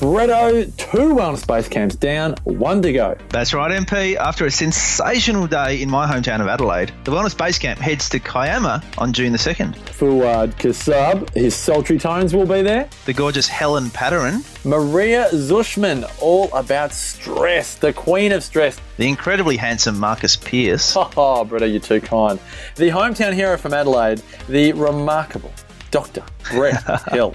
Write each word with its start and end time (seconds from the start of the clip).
Bretto, 0.00 0.64
two 0.78 1.14
wellness 1.14 1.46
base 1.46 1.68
camps 1.68 1.94
down, 1.94 2.34
one 2.44 2.80
to 2.80 2.90
go. 2.90 3.18
That's 3.28 3.52
right, 3.52 3.70
MP. 3.70 4.16
After 4.16 4.46
a 4.46 4.50
sensational 4.50 5.46
day 5.46 5.82
in 5.82 5.90
my 5.90 6.10
hometown 6.10 6.40
of 6.40 6.48
Adelaide, 6.48 6.90
the 7.04 7.12
Wellness 7.12 7.36
Base 7.36 7.58
Camp 7.58 7.78
heads 7.78 8.08
to 8.08 8.18
Kiama 8.18 8.82
on 8.96 9.12
June 9.12 9.30
the 9.32 9.36
2nd. 9.38 9.74
Fuad 9.90 10.56
Kassab, 10.58 11.28
his 11.34 11.54
sultry 11.54 11.98
tones 11.98 12.34
will 12.34 12.46
be 12.46 12.62
there. 12.62 12.88
The 13.04 13.12
gorgeous 13.12 13.46
Helen 13.46 13.90
Padarin. 13.90 14.42
Maria 14.64 15.28
Zushman, 15.32 16.10
all 16.22 16.50
about 16.54 16.94
stress, 16.94 17.74
the 17.74 17.92
queen 17.92 18.32
of 18.32 18.42
stress. 18.42 18.80
The 18.96 19.06
incredibly 19.06 19.58
handsome 19.58 19.98
Marcus 19.98 20.34
Pearce. 20.34 20.96
Oh, 20.96 21.44
Bretto, 21.46 21.70
you're 21.70 21.78
too 21.78 22.00
kind. 22.00 22.40
The 22.76 22.88
hometown 22.88 23.34
hero 23.34 23.58
from 23.58 23.74
Adelaide, 23.74 24.22
the 24.48 24.72
remarkable 24.72 25.52
Dr. 25.90 26.22
Brett 26.50 26.82
Hill. 27.12 27.34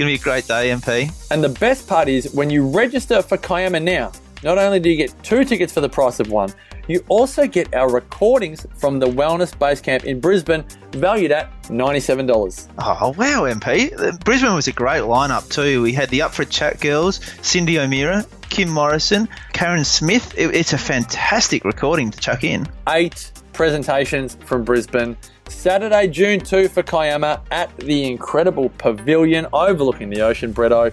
Going 0.00 0.16
to 0.16 0.18
be 0.18 0.22
a 0.22 0.24
great 0.24 0.48
day, 0.48 0.70
MP. 0.70 1.12
And 1.30 1.44
the 1.44 1.50
best 1.50 1.86
part 1.86 2.08
is 2.08 2.32
when 2.32 2.48
you 2.48 2.66
register 2.66 3.20
for 3.20 3.36
Kiama 3.36 3.80
now, 3.80 4.12
not 4.42 4.56
only 4.56 4.80
do 4.80 4.88
you 4.88 4.96
get 4.96 5.12
two 5.22 5.44
tickets 5.44 5.74
for 5.74 5.82
the 5.82 5.90
price 5.90 6.18
of 6.20 6.30
one, 6.30 6.54
you 6.88 7.04
also 7.08 7.46
get 7.46 7.74
our 7.74 7.92
recordings 7.92 8.66
from 8.78 8.98
the 8.98 9.06
Wellness 9.06 9.58
Base 9.58 9.82
Camp 9.82 10.06
in 10.06 10.18
Brisbane, 10.18 10.64
valued 10.92 11.32
at 11.32 11.52
$97. 11.64 12.68
Oh, 12.78 13.10
wow, 13.18 13.42
MP. 13.42 14.24
Brisbane 14.24 14.54
was 14.54 14.68
a 14.68 14.72
great 14.72 15.02
lineup, 15.02 15.50
too. 15.50 15.82
We 15.82 15.92
had 15.92 16.08
the 16.08 16.22
Up 16.22 16.32
for 16.32 16.44
a 16.44 16.46
Chat 16.46 16.80
girls, 16.80 17.20
Cindy 17.42 17.78
O'Meara, 17.78 18.24
Kim 18.48 18.70
Morrison, 18.70 19.28
Karen 19.52 19.84
Smith. 19.84 20.32
It, 20.38 20.54
it's 20.54 20.72
a 20.72 20.78
fantastic 20.78 21.62
recording 21.66 22.10
to 22.10 22.18
chuck 22.18 22.42
in. 22.42 22.66
Eight 22.88 23.32
presentations 23.52 24.38
from 24.46 24.64
Brisbane. 24.64 25.18
Saturday, 25.50 26.08
June 26.08 26.40
2 26.40 26.68
for 26.68 26.82
Kiama 26.82 27.42
at 27.50 27.76
the 27.78 28.06
incredible 28.06 28.70
pavilion 28.78 29.46
overlooking 29.52 30.08
the 30.08 30.22
ocean, 30.22 30.54
Bretto. 30.54 30.92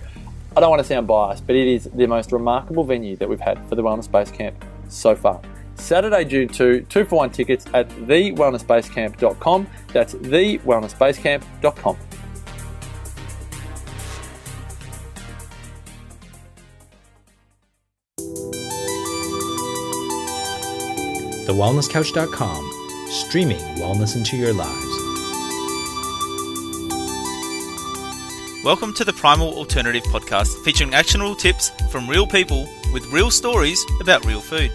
I 0.56 0.60
don't 0.60 0.70
want 0.70 0.82
to 0.82 0.88
sound 0.88 1.08
biased, 1.08 1.48
but 1.48 1.56
it 1.56 1.68
is 1.68 1.86
the 1.94 2.08
most 2.08 2.32
remarkable 2.32 2.84
venue 2.84 3.16
that 3.18 3.30
we've 3.30 3.40
had 3.40 3.64
for 3.70 3.76
the 3.76 3.84
Wellness 3.84 4.12
Base 4.12 4.32
Camp 4.32 4.56
so 4.90 5.16
far. 5.16 5.42
Saturday, 5.76 6.26
June 6.26 6.48
2, 6.48 6.82
two 6.90 7.06
for 7.06 7.18
one 7.18 7.30
tickets 7.30 7.66
at 7.74 7.88
thewellnessbasecamp.com. 7.90 9.68
That's 9.94 10.16
thewellnessbasecamp.com. 10.16 11.98
TheWellnessCouch.com, 21.48 22.77
streaming 23.10 23.60
wellness 23.78 24.16
into 24.16 24.36
your 24.36 24.54
lives. 24.54 24.86
Welcome 28.66 28.94
to 28.96 29.06
the 29.06 29.14
Primal 29.14 29.54
Alternative 29.54 30.04
Podcast, 30.04 30.62
featuring 30.66 30.94
actionable 30.94 31.36
tips 31.36 31.72
from 31.90 32.10
real 32.10 32.28
people 32.28 32.68
with 32.92 33.06
real 33.08 33.32
stories 33.32 33.82
about 34.02 34.26
real 34.26 34.42
food. 34.42 34.72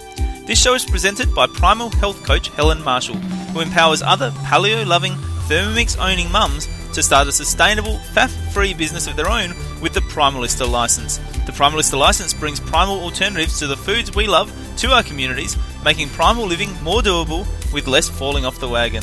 This 0.47 0.61
show 0.61 0.75
is 0.75 0.85
presented 0.85 1.35
by 1.35 1.47
Primal 1.47 1.91
Health 1.91 2.25
Coach 2.25 2.49
Helen 2.49 2.83
Marshall, 2.83 3.17
who 3.17 3.61
empowers 3.61 4.01
other 4.01 4.31
paleo 4.31 4.87
loving, 4.87 5.13
Thermomix 5.47 5.99
owning 6.01 6.33
mums 6.33 6.67
to 6.95 7.03
start 7.03 7.29
a 7.29 7.33
sustainable, 7.33 7.99
faff 8.15 8.31
free 8.53 8.73
business 8.73 9.07
of 9.07 9.17
their 9.17 9.29
own 9.29 9.51
with 9.83 9.93
the 9.93 10.01
Primalista 10.01 10.69
license. 10.69 11.19
The 11.45 11.53
Primalista 11.53 11.99
license 11.99 12.33
brings 12.33 12.61
primal 12.61 13.01
alternatives 13.01 13.59
to 13.59 13.67
the 13.67 13.77
foods 13.77 14.15
we 14.15 14.27
love 14.27 14.51
to 14.79 14.91
our 14.93 15.03
communities, 15.03 15.57
making 15.85 16.09
primal 16.11 16.47
living 16.47 16.71
more 16.83 17.01
doable 17.01 17.47
with 17.73 17.87
less 17.87 18.09
falling 18.09 18.45
off 18.45 18.61
the 18.61 18.69
wagon. 18.69 19.03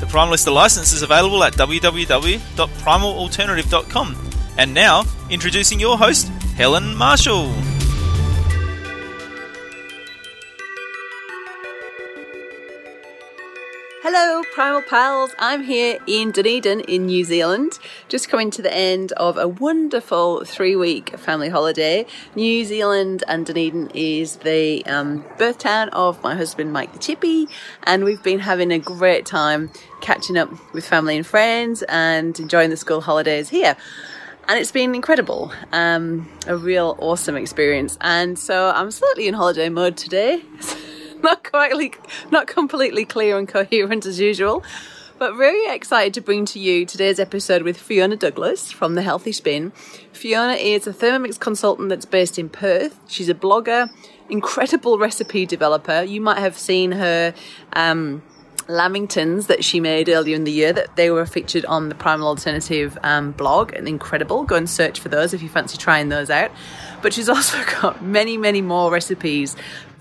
The 0.00 0.06
Primalista 0.06 0.52
license 0.52 0.92
is 0.92 1.02
available 1.02 1.44
at 1.44 1.54
www.primalalternative.com. 1.54 4.16
And 4.56 4.72
now, 4.74 5.02
introducing 5.30 5.80
your 5.80 5.98
host, 5.98 6.28
Helen 6.56 6.94
Marshall. 6.94 7.73
Hello, 14.16 14.44
Primal 14.54 14.82
Pals. 14.82 15.34
I'm 15.40 15.64
here 15.64 15.98
in 16.06 16.30
Dunedin 16.30 16.82
in 16.82 17.06
New 17.06 17.24
Zealand, 17.24 17.80
just 18.08 18.28
coming 18.28 18.48
to 18.52 18.62
the 18.62 18.72
end 18.72 19.10
of 19.10 19.36
a 19.36 19.48
wonderful 19.48 20.44
three 20.44 20.76
week 20.76 21.18
family 21.18 21.48
holiday. 21.48 22.06
New 22.36 22.64
Zealand 22.64 23.24
and 23.26 23.44
Dunedin 23.44 23.90
is 23.92 24.36
the 24.36 24.86
um, 24.86 25.24
birth 25.36 25.58
town 25.58 25.88
of 25.88 26.22
my 26.22 26.36
husband, 26.36 26.72
Mike 26.72 26.92
the 26.92 27.00
Chippy, 27.00 27.48
and 27.82 28.04
we've 28.04 28.22
been 28.22 28.38
having 28.38 28.70
a 28.70 28.78
great 28.78 29.26
time 29.26 29.72
catching 30.00 30.36
up 30.36 30.48
with 30.72 30.86
family 30.86 31.16
and 31.16 31.26
friends 31.26 31.82
and 31.88 32.38
enjoying 32.38 32.70
the 32.70 32.76
school 32.76 33.00
holidays 33.00 33.48
here 33.48 33.76
and 34.46 34.60
it's 34.60 34.70
been 34.70 34.94
incredible 34.94 35.50
um, 35.72 36.30
a 36.46 36.56
real 36.56 36.96
awesome 37.00 37.34
experience 37.34 37.96
and 38.02 38.38
so 38.38 38.70
i'm 38.76 38.90
slightly 38.90 39.26
in 39.26 39.32
holiday 39.32 39.70
mode 39.70 39.96
today 39.96 40.42
not 41.24 41.42
quite 41.42 41.96
not 42.30 42.46
completely 42.46 43.04
clear 43.04 43.38
and 43.38 43.48
coherent 43.48 44.04
as 44.04 44.20
usual 44.20 44.62
but 45.18 45.36
very 45.36 45.66
excited 45.72 46.12
to 46.12 46.20
bring 46.20 46.44
to 46.44 46.58
you 46.58 46.84
today's 46.84 47.18
episode 47.18 47.62
with 47.62 47.78
Fiona 47.78 48.16
Douglas 48.16 48.72
from 48.72 48.94
The 48.94 49.02
Healthy 49.02 49.30
Spin. 49.30 49.70
Fiona 50.12 50.54
is 50.54 50.88
a 50.88 50.92
Thermomix 50.92 51.38
consultant 51.38 51.88
that's 51.88 52.04
based 52.04 52.36
in 52.36 52.48
Perth. 52.48 52.98
She's 53.06 53.28
a 53.28 53.34
blogger, 53.34 53.88
incredible 54.28 54.98
recipe 54.98 55.46
developer. 55.46 56.02
You 56.02 56.20
might 56.20 56.38
have 56.38 56.58
seen 56.58 56.92
her 56.92 57.32
um, 57.74 58.22
lamingtons 58.66 59.46
that 59.46 59.64
she 59.64 59.78
made 59.78 60.08
earlier 60.08 60.34
in 60.34 60.44
the 60.44 60.52
year 60.52 60.72
that 60.72 60.96
they 60.96 61.10
were 61.10 61.26
featured 61.26 61.64
on 61.66 61.90
the 61.90 61.94
primal 61.94 62.28
alternative 62.28 62.98
um, 63.02 63.32
blog 63.32 63.72
and 63.72 63.86
incredible 63.86 64.42
go 64.42 64.56
and 64.56 64.68
search 64.70 65.00
for 65.00 65.10
those 65.10 65.34
if 65.34 65.42
you 65.42 65.48
fancy 65.48 65.76
trying 65.76 66.08
those 66.08 66.30
out 66.30 66.50
but 67.02 67.12
she's 67.12 67.28
also 67.34 67.62
got 67.80 68.02
many 68.02 68.38
many 68.38 68.62
more 68.62 68.90
recipes 68.90 69.54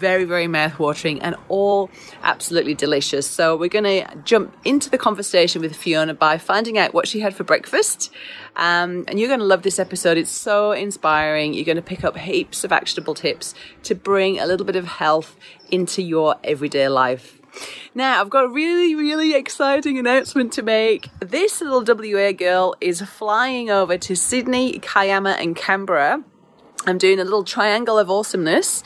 very 0.08 0.26
very 0.26 0.48
mouth-watering 0.48 1.22
and 1.22 1.36
all 1.48 1.90
absolutely 2.24 2.76
delicious. 2.76 3.26
So 3.26 3.56
we're 3.56 3.76
going 3.80 3.92
to 3.96 4.16
jump 4.26 4.56
into 4.66 4.90
the 4.90 4.98
conversation 4.98 5.62
with 5.62 5.74
fiona 5.76 6.14
by 6.14 6.38
finding 6.38 6.78
out 6.78 6.94
what 6.94 7.08
she 7.08 7.22
had 7.22 7.34
for 7.34 7.46
breakfast. 7.46 8.12
Um, 8.58 9.06
and 9.08 9.18
you're 9.18 9.30
going 9.30 9.40
to 9.40 9.52
love 9.54 9.64
this 9.64 9.80
episode. 9.80 10.18
It's 10.18 10.30
so 10.50 10.74
inspiring. 10.74 11.54
You're 11.54 11.66
going 11.72 11.78
to 11.78 11.90
pick 11.94 12.04
up 12.04 12.18
heaps 12.18 12.64
of 12.64 12.72
actionable 12.72 13.16
tips 13.16 13.56
to 13.84 13.96
bring 13.96 14.40
a 14.40 14.46
little 14.46 14.66
bit 14.66 14.76
of 14.76 14.86
health 14.86 15.38
into 15.72 16.02
your 16.02 16.36
everyday 16.44 16.90
life. 16.90 17.40
Now, 17.96 18.20
I've 18.20 18.30
got 18.30 18.46
a 18.46 18.50
really, 18.50 18.96
really 18.96 19.36
exciting 19.36 19.98
announcement 20.00 20.54
to 20.54 20.64
make. 20.64 21.10
This 21.20 21.62
little 21.62 21.84
WA 21.86 22.32
girl 22.32 22.76
is 22.82 23.02
flying 23.02 23.70
over 23.70 23.98
to 23.98 24.16
Sydney, 24.16 24.80
Kiama, 24.80 25.38
and 25.40 25.56
Canberra. 25.56 26.24
I'm 26.86 26.98
doing 26.98 27.20
a 27.20 27.24
little 27.24 27.46
triangle 27.46 27.98
of 27.98 28.10
awesomeness 28.10 28.84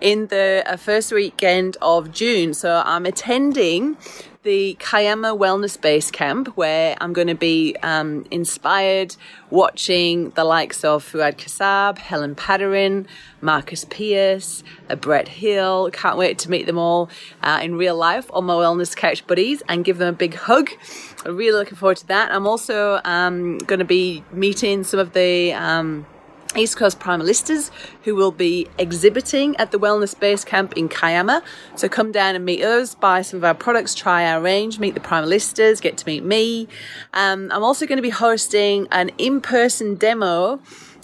in 0.00 0.28
the 0.28 0.62
uh, 0.64 0.76
first 0.76 1.12
weekend 1.12 1.76
of 1.82 2.12
June. 2.12 2.54
So 2.54 2.80
I'm 2.86 3.06
attending 3.06 3.96
the 4.44 4.74
Kiama 4.78 5.36
Wellness 5.36 5.78
Base 5.78 6.12
Camp, 6.12 6.56
where 6.56 6.96
I'm 7.00 7.12
going 7.12 7.26
to 7.26 7.34
be 7.34 7.74
um, 7.82 8.24
inspired 8.30 9.16
watching 9.50 10.30
the 10.30 10.44
likes 10.44 10.84
of 10.84 11.04
Fuad 11.04 11.36
Kassab, 11.38 11.98
Helen 11.98 12.36
Padarin, 12.36 13.06
Marcus 13.40 13.84
Pearce, 13.84 14.62
uh, 14.88 14.94
Brett 14.94 15.26
Hill. 15.26 15.90
Can't 15.92 16.16
wait 16.16 16.38
to 16.38 16.50
meet 16.50 16.66
them 16.66 16.78
all 16.78 17.10
uh, 17.42 17.58
in 17.60 17.74
real 17.74 17.96
life, 17.96 18.30
on 18.32 18.44
my 18.44 18.54
Wellness 18.54 18.96
Couch 18.96 19.26
buddies, 19.26 19.60
and 19.68 19.84
give 19.84 19.98
them 19.98 20.08
a 20.08 20.16
big 20.16 20.34
hug. 20.34 20.70
I'm 21.26 21.36
really 21.36 21.58
looking 21.58 21.76
forward 21.76 21.96
to 21.98 22.06
that. 22.06 22.32
I'm 22.32 22.46
also 22.46 23.00
um, 23.04 23.58
going 23.58 23.80
to 23.80 23.84
be 23.84 24.22
meeting 24.32 24.84
some 24.84 25.00
of 25.00 25.12
the 25.14 25.52
um, 25.52 26.06
East 26.56 26.76
Coast 26.76 26.98
Primalistas 27.00 27.70
who 28.04 28.14
will 28.14 28.32
be 28.32 28.66
exhibiting 28.78 29.56
at 29.56 29.70
the 29.70 29.78
Wellness 29.78 30.18
Base 30.18 30.44
Camp 30.44 30.74
in 30.74 30.88
Kiama. 30.88 31.42
So 31.76 31.88
come 31.88 32.12
down 32.12 32.34
and 32.34 32.44
meet 32.44 32.62
us, 32.62 32.94
buy 32.94 33.22
some 33.22 33.38
of 33.38 33.44
our 33.44 33.54
products, 33.54 33.94
try 33.94 34.26
our 34.30 34.40
range, 34.40 34.78
meet 34.78 34.94
the 34.94 35.00
Primalistas, 35.00 35.80
get 35.80 35.96
to 35.98 36.06
meet 36.06 36.24
me. 36.24 36.68
Um, 37.14 37.50
I'm 37.52 37.62
also 37.62 37.86
going 37.86 37.98
to 37.98 38.02
be 38.02 38.10
hosting 38.10 38.88
an 38.90 39.10
in 39.18 39.40
person 39.40 39.94
demo 39.94 40.60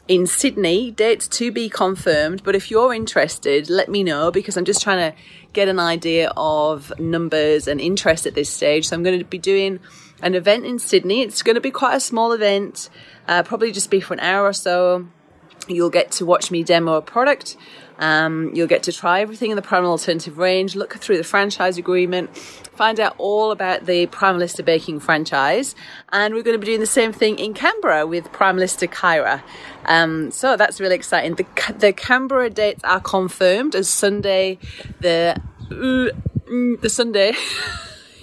in 0.08 0.26
Sydney. 0.26 0.90
Dates 0.90 1.28
to 1.28 1.50
be 1.50 1.68
confirmed, 1.68 2.42
but 2.44 2.54
if 2.54 2.70
you're 2.70 2.94
interested, 2.94 3.68
let 3.68 3.88
me 3.88 4.02
know 4.02 4.30
because 4.30 4.56
I'm 4.56 4.64
just 4.64 4.82
trying 4.82 5.12
to 5.12 5.18
get 5.52 5.68
an 5.68 5.80
idea 5.80 6.32
of 6.36 6.92
numbers 6.98 7.66
and 7.66 7.80
interest 7.80 8.26
at 8.26 8.34
this 8.34 8.50
stage. 8.50 8.88
So 8.88 8.96
I'm 8.96 9.02
going 9.02 9.18
to 9.18 9.24
be 9.24 9.38
doing 9.38 9.80
an 10.22 10.34
event 10.34 10.64
in 10.64 10.78
Sydney. 10.78 11.22
It's 11.22 11.42
going 11.42 11.56
to 11.56 11.60
be 11.60 11.70
quite 11.70 11.94
a 11.94 12.00
small 12.00 12.32
event, 12.32 12.88
uh, 13.28 13.42
probably 13.42 13.72
just 13.72 13.90
be 13.90 14.00
for 14.00 14.14
an 14.14 14.20
hour 14.20 14.44
or 14.44 14.52
so. 14.52 15.06
You'll 15.68 15.90
get 15.90 16.12
to 16.12 16.26
watch 16.26 16.50
me 16.50 16.62
demo 16.62 16.94
a 16.94 17.02
product. 17.02 17.56
Um, 17.98 18.50
you'll 18.54 18.66
get 18.66 18.82
to 18.84 18.92
try 18.92 19.20
everything 19.20 19.50
in 19.50 19.56
the 19.56 19.62
Primal 19.62 19.92
Alternative 19.92 20.36
range, 20.36 20.76
look 20.76 20.94
through 20.94 21.16
the 21.16 21.24
franchise 21.24 21.78
agreement, 21.78 22.36
find 22.36 23.00
out 23.00 23.14
all 23.16 23.50
about 23.50 23.86
the 23.86 24.06
Primalista 24.08 24.64
Baking 24.64 25.00
franchise. 25.00 25.74
And 26.12 26.34
we're 26.34 26.42
going 26.42 26.54
to 26.54 26.58
be 26.58 26.66
doing 26.66 26.80
the 26.80 26.86
same 26.86 27.12
thing 27.12 27.38
in 27.38 27.54
Canberra 27.54 28.06
with 28.06 28.30
Primalista 28.32 28.88
Kyra. 28.88 29.42
Um, 29.86 30.30
so 30.30 30.56
that's 30.56 30.80
really 30.80 30.94
exciting. 30.94 31.36
The, 31.36 31.46
the 31.78 31.92
Canberra 31.92 32.50
dates 32.50 32.84
are 32.84 33.00
confirmed 33.00 33.74
as 33.74 33.88
Sunday, 33.88 34.58
the, 35.00 35.40
uh, 35.70 36.10
the 36.80 36.90
Sunday. 36.90 37.32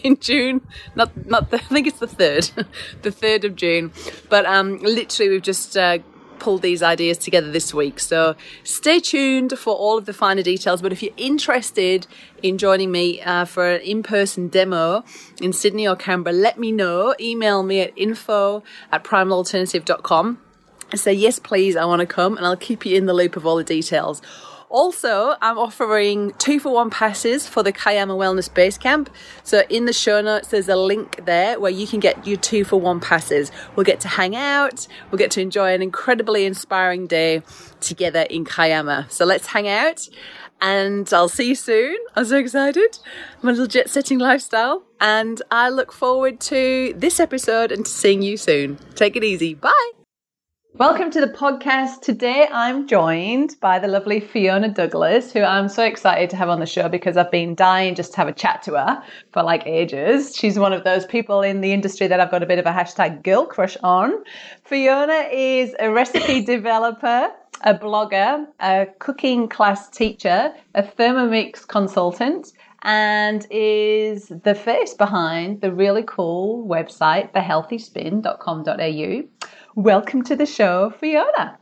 in 0.04 0.20
June. 0.20 0.62
Not 0.96 1.26
not 1.26 1.50
the, 1.50 1.58
I 1.62 1.62
think 1.62 1.88
it's 1.88 2.00
the 2.00 2.08
third, 2.08 2.52
the 3.02 3.12
third 3.12 3.46
of 3.46 3.56
June. 3.56 3.92
But 4.30 4.46
um, 4.46 4.80
literally, 4.80 5.32
we've 5.32 5.42
just 5.42 5.76
uh, 5.76 6.00
pulled 6.44 6.62
these 6.62 6.84
ideas 6.84 7.18
together 7.18 7.50
this 7.50 7.74
week. 7.74 8.02
So 8.02 8.36
stay 8.66 9.00
tuned 9.00 9.58
for 9.58 9.74
all 9.74 9.98
of 9.98 10.06
the 10.06 10.14
finer 10.14 10.44
details. 10.44 10.82
But 10.82 10.92
if 10.92 11.02
you're 11.02 11.14
interested 11.16 12.06
in 12.42 12.58
joining 12.58 12.92
me 12.92 13.22
uh, 13.22 13.46
for 13.46 13.72
an 13.72 13.82
in 13.82 14.04
person 14.04 14.50
demo 14.50 15.06
in 15.42 15.54
Sydney 15.54 15.88
or 15.88 15.96
Canberra, 15.96 16.36
let 16.36 16.60
me 16.60 16.74
know. 16.74 17.16
Email 17.18 17.64
me 17.64 17.80
at 17.80 17.98
info 17.98 18.62
at 18.92 19.06
primalalternative.com 19.06 20.38
and 20.92 21.00
say, 21.00 21.14
yes, 21.14 21.40
please, 21.40 21.78
I 21.78 21.86
want 21.86 22.02
to 22.02 22.06
come, 22.06 22.36
and 22.36 22.46
I'll 22.46 22.58
keep 22.58 22.86
you 22.86 22.98
in 22.98 23.06
the 23.06 23.14
loop 23.14 23.38
of 23.38 23.46
all 23.46 23.56
the 23.56 23.64
details. 23.64 24.22
Also, 24.74 25.36
I'm 25.40 25.60
offering 25.60 26.32
two 26.40 26.60
for 26.60 26.74
one 26.74 26.90
passes 26.90 27.48
for 27.48 27.62
the 27.62 27.72
Kiama 27.72 28.16
Wellness 28.16 28.52
Base 28.52 28.76
Camp. 28.76 29.08
So 29.44 29.62
in 29.70 29.86
the 29.86 29.94
show 29.94 30.20
notes, 30.20 30.48
there's 30.48 30.68
a 30.68 30.76
link 30.76 31.24
there 31.26 31.60
where 31.60 31.70
you 31.70 31.86
can 31.86 32.00
get 32.00 32.26
your 32.26 32.38
two 32.38 32.64
for 32.66 32.82
one 32.82 33.00
passes. 33.00 33.52
We'll 33.76 33.84
get 33.84 34.00
to 34.00 34.08
hang 34.08 34.36
out. 34.36 34.88
We'll 35.12 35.20
get 35.20 35.30
to 35.32 35.42
enjoy 35.42 35.76
an 35.76 35.84
incredibly 35.84 36.48
inspiring 36.48 37.06
day 37.06 37.44
together 37.82 38.22
in 38.22 38.46
Kiama. 38.46 39.06
So 39.12 39.26
let's 39.26 39.46
hang 39.46 39.68
out 39.68 40.10
and 40.60 41.08
I'll 41.14 41.30
see 41.30 41.50
you 41.50 41.56
soon. 41.56 41.96
I'm 42.16 42.26
so 42.26 42.38
excited. 42.38 42.98
My 43.44 43.52
little 43.52 43.68
jet 43.68 43.92
setting 43.92 44.18
lifestyle. 44.18 44.82
And 45.00 45.40
I 45.52 45.70
look 45.70 45.92
forward 45.92 46.40
to 46.42 46.96
this 46.98 47.20
episode 47.20 47.72
and 47.72 47.86
to 47.86 47.92
seeing 47.92 48.24
you 48.24 48.38
soon. 48.38 48.80
Take 48.96 49.16
it 49.16 49.24
easy. 49.24 49.54
Bye. 49.54 49.92
Welcome 50.78 51.12
to 51.12 51.22
the 51.22 51.28
podcast. 51.28 52.02
Today 52.02 52.48
I'm 52.52 52.88
joined 52.88 53.58
by 53.62 53.78
the 53.78 53.88
lovely 53.88 54.20
Fiona 54.20 54.70
Douglas, 54.70 55.32
who 55.32 55.44
I'm 55.44 55.70
so 55.70 55.84
excited 55.84 56.32
to 56.32 56.36
have 56.36 56.50
on 56.50 56.60
the 56.60 56.66
show 56.66 56.90
because 56.90 57.16
I've 57.16 57.30
been 57.30 57.54
dying 57.54 57.94
just 57.94 58.14
to 58.14 58.18
have 58.18 58.28
a 58.28 58.34
chat 58.34 58.64
to 58.64 58.72
her 58.72 59.04
for 59.32 59.44
like 59.44 59.68
ages. 59.68 60.36
She's 60.36 60.58
one 60.58 60.74
of 60.74 60.84
those 60.84 61.06
people 61.06 61.44
in 61.44 61.62
the 61.62 61.74
industry 61.74 62.08
that 62.08 62.20
I've 62.20 62.32
got 62.32 62.42
a 62.42 62.48
bit 62.48 62.58
of 62.58 62.66
a 62.66 62.72
hashtag 62.72 63.22
girl 63.22 63.46
crush 63.46 63.78
on. 63.84 64.24
Fiona 64.66 65.30
is 65.32 65.76
a 65.80 65.92
recipe 65.92 66.42
developer, 66.46 67.30
a 67.62 67.76
blogger, 67.76 68.48
a 68.60 68.88
cooking 68.98 69.48
class 69.48 69.92
teacher, 69.92 70.56
a 70.74 70.82
Thermomix 70.82 71.68
consultant, 71.68 72.52
and 72.82 73.46
is 73.52 74.30
the 74.44 74.56
face 74.56 74.96
behind 74.96 75.62
the 75.62 75.72
really 75.72 76.04
cool 76.08 76.68
website, 76.68 77.32
thehealthyspin.com.au 77.34 79.43
Welcome 79.76 80.24
to 80.26 80.36
the 80.36 80.46
show, 80.46 80.94
Fiona. 81.00 81.58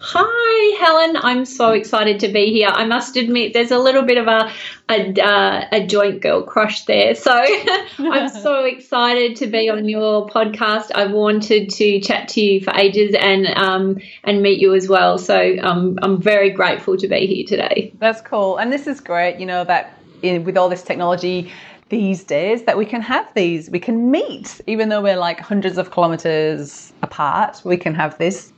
Hi, 0.00 0.76
Helen. 0.80 1.16
I'm 1.16 1.44
so 1.44 1.70
excited 1.70 2.18
to 2.20 2.28
be 2.28 2.52
here. 2.52 2.68
I 2.68 2.84
must 2.84 3.16
admit, 3.16 3.52
there's 3.52 3.70
a 3.70 3.78
little 3.78 4.02
bit 4.02 4.18
of 4.18 4.26
a 4.26 4.52
a, 4.90 5.14
uh, 5.22 5.68
a 5.70 5.86
joint 5.86 6.22
girl 6.22 6.42
crush 6.42 6.84
there. 6.86 7.14
So 7.14 7.32
I'm 7.98 8.28
so 8.28 8.64
excited 8.64 9.36
to 9.36 9.46
be 9.46 9.70
on 9.70 9.88
your 9.88 10.28
podcast. 10.28 10.90
I've 10.92 11.12
wanted 11.12 11.70
to 11.70 12.00
chat 12.00 12.28
to 12.30 12.40
you 12.40 12.60
for 12.60 12.74
ages 12.74 13.14
and 13.16 13.46
um, 13.56 13.98
and 14.24 14.42
meet 14.42 14.60
you 14.60 14.74
as 14.74 14.88
well. 14.88 15.18
So 15.18 15.56
um, 15.62 16.00
I'm 16.02 16.20
very 16.20 16.50
grateful 16.50 16.96
to 16.96 17.06
be 17.06 17.26
here 17.26 17.46
today. 17.46 17.92
That's 18.00 18.20
cool, 18.20 18.56
and 18.56 18.72
this 18.72 18.88
is 18.88 19.00
great. 19.00 19.38
You 19.38 19.46
know 19.46 19.62
that 19.62 19.96
in, 20.22 20.42
with 20.42 20.56
all 20.56 20.68
this 20.68 20.82
technology, 20.82 21.52
these 21.88 22.24
days 22.24 22.64
that 22.64 22.76
we 22.76 22.84
can 22.84 23.00
have 23.00 23.32
these. 23.34 23.70
We 23.70 23.78
can 23.78 24.10
meet, 24.10 24.60
even 24.66 24.88
though 24.88 25.02
we're 25.02 25.16
like 25.16 25.40
hundreds 25.40 25.78
of 25.78 25.90
kilometers 25.90 26.92
apart. 27.02 27.62
We 27.64 27.76
can 27.76 27.94
have 27.94 28.18
this 28.18 28.52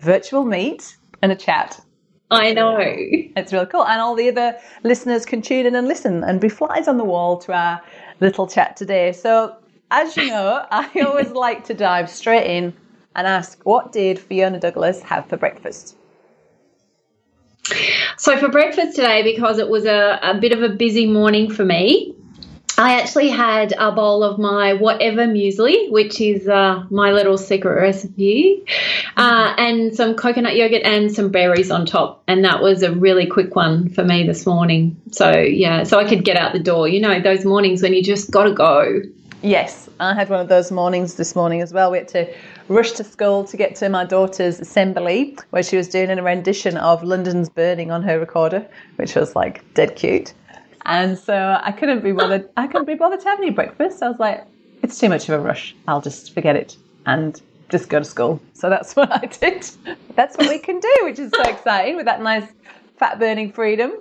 virtual 0.00 0.44
meet 0.44 0.96
and 1.22 1.30
a 1.30 1.36
chat. 1.36 1.80
I 2.30 2.52
know. 2.52 2.76
It's 2.78 3.52
really 3.52 3.66
cool. 3.66 3.84
And 3.84 4.00
all 4.00 4.14
the 4.14 4.28
other 4.28 4.56
listeners 4.84 5.26
can 5.26 5.42
tune 5.42 5.66
in 5.66 5.74
and 5.74 5.88
listen 5.88 6.22
and 6.22 6.40
be 6.40 6.48
flies 6.48 6.86
on 6.86 6.96
the 6.96 7.04
wall 7.04 7.38
to 7.38 7.52
our 7.52 7.82
little 8.20 8.46
chat 8.46 8.76
today. 8.76 9.12
So, 9.12 9.56
as 9.90 10.16
you 10.16 10.28
know, 10.28 10.64
I 10.70 10.88
always 11.04 11.30
like 11.32 11.64
to 11.64 11.74
dive 11.74 12.08
straight 12.08 12.46
in 12.46 12.72
and 13.16 13.26
ask, 13.26 13.60
what 13.64 13.92
did 13.92 14.18
Fiona 14.18 14.60
Douglas 14.60 15.02
have 15.02 15.26
for 15.26 15.36
breakfast? 15.36 15.96
So, 18.16 18.36
for 18.38 18.48
breakfast 18.48 18.96
today, 18.96 19.22
because 19.22 19.58
it 19.58 19.68
was 19.68 19.84
a, 19.84 20.20
a 20.22 20.38
bit 20.38 20.52
of 20.52 20.62
a 20.62 20.68
busy 20.68 21.06
morning 21.06 21.50
for 21.50 21.64
me, 21.64 22.14
I 22.80 22.98
actually 22.98 23.28
had 23.28 23.74
a 23.76 23.92
bowl 23.92 24.24
of 24.24 24.38
my 24.38 24.72
whatever 24.72 25.26
muesli, 25.26 25.90
which 25.90 26.18
is 26.18 26.48
uh, 26.48 26.82
my 26.88 27.12
little 27.12 27.36
secret 27.36 27.74
recipe, 27.74 28.64
uh, 29.18 29.54
and 29.58 29.94
some 29.94 30.14
coconut 30.14 30.56
yogurt 30.56 30.80
and 30.86 31.12
some 31.14 31.28
berries 31.28 31.70
on 31.70 31.84
top. 31.84 32.22
And 32.26 32.42
that 32.46 32.62
was 32.62 32.82
a 32.82 32.90
really 32.90 33.26
quick 33.26 33.54
one 33.54 33.90
for 33.90 34.02
me 34.02 34.26
this 34.26 34.46
morning. 34.46 34.98
So, 35.12 35.30
yeah, 35.30 35.82
so 35.82 35.98
I 35.98 36.08
could 36.08 36.24
get 36.24 36.38
out 36.38 36.54
the 36.54 36.58
door. 36.58 36.88
You 36.88 37.00
know, 37.00 37.20
those 37.20 37.44
mornings 37.44 37.82
when 37.82 37.92
you 37.92 38.02
just 38.02 38.30
got 38.30 38.44
to 38.44 38.54
go. 38.54 39.02
Yes, 39.42 39.90
I 40.00 40.14
had 40.14 40.30
one 40.30 40.40
of 40.40 40.48
those 40.48 40.72
mornings 40.72 41.16
this 41.16 41.36
morning 41.36 41.60
as 41.60 41.74
well. 41.74 41.90
We 41.90 41.98
had 41.98 42.08
to 42.08 42.34
rush 42.68 42.92
to 42.92 43.04
school 43.04 43.44
to 43.44 43.58
get 43.58 43.74
to 43.76 43.90
my 43.90 44.06
daughter's 44.06 44.58
assembly 44.58 45.36
where 45.50 45.62
she 45.62 45.76
was 45.76 45.88
doing 45.88 46.08
a 46.08 46.22
rendition 46.22 46.78
of 46.78 47.02
London's 47.02 47.50
Burning 47.50 47.90
on 47.90 48.02
her 48.04 48.18
recorder, 48.18 48.66
which 48.96 49.16
was 49.16 49.36
like 49.36 49.62
dead 49.74 49.96
cute. 49.96 50.32
And 50.84 51.18
so 51.18 51.58
I 51.62 51.72
couldn't 51.72 52.02
be 52.02 52.12
bothered. 52.12 52.48
I 52.56 52.66
couldn't 52.66 52.86
be 52.86 52.94
bothered 52.94 53.20
to 53.20 53.28
have 53.28 53.38
any 53.38 53.50
breakfast. 53.50 54.02
I 54.02 54.08
was 54.08 54.18
like, 54.18 54.44
it's 54.82 54.98
too 54.98 55.08
much 55.08 55.28
of 55.28 55.40
a 55.40 55.42
rush. 55.42 55.74
I'll 55.86 56.00
just 56.00 56.32
forget 56.32 56.56
it 56.56 56.76
and 57.06 57.40
just 57.68 57.88
go 57.88 57.98
to 57.98 58.04
school. 58.04 58.40
So 58.54 58.70
that's 58.70 58.96
what 58.96 59.12
I 59.12 59.26
did. 59.26 59.68
That's 60.14 60.36
what 60.36 60.48
we 60.48 60.58
can 60.58 60.80
do, 60.80 60.94
which 61.02 61.18
is 61.18 61.32
so 61.32 61.42
exciting 61.42 61.96
with 61.96 62.06
that 62.06 62.22
nice 62.22 62.48
fat 62.98 63.18
burning 63.18 63.52
freedom. 63.52 63.92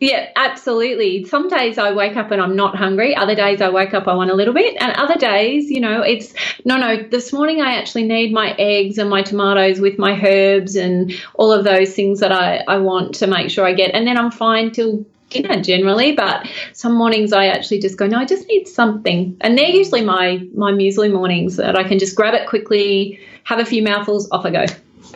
Yeah, 0.00 0.30
absolutely. 0.34 1.24
Some 1.26 1.48
days 1.48 1.76
I 1.76 1.92
wake 1.92 2.16
up 2.16 2.30
and 2.30 2.40
I'm 2.40 2.56
not 2.56 2.74
hungry. 2.74 3.14
Other 3.14 3.34
days 3.34 3.60
I 3.60 3.68
wake 3.68 3.92
up 3.92 4.08
I 4.08 4.14
want 4.14 4.30
a 4.30 4.34
little 4.34 4.54
bit. 4.54 4.74
And 4.80 4.92
other 4.92 5.16
days, 5.16 5.70
you 5.70 5.78
know, 5.78 6.00
it's 6.00 6.32
no, 6.64 6.78
no. 6.78 7.02
This 7.02 7.34
morning 7.34 7.60
I 7.60 7.74
actually 7.74 8.04
need 8.04 8.32
my 8.32 8.54
eggs 8.58 8.96
and 8.96 9.10
my 9.10 9.22
tomatoes 9.22 9.78
with 9.78 9.98
my 9.98 10.18
herbs 10.26 10.74
and 10.74 11.12
all 11.34 11.52
of 11.52 11.64
those 11.64 11.94
things 11.94 12.20
that 12.20 12.32
I, 12.32 12.64
I 12.66 12.78
want 12.78 13.14
to 13.16 13.26
make 13.26 13.50
sure 13.50 13.66
I 13.66 13.74
get. 13.74 13.90
And 13.94 14.06
then 14.06 14.16
I'm 14.16 14.30
fine 14.30 14.70
till 14.70 15.04
dinner 15.30 15.60
generally, 15.62 16.12
but 16.12 16.46
some 16.72 16.94
mornings 16.94 17.32
I 17.32 17.46
actually 17.46 17.80
just 17.80 17.96
go, 17.96 18.06
no, 18.06 18.18
I 18.18 18.24
just 18.24 18.46
need 18.48 18.66
something. 18.66 19.36
And 19.40 19.56
they're 19.56 19.68
usually 19.68 20.02
my 20.02 20.46
my 20.54 20.72
muesli 20.72 21.12
mornings 21.12 21.56
that 21.56 21.76
I 21.76 21.84
can 21.84 21.98
just 21.98 22.16
grab 22.16 22.34
it 22.34 22.48
quickly, 22.48 23.18
have 23.44 23.58
a 23.58 23.64
few 23.64 23.82
mouthfuls, 23.82 24.28
off 24.30 24.44
I 24.44 24.50
go. 24.50 24.66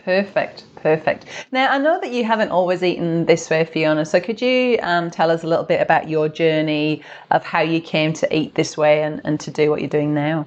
Perfect, 0.04 0.64
perfect. 0.76 1.26
Now 1.52 1.72
I 1.72 1.78
know 1.78 2.00
that 2.00 2.12
you 2.12 2.24
haven't 2.24 2.50
always 2.50 2.82
eaten 2.82 3.26
this 3.26 3.48
way, 3.50 3.64
Fiona. 3.64 4.04
So 4.04 4.20
could 4.20 4.40
you 4.40 4.78
um, 4.82 5.10
tell 5.10 5.30
us 5.30 5.42
a 5.42 5.46
little 5.46 5.64
bit 5.64 5.80
about 5.80 6.08
your 6.08 6.28
journey 6.28 7.02
of 7.30 7.44
how 7.44 7.60
you 7.60 7.80
came 7.80 8.12
to 8.14 8.36
eat 8.36 8.54
this 8.54 8.76
way 8.76 9.02
and, 9.02 9.20
and 9.24 9.38
to 9.40 9.50
do 9.50 9.70
what 9.70 9.80
you're 9.80 9.88
doing 9.88 10.14
now? 10.14 10.46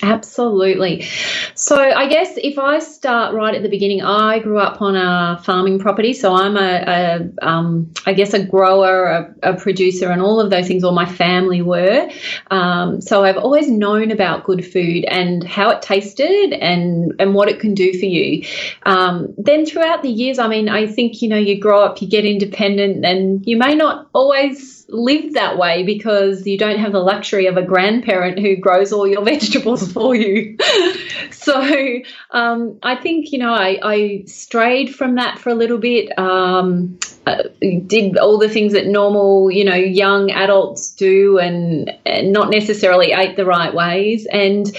Absolutely. 0.00 1.06
So, 1.54 1.76
I 1.76 2.08
guess 2.08 2.32
if 2.36 2.58
I 2.58 2.78
start 2.78 3.34
right 3.34 3.54
at 3.54 3.62
the 3.62 3.68
beginning, 3.68 4.00
I 4.02 4.38
grew 4.38 4.58
up 4.58 4.80
on 4.80 4.96
a 4.96 5.40
farming 5.44 5.80
property. 5.80 6.14
So, 6.14 6.32
I'm 6.32 6.56
a, 6.56 7.30
a 7.40 7.46
um, 7.46 7.92
I 8.06 8.14
guess, 8.14 8.32
a 8.32 8.42
grower, 8.42 9.34
a, 9.42 9.50
a, 9.50 9.56
producer, 9.60 10.10
and 10.10 10.22
all 10.22 10.40
of 10.40 10.50
those 10.50 10.66
things, 10.66 10.82
or 10.82 10.92
my 10.92 11.04
family 11.04 11.60
were. 11.60 12.10
Um, 12.50 13.02
so, 13.02 13.22
I've 13.22 13.36
always 13.36 13.68
known 13.68 14.10
about 14.10 14.44
good 14.44 14.64
food 14.64 15.04
and 15.04 15.44
how 15.44 15.68
it 15.70 15.82
tasted 15.82 16.54
and, 16.54 17.12
and 17.18 17.34
what 17.34 17.50
it 17.50 17.60
can 17.60 17.74
do 17.74 17.92
for 17.92 18.06
you. 18.06 18.46
Um, 18.84 19.34
then, 19.36 19.66
throughout 19.66 20.02
the 20.02 20.10
years, 20.10 20.38
I 20.38 20.48
mean, 20.48 20.70
I 20.70 20.86
think, 20.86 21.20
you 21.20 21.28
know, 21.28 21.36
you 21.36 21.60
grow 21.60 21.84
up, 21.84 22.00
you 22.00 22.08
get 22.08 22.24
independent, 22.24 23.04
and 23.04 23.46
you 23.46 23.58
may 23.58 23.74
not 23.74 24.08
always 24.14 24.81
live 24.92 25.32
that 25.34 25.58
way 25.58 25.82
because 25.82 26.46
you 26.46 26.58
don't 26.58 26.78
have 26.78 26.92
the 26.92 27.00
luxury 27.00 27.46
of 27.46 27.56
a 27.56 27.62
grandparent 27.62 28.38
who 28.38 28.56
grows 28.56 28.92
all 28.92 29.06
your 29.06 29.24
vegetables 29.24 29.90
for 29.90 30.14
you. 30.14 30.56
so 31.30 32.00
um, 32.30 32.78
I 32.82 32.96
think, 32.96 33.32
you 33.32 33.38
know, 33.38 33.52
I, 33.52 33.78
I, 33.82 34.24
strayed 34.26 34.94
from 34.94 35.16
that 35.16 35.38
for 35.38 35.48
a 35.50 35.54
little 35.54 35.78
bit, 35.78 36.16
um, 36.18 36.98
uh, 37.26 37.44
did 37.86 38.18
all 38.18 38.38
the 38.38 38.48
things 38.48 38.72
that 38.74 38.86
normal, 38.86 39.50
you 39.50 39.64
know, 39.64 39.74
young 39.74 40.30
adults 40.30 40.90
do 40.90 41.38
and, 41.38 41.90
and 42.04 42.32
not 42.32 42.50
necessarily 42.50 43.12
ate 43.12 43.36
the 43.36 43.46
right 43.46 43.74
ways. 43.74 44.26
And, 44.30 44.70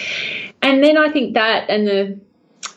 and 0.62 0.84
then 0.84 0.98
I 0.98 1.10
think 1.10 1.34
that 1.34 1.70
and 1.70 1.88
the 1.88 2.20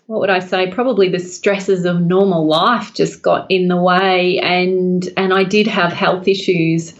what 0.07 0.21
would 0.21 0.31
I 0.31 0.39
say? 0.39 0.71
Probably 0.71 1.09
the 1.09 1.19
stresses 1.19 1.85
of 1.85 2.01
normal 2.01 2.47
life 2.47 2.95
just 2.95 3.23
got 3.23 3.51
in 3.51 3.67
the 3.67 3.77
way, 3.77 4.39
and 4.39 5.09
and 5.17 5.35
I 5.35 5.43
did 5.43 5.67
have 5.67 5.93
health 5.93 6.29
issues, 6.29 6.95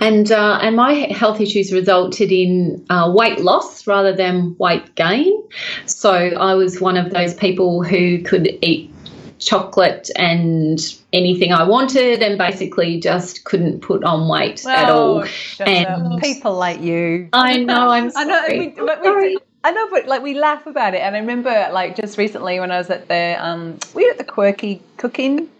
and 0.00 0.30
uh, 0.30 0.58
and 0.62 0.76
my 0.76 0.92
health 0.92 1.40
issues 1.40 1.72
resulted 1.72 2.32
in 2.32 2.84
uh, 2.90 3.12
weight 3.14 3.40
loss 3.40 3.86
rather 3.86 4.14
than 4.14 4.56
weight 4.58 4.94
gain. 4.94 5.42
So 5.86 6.12
I 6.12 6.54
was 6.54 6.80
one 6.80 6.96
of 6.96 7.10
those 7.10 7.34
people 7.34 7.82
who 7.82 8.22
could 8.22 8.58
eat 8.62 8.92
chocolate 9.38 10.10
and 10.16 10.78
anything 11.12 11.52
I 11.52 11.64
wanted, 11.64 12.22
and 12.22 12.38
basically 12.38 13.00
just 13.00 13.44
couldn't 13.44 13.80
put 13.80 14.04
on 14.04 14.28
weight 14.28 14.62
oh, 14.66 14.70
at 14.70 14.90
all. 14.90 15.24
And 15.60 16.20
people 16.20 16.54
like 16.54 16.80
you, 16.80 17.28
I 17.32 17.58
know. 17.58 17.88
I'm 17.88 18.10
sorry. 18.10 18.74
I 18.78 18.82
know. 18.84 19.00
We, 19.02 19.28
we, 19.28 19.38
I 19.62 19.72
know, 19.72 19.90
but 19.90 20.06
like 20.06 20.22
we 20.22 20.34
laugh 20.34 20.66
about 20.66 20.94
it, 20.94 21.00
and 21.00 21.16
I 21.16 21.18
remember 21.18 21.70
like 21.72 21.96
just 21.96 22.16
recently 22.16 22.60
when 22.60 22.70
I 22.70 22.78
was 22.78 22.90
at 22.90 23.08
the 23.08 23.36
um, 23.38 23.78
we 23.94 24.04
were 24.04 24.12
at 24.12 24.18
the 24.18 24.24
Quirky 24.24 24.82
Cooking 24.96 25.50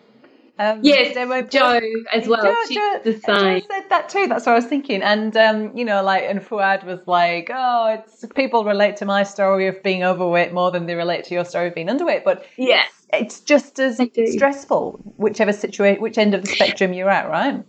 Um, 0.61 0.81
Yes, 0.85 1.15
they 1.15 1.25
were 1.25 1.41
Joe 1.41 1.81
as 2.13 2.29
well. 2.29 2.43
Jo- 2.45 2.55
She's 2.69 2.77
Jo- 2.77 3.01
the 3.03 3.13
Jo 3.15 3.19
same. 3.39 3.63
said 3.71 3.85
that 3.89 4.11
too. 4.11 4.27
That's 4.27 4.45
what 4.45 4.53
I 4.53 4.57
was 4.57 4.67
thinking. 4.67 5.01
And 5.03 5.35
um, 5.37 5.75
you 5.77 5.87
know, 5.87 6.03
like, 6.03 6.25
and 6.25 6.41
Fuad 6.45 6.85
was 6.85 7.01
like, 7.07 7.51
"Oh, 7.53 7.87
it's 7.99 8.27
people 8.35 8.65
relate 8.65 8.97
to 8.99 9.07
my 9.07 9.23
story 9.23 9.69
of 9.69 9.83
being 9.83 10.05
overweight 10.05 10.53
more 10.53 10.71
than 10.71 10.85
they 10.85 10.95
relate 10.95 11.25
to 11.25 11.35
your 11.35 11.47
story 11.47 11.69
of 11.69 11.75
being 11.75 11.87
underweight." 11.89 12.25
But 12.25 12.45
Yeah. 12.59 12.83
it's 13.13 13.41
just 13.41 13.81
as 13.81 13.99
stressful, 14.35 15.01
whichever 15.17 15.53
situation, 15.55 16.03
which 16.03 16.19
end 16.19 16.35
of 16.35 16.43
the 16.43 16.49
spectrum 16.49 16.93
you're 16.93 17.11
at, 17.11 17.29
right? 17.31 17.65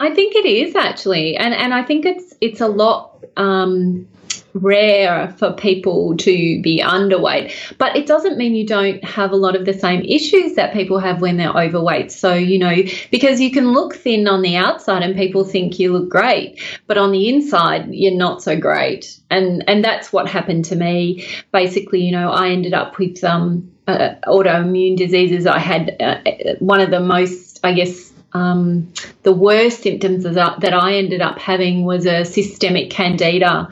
I 0.00 0.12
think 0.12 0.34
it 0.34 0.44
is 0.44 0.74
actually, 0.74 1.36
and 1.36 1.54
and 1.54 1.72
I 1.72 1.84
think 1.84 2.04
it's 2.04 2.34
it's 2.40 2.60
a 2.60 2.66
lot 2.66 3.24
um, 3.36 4.08
rare 4.54 5.34
for 5.38 5.52
people 5.52 6.16
to 6.16 6.62
be 6.62 6.80
underweight, 6.80 7.52
but 7.78 7.96
it 7.96 8.06
doesn't 8.06 8.38
mean 8.38 8.54
you 8.54 8.66
don't 8.66 9.02
have 9.04 9.32
a 9.32 9.36
lot 9.36 9.56
of 9.56 9.64
the 9.64 9.72
same 9.72 10.00
issues 10.02 10.54
that 10.54 10.72
people 10.72 10.98
have 10.98 11.20
when 11.20 11.36
they're 11.36 11.56
overweight. 11.56 12.12
So 12.12 12.34
you 12.34 12.58
know, 12.58 12.76
because 13.10 13.40
you 13.40 13.50
can 13.50 13.72
look 13.72 13.94
thin 13.94 14.28
on 14.28 14.42
the 14.42 14.56
outside 14.56 15.02
and 15.02 15.16
people 15.16 15.44
think 15.44 15.78
you 15.78 15.92
look 15.92 16.08
great, 16.08 16.60
but 16.86 16.98
on 16.98 17.10
the 17.12 17.28
inside 17.28 17.88
you're 17.90 18.14
not 18.14 18.42
so 18.42 18.58
great, 18.58 19.18
and 19.30 19.64
and 19.68 19.84
that's 19.84 20.12
what 20.12 20.28
happened 20.28 20.64
to 20.66 20.76
me. 20.76 21.26
Basically, 21.52 22.00
you 22.00 22.12
know, 22.12 22.30
I 22.30 22.50
ended 22.50 22.74
up 22.74 22.98
with 22.98 23.22
um, 23.24 23.70
uh, 23.86 24.14
autoimmune 24.26 24.96
diseases. 24.96 25.46
I 25.46 25.58
had 25.58 25.96
uh, 26.00 26.54
one 26.58 26.80
of 26.80 26.90
the 26.90 27.00
most, 27.00 27.60
I 27.64 27.72
guess 27.72 28.13
um, 28.34 28.92
the 29.22 29.32
worst 29.32 29.82
symptoms 29.82 30.24
that 30.24 30.74
I 30.74 30.94
ended 30.94 31.22
up 31.22 31.38
having 31.38 31.84
was 31.84 32.04
a 32.04 32.24
systemic 32.24 32.90
candida. 32.90 33.68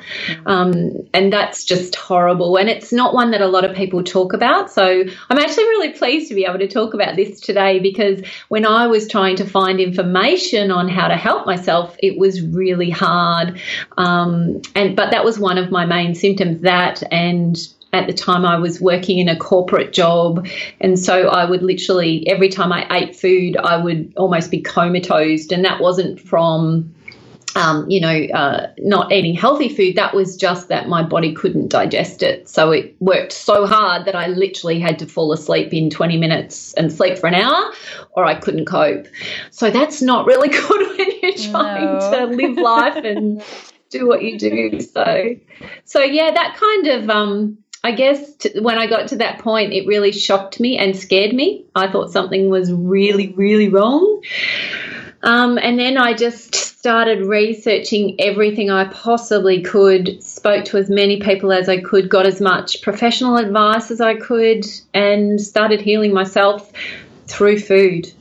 Um, 0.47 1.09
and 1.13 1.33
that's 1.33 1.65
just 1.65 1.97
horrible. 1.97 2.57
And 2.57 2.69
it's 2.69 2.93
not 2.93 3.13
one 3.13 3.33
that 3.33 3.41
a 3.41 3.49
lot 3.49 3.65
of 3.65 3.75
people 3.75 4.05
talk 4.05 4.33
about. 4.33 4.71
So 4.71 5.05
I'm 5.31 5.39
actually 5.39 5.65
really 5.65 5.93
pleased 5.93 6.29
to 6.29 6.35
be 6.35 6.45
able 6.45 6.61
to 6.61 6.69
talk 6.69 6.95
about 6.95 7.17
this 7.17 7.41
today 7.41 7.81
because 7.81 8.23
when 8.49 8.65
I 8.65 8.87
was 8.87 9.09
trying 9.09 9.37
to 9.37 9.45
find 9.45 9.81
information 9.81 10.71
on 10.71 10.89
how 10.89 11.09
to 11.09 11.17
help 11.17 11.45
myself, 11.45 11.97
it 11.99 12.17
was 12.17 12.41
really 12.41 12.91
hard. 12.91 13.61
Um, 13.99 14.63
and 14.77 14.95
but 14.95 15.11
that 15.11 15.25
was 15.25 15.41
one 15.41 15.59
of 15.59 15.73
my 15.73 15.87
main 15.87 16.15
symptoms. 16.15 16.63
That 16.63 17.03
and 17.13 17.57
at 17.93 18.07
the 18.07 18.13
time 18.13 18.45
I 18.47 18.57
was 18.57 18.81
working 18.81 19.19
in 19.19 19.29
a 19.29 19.37
corporate 19.37 19.93
job. 19.93 20.47
And 20.81 20.99
so 20.99 21.29
I 21.29 21.45
would 21.49 21.63
literally, 21.63 22.27
every 22.29 22.49
time 22.49 22.73
I 22.73 22.87
ate 22.91 23.15
food, 23.15 23.57
I 23.57 23.77
would 23.77 24.15
almost 24.17 24.51
be 24.51 24.63
comatose. 24.63 25.51
And 25.53 25.65
that 25.67 25.79
wasn't 25.81 26.19
from, 26.19 26.95
um, 27.55 27.91
you 27.91 28.01
know, 28.01 28.27
uh, 28.35 28.69
not 28.79 29.13
eating 29.13 29.35
healthy 29.35 29.69
food. 29.69 29.97
That 29.97 30.15
was 30.15 30.39
just 30.39 30.69
that 30.69 30.89
my 30.89 31.03
body 31.03 31.35
couldn't 31.35 31.69
digest 31.69 32.23
it. 32.23 32.49
So 32.49 32.71
it 32.71 32.97
worked 32.99 33.33
so 33.33 33.67
hard 33.67 34.07
that 34.07 34.17
I 34.17 34.29
literally 34.29 34.81
had 34.81 34.99
to 35.01 35.07
fall 35.07 35.31
asleep 35.33 35.75
in 35.75 35.91
20 35.91 36.17
minutes 36.17 36.73
and 36.73 36.91
sleep 36.91 37.19
for 37.19 37.27
an 37.27 37.35
hour 37.35 37.73
or 38.13 38.25
I 38.25 38.37
couldn't 38.37 38.65
cope. 38.65 39.07
So 39.51 39.71
that's 39.71 40.01
not 40.01 40.25
really 40.25 40.49
good 40.49 40.97
when 40.97 41.11
you're 41.23 41.51
trying 41.51 41.99
No. 41.99 42.11
to 42.11 42.27
live 42.37 42.57
life 42.57 43.05
and 43.05 43.45
do 43.91 44.09
what 44.09 44.23
you 44.23 44.39
do. 44.39 44.81
So, 44.81 45.37
so 45.85 46.01
yeah, 46.01 46.31
that 46.31 46.57
kind 46.57 46.87
of, 46.87 47.11
um, 47.11 47.59
I 47.85 47.93
guess 47.93 48.35
t- 48.35 48.61
when 48.61 48.79
I 48.79 48.87
got 48.87 49.09
to 49.09 49.17
that 49.17 49.41
point, 49.41 49.73
it 49.73 49.87
really 49.87 50.13
shocked 50.13 50.61
me 50.61 50.79
and 50.79 50.97
scared 50.97 51.35
me. 51.35 51.65
I 51.75 51.91
thought 51.91 52.13
something 52.13 52.49
was 52.49 52.73
really, 52.73 53.33
really 53.33 53.69
wrong. 53.69 54.23
Um, 55.25 55.59
and 55.59 55.79
then 55.79 55.99
I 55.99 56.15
just 56.15 56.55
started 56.55 57.27
researching 57.27 58.21
everything 58.21 58.71
I 58.71 58.85
possibly 58.85 59.63
could, 59.63 60.23
spoke 60.23 60.65
to 60.67 60.79
as 60.79 60.91
many 60.91 61.21
people 61.21 61.53
as 61.53 61.69
I 61.69 61.81
could, 61.81 62.09
got 62.09 62.27
as 62.27 62.41
much 62.41 62.83
professional 62.83 63.37
advice 63.37 63.91
as 63.91 64.01
I 64.01 64.15
could, 64.15 64.65
and 64.93 65.41
started 65.41 65.81
healing 65.81 66.13
myself 66.13 66.73
through 67.27 67.61
food. 67.61 68.13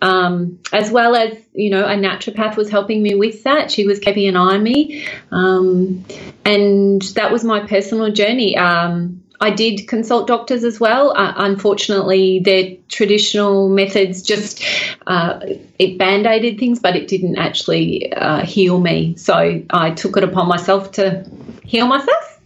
Um, 0.00 0.60
as 0.72 0.90
well 0.90 1.16
as, 1.16 1.36
you 1.54 1.70
know, 1.70 1.84
a 1.84 1.96
naturopath 1.96 2.56
was 2.56 2.70
helping 2.70 3.02
me 3.02 3.14
with 3.14 3.42
that. 3.42 3.70
She 3.70 3.86
was 3.86 3.98
keeping 3.98 4.28
an 4.28 4.36
eye 4.36 4.54
on 4.54 4.62
me. 4.62 5.06
Um, 5.32 6.04
and 6.44 7.02
that 7.14 7.32
was 7.32 7.42
my 7.42 7.66
personal 7.66 8.12
journey. 8.12 8.56
Um, 8.56 9.22
I 9.40 9.50
did 9.50 9.86
consult 9.86 10.26
doctors 10.26 10.64
as 10.64 10.80
well. 10.80 11.16
Uh, 11.16 11.32
unfortunately, 11.36 12.40
their 12.40 12.76
traditional 12.88 13.68
methods 13.68 14.22
just 14.22 14.64
uh, 15.06 15.40
it 15.78 15.96
band-aided 15.98 16.58
things, 16.58 16.80
but 16.80 16.96
it 16.96 17.08
didn't 17.08 17.36
actually 17.36 18.12
uh, 18.12 18.44
heal 18.44 18.80
me. 18.80 19.16
So 19.16 19.62
I 19.70 19.90
took 19.92 20.16
it 20.16 20.24
upon 20.24 20.48
myself 20.48 20.92
to 20.92 21.24
heal 21.64 21.86
myself. 21.86 22.40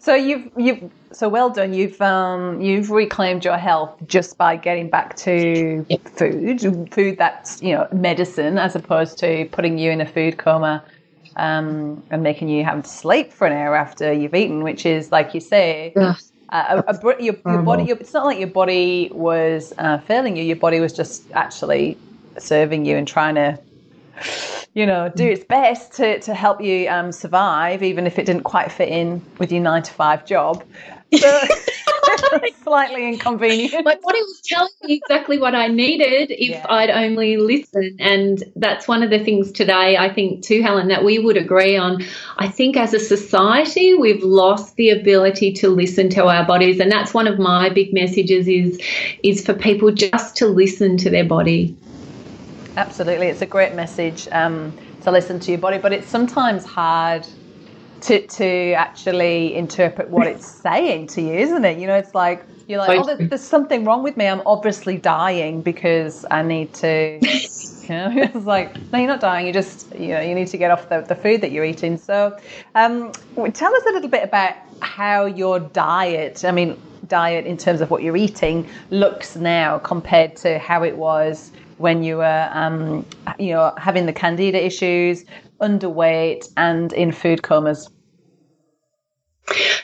So 0.00 0.14
you've 0.14 0.50
you've 0.56 0.90
so 1.14 1.28
well 1.28 1.50
done. 1.50 1.72
You've 1.72 2.00
um 2.00 2.60
you've 2.60 2.90
reclaimed 2.90 3.44
your 3.44 3.56
health 3.56 3.96
just 4.06 4.36
by 4.36 4.56
getting 4.56 4.90
back 4.90 5.16
to 5.18 5.86
food, 6.16 6.92
food 6.92 7.18
that's 7.18 7.62
you 7.62 7.74
know 7.74 7.88
medicine, 7.92 8.58
as 8.58 8.74
opposed 8.76 9.18
to 9.18 9.48
putting 9.52 9.78
you 9.78 9.90
in 9.90 10.00
a 10.00 10.06
food 10.06 10.38
coma. 10.38 10.84
Um, 11.36 12.00
and 12.10 12.22
making 12.22 12.48
you 12.48 12.62
have 12.62 12.84
to 12.84 12.88
sleep 12.88 13.32
for 13.32 13.44
an 13.48 13.52
hour 13.52 13.74
after 13.74 14.12
you've 14.12 14.34
eaten, 14.36 14.62
which 14.62 14.86
is, 14.86 15.10
like 15.10 15.34
you 15.34 15.40
say, 15.40 15.92
uh, 15.96 16.14
a, 16.86 16.94
a, 16.94 17.22
your, 17.22 17.34
your 17.44 17.62
body. 17.62 17.82
Your, 17.82 17.96
it's 17.96 18.12
not 18.12 18.24
like 18.24 18.38
your 18.38 18.46
body 18.46 19.10
was 19.12 19.72
uh, 19.78 19.98
failing 19.98 20.36
you. 20.36 20.44
Your 20.44 20.54
body 20.54 20.78
was 20.78 20.92
just 20.92 21.24
actually 21.32 21.98
serving 22.38 22.84
you 22.84 22.96
and 22.96 23.08
trying 23.08 23.34
to, 23.34 23.58
you 24.74 24.86
know, 24.86 25.10
do 25.16 25.26
its 25.28 25.44
best 25.44 25.92
to, 25.94 26.20
to 26.20 26.34
help 26.34 26.60
you 26.60 26.88
um, 26.88 27.10
survive, 27.10 27.82
even 27.82 28.06
if 28.06 28.16
it 28.16 28.26
didn't 28.26 28.44
quite 28.44 28.70
fit 28.70 28.88
in 28.88 29.20
with 29.38 29.50
your 29.50 29.62
nine 29.62 29.82
to 29.82 29.92
five 29.92 30.24
job. 30.24 30.62
Slightly 32.62 33.08
inconvenient. 33.08 33.84
my 33.84 33.94
body 33.94 34.20
was 34.22 34.40
telling 34.44 34.70
me 34.82 34.94
exactly 34.94 35.38
what 35.38 35.54
I 35.54 35.68
needed 35.68 36.30
if 36.30 36.50
Yeah. 36.50 36.66
I'd 36.68 36.90
only 36.90 37.36
listen. 37.36 37.96
And 37.98 38.42
that's 38.56 38.88
one 38.88 39.02
of 39.02 39.10
the 39.10 39.18
things 39.18 39.52
today, 39.52 39.96
I 39.96 40.12
think, 40.12 40.42
too, 40.42 40.62
Helen, 40.62 40.88
that 40.88 41.04
we 41.04 41.18
would 41.18 41.36
agree 41.36 41.76
on. 41.76 42.02
I 42.38 42.48
think 42.48 42.76
as 42.76 42.94
a 42.94 43.00
society, 43.00 43.94
we've 43.94 44.22
lost 44.22 44.76
the 44.76 44.90
ability 44.90 45.52
to 45.54 45.68
listen 45.68 46.08
to 46.10 46.26
our 46.26 46.44
bodies. 46.46 46.80
And 46.80 46.90
that's 46.90 47.14
one 47.14 47.26
of 47.26 47.38
my 47.38 47.68
big 47.68 47.92
messages 47.92 48.48
is, 48.48 48.80
is 49.22 49.44
for 49.44 49.54
people 49.54 49.90
just 49.92 50.36
to 50.36 50.46
listen 50.46 50.96
to 50.98 51.10
their 51.10 51.24
body. 51.24 51.76
Absolutely, 52.76 53.28
it's 53.28 53.42
a 53.42 53.46
great 53.46 53.74
message 53.74 54.26
um, 54.32 54.74
to 55.02 55.10
listen 55.12 55.38
to 55.40 55.52
your 55.52 55.60
body, 55.60 55.78
but 55.78 55.92
it's 55.92 56.08
sometimes 56.08 56.64
hard 56.64 57.26
to 58.04 58.26
to 58.26 58.72
actually 58.72 59.54
interpret 59.54 60.10
what 60.10 60.26
it's 60.26 60.46
saying 60.46 61.08
to 61.08 61.22
you, 61.22 61.34
isn't 61.34 61.64
it? 61.64 61.78
You 61.78 61.86
know, 61.86 61.96
it's 61.96 62.14
like 62.14 62.46
you're 62.66 62.78
like, 62.78 62.88
oh, 63.00 63.04
there- 63.04 63.28
there's 63.28 63.42
something 63.42 63.84
wrong 63.84 64.02
with 64.02 64.16
me. 64.16 64.26
I'm 64.26 64.42
obviously 64.46 64.96
dying 64.98 65.62
because 65.62 66.24
I 66.30 66.42
need 66.42 66.72
to. 66.74 67.20
You 67.86 67.94
know, 67.96 68.12
it's 68.16 68.46
like 68.46 68.74
no, 68.92 68.98
you're 68.98 69.08
not 69.08 69.20
dying. 69.20 69.46
You 69.46 69.52
just 69.52 69.94
you 69.94 70.08
know 70.08 70.20
you 70.22 70.34
need 70.34 70.46
to 70.48 70.56
get 70.56 70.70
off 70.70 70.88
the, 70.88 71.02
the 71.02 71.14
food 71.14 71.42
that 71.42 71.52
you're 71.52 71.66
eating. 71.66 71.98
So, 71.98 72.34
um, 72.74 73.12
tell 73.52 73.74
us 73.74 73.82
a 73.86 73.92
little 73.92 74.08
bit 74.08 74.24
about 74.24 74.54
how 74.80 75.26
your 75.26 75.60
diet. 75.60 76.46
I 76.46 76.50
mean, 76.50 76.80
diet 77.06 77.44
in 77.44 77.58
terms 77.58 77.82
of 77.82 77.90
what 77.90 78.02
you're 78.02 78.16
eating 78.16 78.70
looks 78.88 79.36
now 79.36 79.78
compared 79.78 80.34
to 80.36 80.58
how 80.58 80.82
it 80.82 80.96
was 80.96 81.52
when 81.84 82.02
you 82.02 82.16
were, 82.16 82.48
um, 82.50 83.04
you 83.38 83.52
know, 83.52 83.74
having 83.76 84.06
the 84.06 84.12
candida 84.14 84.64
issues, 84.64 85.22
underweight, 85.60 86.50
and 86.56 86.94
in 86.94 87.12
food 87.12 87.42
comas. 87.42 87.90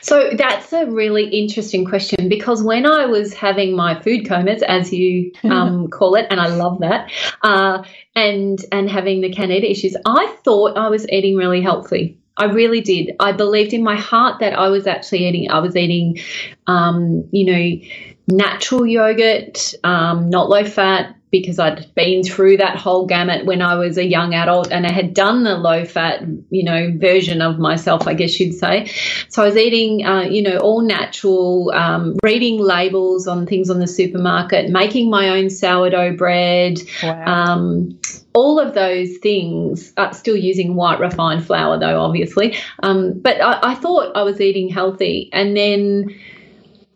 So 0.01 0.31
that's 0.35 0.73
a 0.73 0.87
really 0.87 1.25
interesting 1.29 1.85
question 1.85 2.27
because 2.27 2.63
when 2.63 2.87
I 2.87 3.05
was 3.05 3.35
having 3.35 3.75
my 3.75 4.01
food 4.01 4.27
comas, 4.27 4.63
as 4.63 4.91
you 4.91 5.31
um, 5.43 5.89
call 5.91 6.15
it, 6.15 6.25
and 6.31 6.39
I 6.39 6.47
love 6.47 6.79
that, 6.79 7.11
uh, 7.43 7.83
and 8.15 8.57
and 8.71 8.89
having 8.89 9.21
the 9.21 9.31
candida 9.31 9.69
issues, 9.69 9.95
I 10.03 10.35
thought 10.43 10.79
I 10.79 10.89
was 10.89 11.07
eating 11.07 11.35
really 11.35 11.61
healthy. 11.61 12.17
I 12.35 12.45
really 12.45 12.81
did. 12.81 13.11
I 13.19 13.31
believed 13.33 13.73
in 13.73 13.83
my 13.83 13.95
heart 13.95 14.39
that 14.39 14.57
I 14.57 14.69
was 14.69 14.87
actually 14.87 15.27
eating. 15.27 15.51
I 15.51 15.59
was 15.59 15.75
eating, 15.75 16.17
um, 16.65 17.29
you 17.31 17.45
know, 17.45 17.87
natural 18.27 18.87
yogurt, 18.87 19.75
um, 19.83 20.31
not 20.31 20.49
low 20.49 20.65
fat, 20.65 21.15
because 21.31 21.59
I'd 21.59 21.93
been 21.95 22.23
through 22.23 22.57
that 22.57 22.75
whole 22.75 23.05
gamut 23.05 23.45
when 23.45 23.61
I 23.61 23.75
was 23.75 23.97
a 23.97 24.05
young 24.05 24.35
adult 24.35 24.69
and 24.71 24.85
I 24.85 24.91
had 24.91 25.13
done 25.13 25.43
the 25.43 25.55
low 25.55 25.85
fat, 25.85 26.23
you 26.49 26.63
know, 26.63 26.91
version 26.97 27.41
of 27.41 27.57
myself, 27.57 28.05
I 28.05 28.13
guess 28.13 28.37
you'd 28.39 28.53
say. 28.53 28.91
So 29.29 29.41
I 29.41 29.45
was 29.45 29.55
eating, 29.55 30.05
uh, 30.05 30.23
you 30.23 30.41
know, 30.41 30.57
all 30.57 30.81
natural, 30.81 31.71
um, 31.73 32.17
reading 32.21 32.59
labels 32.59 33.27
on 33.27 33.45
things 33.47 33.69
on 33.69 33.79
the 33.79 33.87
supermarket, 33.87 34.69
making 34.69 35.09
my 35.09 35.29
own 35.29 35.49
sourdough 35.49 36.17
bread, 36.17 36.79
Wow. 37.01 37.25
um, 37.25 37.97
all 38.33 38.59
of 38.59 38.73
those 38.73 39.17
things. 39.17 39.93
Uh, 39.95 40.11
still 40.11 40.35
using 40.35 40.75
white 40.75 40.99
refined 40.99 41.45
flour 41.45 41.79
though, 41.79 42.01
obviously. 42.01 42.57
Um, 42.83 43.19
but 43.19 43.39
I, 43.41 43.71
I 43.71 43.75
thought 43.75 44.15
I 44.15 44.23
was 44.23 44.41
eating 44.41 44.67
healthy, 44.67 45.29
and 45.31 45.55
then 45.55 46.13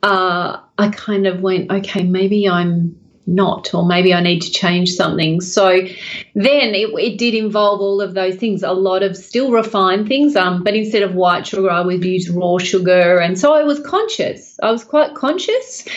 uh, 0.03 0.59
I 0.77 0.89
kind 0.89 1.25
of 1.25 1.41
went, 1.41 1.71
okay, 1.71 2.03
maybe 2.03 2.47
I'm 2.49 2.99
not, 3.27 3.74
or 3.74 3.86
maybe 3.86 4.13
I 4.13 4.22
need 4.22 4.41
to 4.41 4.51
change 4.51 4.91
something. 4.91 5.41
So 5.41 5.70
then 5.70 6.75
it, 6.75 6.89
it 7.00 7.17
did 7.17 7.34
involve 7.34 7.82
all 7.82 8.01
of 8.01 8.13
those 8.13 8.36
things, 8.36 8.63
a 8.63 8.72
lot 8.72 9.03
of 9.03 9.17
still 9.17 9.51
refined 9.51 10.08
things, 10.08 10.36
um, 10.36 10.63
but 10.63 10.75
instead 10.75 11.03
of 11.03 11.15
white 11.15 11.48
sugar, 11.48 11.70
I 11.70 11.82
would 11.82 12.03
use 12.03 12.29
raw 12.29 12.58
sugar. 12.58 13.20
And 13.20 13.38
so 13.39 13.53
I 13.53 13.63
was 13.63 13.79
conscious. 13.79 14.60
I 14.62 14.72
was 14.72 14.84
quite 14.84 15.15
conscious. 15.15 15.88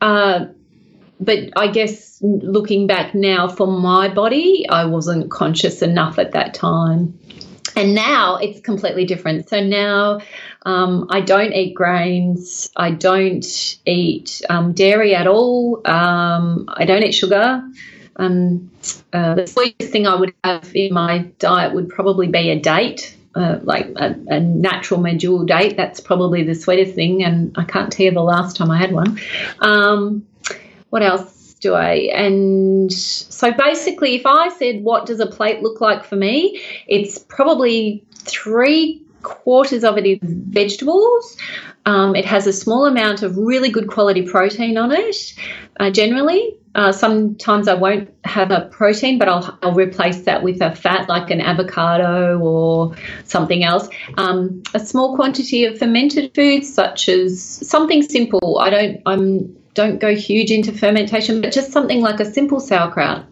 Uh, 0.00 0.46
but 1.20 1.38
I 1.56 1.68
guess 1.68 2.18
looking 2.22 2.86
back 2.86 3.14
now 3.14 3.48
for 3.48 3.66
my 3.66 4.12
body, 4.12 4.66
I 4.68 4.84
wasn't 4.84 5.30
conscious 5.30 5.82
enough 5.82 6.18
at 6.18 6.32
that 6.32 6.54
time. 6.54 7.18
And 7.76 7.94
now 7.94 8.36
it's 8.36 8.60
completely 8.60 9.04
different. 9.04 9.48
So 9.48 9.60
now 9.60 10.20
um, 10.64 11.08
I 11.10 11.20
don't 11.20 11.52
eat 11.52 11.74
grains. 11.74 12.70
I 12.76 12.90
don't 12.90 13.78
eat 13.84 14.42
um, 14.48 14.72
dairy 14.72 15.14
at 15.14 15.26
all. 15.26 15.82
Um, 15.84 16.68
I 16.68 16.84
don't 16.84 17.02
eat 17.02 17.12
sugar. 17.12 17.62
Um, 18.16 18.70
uh, 19.12 19.34
the 19.34 19.46
sweetest 19.46 19.90
thing 19.90 20.06
I 20.06 20.14
would 20.14 20.34
have 20.44 20.70
in 20.74 20.94
my 20.94 21.18
diet 21.38 21.74
would 21.74 21.88
probably 21.88 22.28
be 22.28 22.50
a 22.50 22.60
date. 22.60 23.16
Uh, 23.34 23.58
like 23.64 23.86
a, 23.96 24.14
a, 24.28 24.38
natural 24.38 25.00
medjool 25.00 25.44
date. 25.44 25.76
That's 25.76 25.98
probably 25.98 26.44
the 26.44 26.54
sweetest 26.54 26.94
thing, 26.94 27.24
and 27.24 27.52
I 27.58 27.64
can't 27.64 27.90
tell 27.90 28.06
you 28.06 28.12
the 28.12 28.22
last 28.22 28.56
time 28.56 28.70
I 28.70 28.78
had 28.78 28.92
one. 28.92 29.18
Um, 29.58 30.24
what 30.88 31.02
else 31.02 31.33
do 31.64 31.74
I? 31.74 31.94
And 32.14 32.92
so 32.92 33.50
basically, 33.52 34.14
if 34.14 34.26
I 34.26 34.50
said, 34.50 34.84
What 34.84 35.06
does 35.06 35.18
a 35.18 35.26
plate 35.26 35.62
look 35.62 35.80
like 35.80 36.04
for 36.04 36.14
me? 36.14 36.62
It's 36.86 37.18
probably 37.18 38.04
three 38.14 39.02
quarters 39.22 39.82
of 39.82 39.96
it 39.96 40.06
is 40.06 40.18
vegetables. 40.22 41.36
Um, 41.86 42.14
it 42.14 42.26
has 42.26 42.46
a 42.46 42.52
small 42.52 42.86
amount 42.86 43.22
of 43.22 43.36
really 43.36 43.70
good 43.70 43.88
quality 43.88 44.22
protein 44.22 44.76
on 44.76 44.92
it, 44.92 45.34
uh, 45.80 45.90
generally. 45.90 46.54
Uh, 46.74 46.92
sometimes 46.92 47.68
I 47.68 47.74
won't 47.74 48.12
have 48.24 48.50
a 48.50 48.68
protein, 48.70 49.18
but 49.18 49.28
I'll, 49.28 49.58
I'll, 49.62 49.74
replace 49.74 50.22
that 50.22 50.42
with 50.42 50.60
a 50.60 50.74
fat 50.74 51.08
like 51.08 51.30
an 51.30 51.40
avocado 51.40 52.38
or 52.40 52.96
something 53.24 53.62
else. 53.62 53.88
Um, 54.18 54.62
a 54.74 54.80
small 54.80 55.14
quantity 55.14 55.64
of 55.66 55.78
fermented 55.78 56.34
foods, 56.34 56.72
such 56.74 57.08
as 57.08 57.40
something 57.42 58.02
simple. 58.02 58.58
I 58.58 58.70
don't. 58.70 59.02
I'm 59.06 59.56
don't 59.74 59.98
go 59.98 60.14
huge 60.14 60.50
into 60.50 60.72
fermentation, 60.72 61.40
but 61.40 61.52
just 61.52 61.72
something 61.72 62.00
like 62.00 62.20
a 62.20 62.24
simple 62.24 62.60
sauerkraut. 62.60 63.26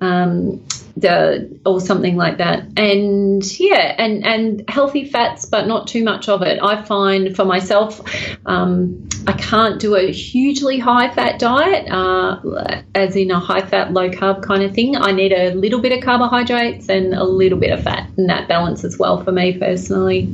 Um, 0.00 0.64
the, 1.00 1.60
or 1.64 1.80
something 1.80 2.16
like 2.16 2.38
that. 2.38 2.64
And 2.76 3.42
yeah, 3.58 3.94
and 3.98 4.24
and 4.26 4.64
healthy 4.68 5.04
fats, 5.04 5.44
but 5.44 5.66
not 5.66 5.86
too 5.86 6.04
much 6.04 6.28
of 6.28 6.42
it. 6.42 6.58
I 6.62 6.82
find 6.82 7.34
for 7.34 7.44
myself, 7.44 8.00
um, 8.46 9.08
I 9.26 9.32
can't 9.32 9.80
do 9.80 9.96
a 9.96 10.10
hugely 10.10 10.78
high 10.78 11.10
fat 11.10 11.38
diet, 11.38 11.90
uh, 11.90 12.82
as 12.94 13.16
in 13.16 13.30
a 13.30 13.38
high 13.38 13.62
fat, 13.62 13.92
low 13.92 14.10
carb 14.10 14.42
kind 14.42 14.62
of 14.62 14.74
thing. 14.74 14.96
I 14.96 15.12
need 15.12 15.32
a 15.32 15.54
little 15.54 15.80
bit 15.80 15.92
of 15.92 16.02
carbohydrates 16.04 16.88
and 16.88 17.14
a 17.14 17.24
little 17.24 17.58
bit 17.58 17.70
of 17.70 17.82
fat, 17.82 18.10
and 18.16 18.28
that 18.28 18.48
balance 18.48 18.84
as 18.84 18.98
well 18.98 19.22
for 19.22 19.32
me 19.32 19.58
personally. 19.58 20.28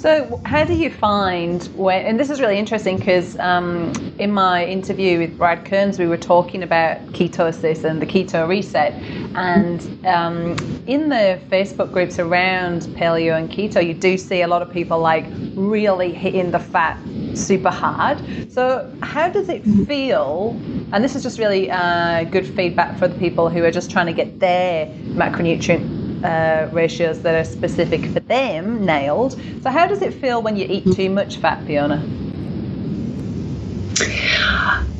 So, 0.00 0.40
how 0.46 0.64
do 0.64 0.72
you 0.72 0.90
find 0.90 1.62
when, 1.76 2.06
and 2.06 2.18
this 2.18 2.30
is 2.30 2.40
really 2.40 2.58
interesting 2.58 2.96
because 2.96 3.38
um, 3.38 3.92
in 4.18 4.32
my 4.32 4.64
interview 4.64 5.18
with 5.18 5.36
Brad 5.36 5.66
Kearns, 5.66 5.98
we 5.98 6.06
were 6.06 6.16
talking 6.16 6.62
about 6.62 6.96
ketosis 7.08 7.84
and 7.84 8.00
the 8.00 8.06
keto 8.06 8.48
reset. 8.48 8.94
And 9.34 10.06
um, 10.06 10.56
in 10.86 11.10
the 11.10 11.38
Facebook 11.50 11.92
groups 11.92 12.18
around 12.18 12.84
paleo 12.96 13.36
and 13.36 13.50
keto, 13.50 13.86
you 13.86 13.92
do 13.92 14.16
see 14.16 14.40
a 14.40 14.48
lot 14.48 14.62
of 14.62 14.72
people 14.72 14.98
like 14.98 15.26
really 15.54 16.14
hitting 16.14 16.50
the 16.50 16.60
fat 16.60 16.98
super 17.34 17.68
hard. 17.68 18.24
So, 18.50 18.90
how 19.02 19.28
does 19.28 19.50
it 19.50 19.62
feel? 19.86 20.58
And 20.92 21.04
this 21.04 21.14
is 21.14 21.22
just 21.22 21.38
really 21.38 21.70
uh, 21.70 22.24
good 22.24 22.46
feedback 22.46 22.98
for 22.98 23.06
the 23.06 23.18
people 23.18 23.50
who 23.50 23.62
are 23.64 23.70
just 23.70 23.90
trying 23.90 24.06
to 24.06 24.14
get 24.14 24.40
their 24.40 24.86
macronutrient 24.86 25.99
uh, 26.22 26.68
ratios 26.72 27.22
that 27.22 27.34
are 27.34 27.44
specific 27.44 28.04
for 28.06 28.20
them 28.20 28.84
nailed. 28.84 29.40
So, 29.62 29.70
how 29.70 29.86
does 29.86 30.02
it 30.02 30.14
feel 30.14 30.42
when 30.42 30.56
you 30.56 30.66
eat 30.68 30.84
too 30.94 31.10
much 31.10 31.36
fat, 31.38 31.64
Fiona? 31.66 32.02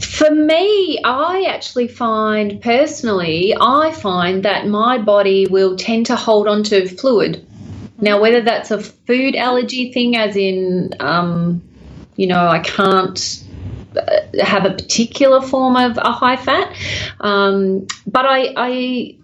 For 0.00 0.30
me, 0.30 1.00
I 1.02 1.46
actually 1.48 1.88
find 1.88 2.60
personally, 2.60 3.54
I 3.58 3.90
find 3.92 4.42
that 4.44 4.66
my 4.66 4.98
body 4.98 5.46
will 5.46 5.76
tend 5.76 6.06
to 6.06 6.16
hold 6.16 6.46
on 6.46 6.62
to 6.64 6.86
fluid. 6.88 7.46
Now, 7.98 8.20
whether 8.20 8.42
that's 8.42 8.70
a 8.70 8.80
food 8.82 9.34
allergy 9.34 9.92
thing, 9.92 10.16
as 10.16 10.36
in, 10.36 10.94
um, 11.00 11.62
you 12.16 12.26
know, 12.26 12.48
I 12.48 12.58
can't 12.58 13.44
uh, 13.96 14.20
have 14.42 14.66
a 14.66 14.70
particular 14.70 15.40
form 15.40 15.76
of 15.76 15.96
a 15.96 16.12
high 16.12 16.36
fat, 16.36 16.74
um, 17.20 17.86
but 18.06 18.26
I, 18.26 18.52
I 18.56 19.16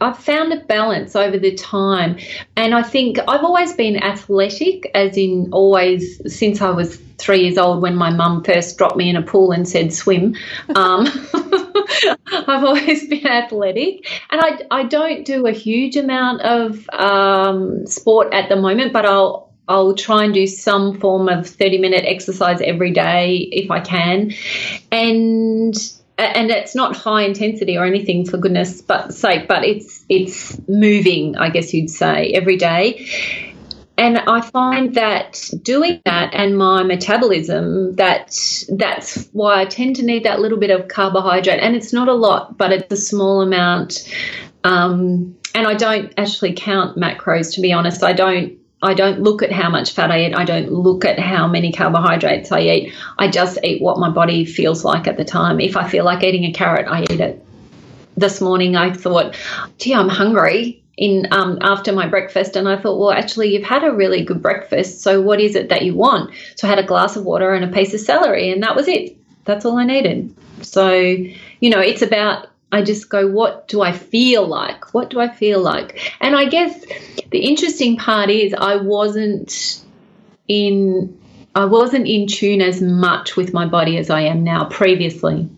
I've 0.00 0.18
found 0.18 0.52
a 0.52 0.60
balance 0.60 1.16
over 1.16 1.38
the 1.38 1.54
time. 1.54 2.18
And 2.56 2.74
I 2.74 2.82
think 2.82 3.18
I've 3.26 3.44
always 3.44 3.72
been 3.72 3.96
athletic, 3.96 4.90
as 4.94 5.16
in 5.16 5.48
always 5.52 6.20
since 6.32 6.60
I 6.60 6.70
was 6.70 6.96
three 7.18 7.42
years 7.44 7.56
old 7.56 7.80
when 7.80 7.96
my 7.96 8.10
mum 8.10 8.44
first 8.44 8.76
dropped 8.76 8.96
me 8.96 9.08
in 9.08 9.16
a 9.16 9.22
pool 9.22 9.52
and 9.52 9.66
said 9.66 9.92
swim. 9.92 10.36
Um, 10.74 11.06
I've 12.26 12.64
always 12.64 13.08
been 13.08 13.26
athletic. 13.26 14.06
And 14.30 14.40
I, 14.40 14.60
I 14.70 14.82
don't 14.84 15.24
do 15.24 15.46
a 15.46 15.52
huge 15.52 15.96
amount 15.96 16.42
of 16.42 16.88
um, 16.90 17.86
sport 17.86 18.34
at 18.34 18.48
the 18.48 18.56
moment, 18.56 18.92
but 18.92 19.06
I'll 19.06 19.46
I'll 19.68 19.94
try 19.94 20.24
and 20.24 20.32
do 20.32 20.46
some 20.46 21.00
form 21.00 21.28
of 21.28 21.48
30 21.48 21.78
minute 21.78 22.04
exercise 22.04 22.60
every 22.60 22.92
day 22.92 23.48
if 23.50 23.70
I 23.70 23.80
can. 23.80 24.32
And 24.92 25.74
and 26.18 26.50
it's 26.50 26.74
not 26.74 26.96
high 26.96 27.22
intensity 27.22 27.76
or 27.76 27.84
anything 27.84 28.24
for 28.24 28.38
goodness 28.38 28.80
but 28.80 29.12
sake 29.12 29.46
but 29.48 29.64
it's 29.64 30.04
it's 30.08 30.58
moving 30.68 31.36
i 31.36 31.50
guess 31.50 31.72
you'd 31.74 31.90
say 31.90 32.32
every 32.32 32.56
day. 32.56 33.06
And 33.98 34.18
i 34.18 34.42
find 34.42 34.94
that 34.94 35.50
doing 35.62 36.02
that 36.04 36.34
and 36.34 36.58
my 36.58 36.82
metabolism 36.82 37.96
that 37.96 38.36
that's 38.68 39.26
why 39.32 39.62
i 39.62 39.64
tend 39.64 39.96
to 39.96 40.04
need 40.04 40.24
that 40.24 40.40
little 40.40 40.58
bit 40.58 40.70
of 40.70 40.88
carbohydrate. 40.88 41.60
And 41.60 41.74
it's 41.74 41.92
not 41.92 42.08
a 42.08 42.14
lot 42.14 42.58
but 42.58 42.72
it's 42.72 42.92
a 42.92 42.96
small 42.96 43.40
amount. 43.40 44.06
Um, 44.64 45.36
and 45.54 45.66
i 45.66 45.74
don't 45.74 46.12
actually 46.18 46.54
count 46.54 46.98
macros 46.98 47.54
to 47.54 47.60
be 47.60 47.72
honest. 47.72 48.02
I 48.02 48.12
don't 48.12 48.58
I 48.82 48.94
don't 48.94 49.22
look 49.22 49.42
at 49.42 49.50
how 49.50 49.70
much 49.70 49.92
fat 49.92 50.10
I 50.10 50.26
eat. 50.26 50.34
I 50.34 50.44
don't 50.44 50.70
look 50.70 51.04
at 51.04 51.18
how 51.18 51.48
many 51.48 51.72
carbohydrates 51.72 52.52
I 52.52 52.60
eat. 52.60 52.94
I 53.18 53.28
just 53.28 53.58
eat 53.64 53.80
what 53.80 53.98
my 53.98 54.10
body 54.10 54.44
feels 54.44 54.84
like 54.84 55.06
at 55.06 55.16
the 55.16 55.24
time. 55.24 55.60
If 55.60 55.76
I 55.76 55.88
feel 55.88 56.04
like 56.04 56.22
eating 56.22 56.44
a 56.44 56.52
carrot, 56.52 56.86
I 56.86 57.02
eat 57.02 57.20
it. 57.20 57.44
This 58.16 58.40
morning 58.40 58.76
I 58.76 58.92
thought, 58.92 59.36
gee, 59.78 59.94
I'm 59.94 60.08
hungry 60.08 60.82
in 60.96 61.26
um, 61.30 61.58
after 61.60 61.92
my 61.92 62.06
breakfast 62.06 62.56
and 62.56 62.68
I 62.68 62.80
thought, 62.80 62.98
well, 62.98 63.10
actually, 63.10 63.52
you've 63.52 63.64
had 63.64 63.84
a 63.84 63.92
really 63.92 64.24
good 64.24 64.42
breakfast. 64.42 65.02
So 65.02 65.20
what 65.20 65.40
is 65.40 65.54
it 65.54 65.68
that 65.68 65.82
you 65.82 65.94
want? 65.94 66.34
So 66.56 66.66
I 66.66 66.70
had 66.70 66.78
a 66.78 66.86
glass 66.86 67.16
of 67.16 67.24
water 67.24 67.52
and 67.52 67.64
a 67.64 67.74
piece 67.74 67.92
of 67.94 68.00
celery, 68.00 68.50
and 68.50 68.62
that 68.62 68.76
was 68.76 68.88
it. 68.88 69.16
That's 69.44 69.64
all 69.64 69.76
I 69.78 69.84
needed. 69.84 70.34
So, 70.62 70.92
you 70.92 71.70
know, 71.70 71.80
it's 71.80 72.02
about 72.02 72.48
I 72.72 72.82
just 72.82 73.08
go, 73.08 73.28
what 73.28 73.68
do 73.68 73.80
I 73.80 73.92
feel 73.92 74.46
like? 74.46 74.92
What 74.92 75.10
do 75.10 75.20
I 75.20 75.28
feel 75.28 75.60
like? 75.60 76.14
And 76.20 76.34
I 76.34 76.46
guess 76.46 76.84
the 77.30 77.38
interesting 77.38 77.96
part 77.96 78.28
is 78.30 78.54
I 78.54 78.76
wasn't 78.76 79.82
in 80.48 81.20
I 81.54 81.64
wasn't 81.64 82.06
in 82.06 82.26
tune 82.26 82.60
as 82.60 82.82
much 82.82 83.34
with 83.34 83.54
my 83.54 83.66
body 83.66 83.96
as 83.96 84.10
I 84.10 84.22
am 84.22 84.44
now 84.44 84.66
previously. 84.66 85.48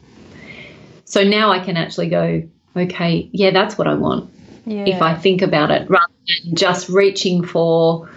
So 1.04 1.24
now 1.24 1.50
I 1.50 1.58
can 1.58 1.76
actually 1.76 2.08
go, 2.08 2.48
okay, 2.76 3.28
yeah, 3.32 3.50
that's 3.50 3.76
what 3.76 3.88
I 3.88 3.94
want. 3.94 4.32
Yeah. 4.64 4.84
If 4.84 5.02
I 5.02 5.14
think 5.14 5.42
about 5.42 5.72
it, 5.72 5.90
rather 5.90 6.12
than 6.44 6.54
just 6.54 6.88
reaching 6.88 7.44
for 7.44 8.08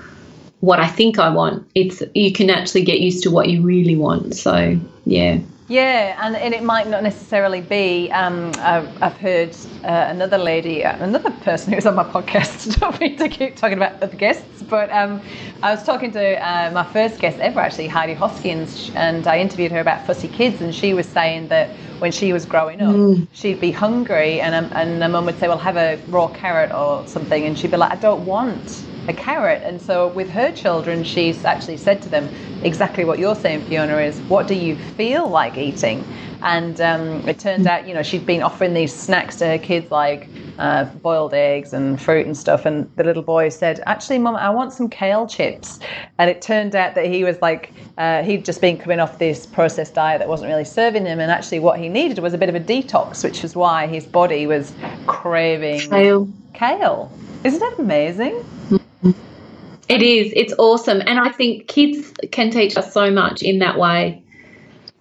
what 0.59 0.79
I 0.79 0.87
think 0.87 1.17
I 1.17 1.29
want, 1.29 1.71
it's 1.73 2.03
you 2.13 2.33
can 2.33 2.51
actually 2.51 2.83
get 2.83 2.99
used 2.99 3.23
to 3.23 3.31
what 3.31 3.49
you 3.49 3.63
really 3.63 3.95
want. 3.95 4.35
So 4.35 4.79
yeah. 5.05 5.39
Yeah, 5.71 6.17
and, 6.21 6.35
and 6.35 6.53
it 6.53 6.63
might 6.63 6.89
not 6.89 7.01
necessarily 7.01 7.61
be. 7.61 8.11
Um, 8.11 8.51
I've, 8.57 9.01
I've, 9.01 9.15
heard 9.15 9.55
uh, 9.85 10.07
another 10.09 10.37
lady, 10.37 10.83
uh, 10.83 11.01
another 11.01 11.31
person 11.31 11.71
who's 11.71 11.85
on 11.85 11.95
my 11.95 12.03
podcast, 12.03 12.77
don't 12.81 12.99
mean 12.99 13.15
to 13.15 13.29
keep 13.29 13.55
talking 13.55 13.77
about 13.77 14.03
other 14.03 14.17
guests, 14.17 14.63
but 14.63 14.91
um, 14.91 15.21
I 15.63 15.73
was 15.73 15.81
talking 15.85 16.11
to 16.11 16.45
uh, 16.45 16.71
my 16.73 16.83
first 16.83 17.21
guest 17.21 17.39
ever, 17.39 17.61
actually, 17.61 17.87
Heidi 17.87 18.13
Hoskins, 18.13 18.91
and 18.95 19.25
I 19.27 19.39
interviewed 19.39 19.71
her 19.71 19.79
about 19.79 20.05
fussy 20.05 20.27
kids, 20.27 20.59
and 20.59 20.75
she 20.75 20.93
was 20.93 21.07
saying 21.07 21.47
that 21.47 21.69
when 21.99 22.11
she 22.11 22.33
was 22.33 22.45
growing 22.45 22.81
up, 22.81 22.93
mm. 22.93 23.25
she'd 23.31 23.61
be 23.61 23.71
hungry, 23.71 24.41
and, 24.41 24.53
um, 24.53 24.69
and 24.75 25.01
the 25.01 25.07
mum 25.07 25.25
would 25.25 25.39
say, 25.39 25.47
Well, 25.47 25.57
have 25.57 25.77
a 25.77 25.97
raw 26.09 26.27
carrot 26.27 26.73
or 26.73 27.07
something, 27.07 27.45
and 27.45 27.57
she'd 27.57 27.71
be 27.71 27.77
like, 27.77 27.93
I 27.93 27.95
don't 27.95 28.25
want 28.25 28.83
a 29.11 29.13
carrot. 29.13 29.61
And 29.63 29.79
so 29.81 30.07
with 30.07 30.29
her 30.29 30.51
children, 30.51 31.03
she's 31.03 31.45
actually 31.45 31.77
said 31.77 32.01
to 32.03 32.09
them 32.09 32.31
exactly 32.61 33.05
what 33.05 33.19
you're 33.19 33.35
saying, 33.35 33.61
Fiona, 33.61 33.97
is 33.97 34.21
what 34.27 34.47
do 34.47 34.55
you 34.55 34.75
feel 34.77 35.29
like 35.29 35.57
eating? 35.57 36.07
And 36.43 36.81
um, 36.81 37.27
it 37.27 37.39
turned 37.39 37.67
out, 37.67 37.87
you 37.87 37.93
know, 37.93 38.03
she'd 38.03 38.25
been 38.25 38.41
offering 38.41 38.73
these 38.73 38.93
snacks 38.93 39.35
to 39.37 39.47
her 39.47 39.57
kids 39.57 39.91
like 39.91 40.27
uh, 40.57 40.85
boiled 40.85 41.33
eggs 41.33 41.73
and 41.73 42.01
fruit 42.01 42.25
and 42.25 42.35
stuff. 42.35 42.65
And 42.65 42.89
the 42.95 43.03
little 43.03 43.23
boy 43.23 43.49
said, 43.49 43.81
actually, 43.85 44.17
Mum, 44.19 44.35
I 44.35 44.49
want 44.49 44.73
some 44.73 44.89
kale 44.89 45.27
chips. 45.27 45.79
And 46.17 46.29
it 46.29 46.41
turned 46.41 46.75
out 46.75 46.95
that 46.95 47.05
he 47.05 47.23
was 47.23 47.41
like, 47.41 47.73
uh, 47.97 48.23
he'd 48.23 48.43
just 48.43 48.61
been 48.61 48.77
coming 48.77 48.99
off 48.99 49.19
this 49.19 49.45
processed 49.45 49.93
diet 49.93 50.19
that 50.19 50.27
wasn't 50.27 50.49
really 50.49 50.65
serving 50.65 51.05
him. 51.05 51.19
And 51.19 51.31
actually, 51.31 51.59
what 51.59 51.79
he 51.79 51.89
needed 51.89 52.19
was 52.19 52.33
a 52.33 52.37
bit 52.37 52.49
of 52.49 52.55
a 52.55 52.59
detox, 52.59 53.23
which 53.23 53.43
is 53.43 53.55
why 53.55 53.87
his 53.87 54.05
body 54.05 54.47
was 54.47 54.73
craving 55.07 55.79
kale. 55.81 56.27
Kale. 56.53 57.11
Isn't 57.43 57.59
that 57.59 57.75
amazing? 57.79 58.43
It 59.89 60.01
is. 60.01 60.31
It's 60.35 60.53
awesome. 60.57 61.01
And 61.05 61.19
I 61.19 61.29
think 61.29 61.67
kids 61.67 62.13
can 62.31 62.49
teach 62.49 62.77
us 62.77 62.93
so 62.93 63.11
much 63.11 63.43
in 63.43 63.59
that 63.59 63.77
way 63.77 64.23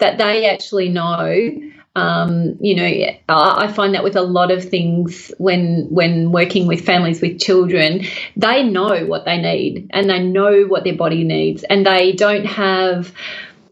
that 0.00 0.18
they 0.18 0.48
actually 0.48 0.88
know 0.88 1.50
Um, 1.96 2.56
you 2.60 2.76
know, 2.76 2.88
I 3.28 3.66
find 3.72 3.94
that 3.94 4.04
with 4.04 4.14
a 4.14 4.22
lot 4.22 4.52
of 4.52 4.62
things 4.64 5.32
when 5.38 5.88
when 5.90 6.30
working 6.30 6.68
with 6.68 6.84
families 6.84 7.20
with 7.20 7.40
children, 7.40 8.04
they 8.36 8.62
know 8.62 9.06
what 9.06 9.24
they 9.24 9.38
need 9.38 9.90
and 9.90 10.08
they 10.08 10.20
know 10.20 10.66
what 10.68 10.84
their 10.84 10.94
body 10.94 11.24
needs, 11.24 11.64
and 11.64 11.84
they 11.84 12.12
don't 12.12 12.46
have. 12.46 13.12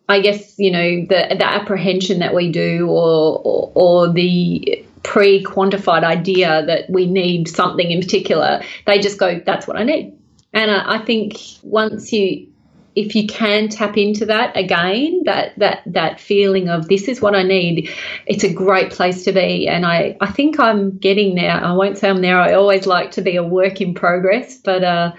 I 0.08 0.20
guess 0.20 0.58
you 0.58 0.72
know 0.72 1.06
the 1.06 1.36
the 1.38 1.46
apprehension 1.46 2.18
that 2.18 2.34
we 2.34 2.50
do, 2.50 2.88
or 2.88 3.40
or, 3.44 3.72
or 3.74 4.12
the 4.12 4.84
pre-quantified 5.04 6.02
idea 6.02 6.66
that 6.66 6.90
we 6.90 7.06
need 7.06 7.48
something 7.48 7.88
in 7.88 8.00
particular. 8.00 8.62
They 8.84 8.98
just 8.98 9.18
go, 9.18 9.40
"That's 9.46 9.68
what 9.68 9.76
I 9.76 9.84
need," 9.84 10.12
and 10.52 10.70
I, 10.70 10.96
I 10.96 10.98
think 11.04 11.36
once 11.62 12.12
you 12.12 12.48
if 12.94 13.14
you 13.14 13.26
can 13.26 13.68
tap 13.68 13.96
into 13.96 14.26
that 14.26 14.56
again, 14.56 15.22
that 15.24 15.58
that 15.58 15.82
that 15.86 16.20
feeling 16.20 16.68
of 16.68 16.88
this 16.88 17.06
is 17.08 17.20
what 17.20 17.34
I 17.34 17.42
need, 17.42 17.90
it's 18.26 18.44
a 18.44 18.52
great 18.52 18.90
place 18.90 19.24
to 19.24 19.32
be. 19.32 19.68
And 19.68 19.86
I, 19.86 20.16
I 20.20 20.30
think 20.30 20.58
I'm 20.58 20.96
getting 20.98 21.34
there. 21.34 21.52
I 21.52 21.72
won't 21.72 21.98
say 21.98 22.08
I'm 22.08 22.22
there. 22.22 22.38
I 22.38 22.54
always 22.54 22.86
like 22.86 23.12
to 23.12 23.22
be 23.22 23.36
a 23.36 23.44
work 23.44 23.80
in 23.80 23.94
progress, 23.94 24.56
but 24.56 24.82
uh, 24.82 25.12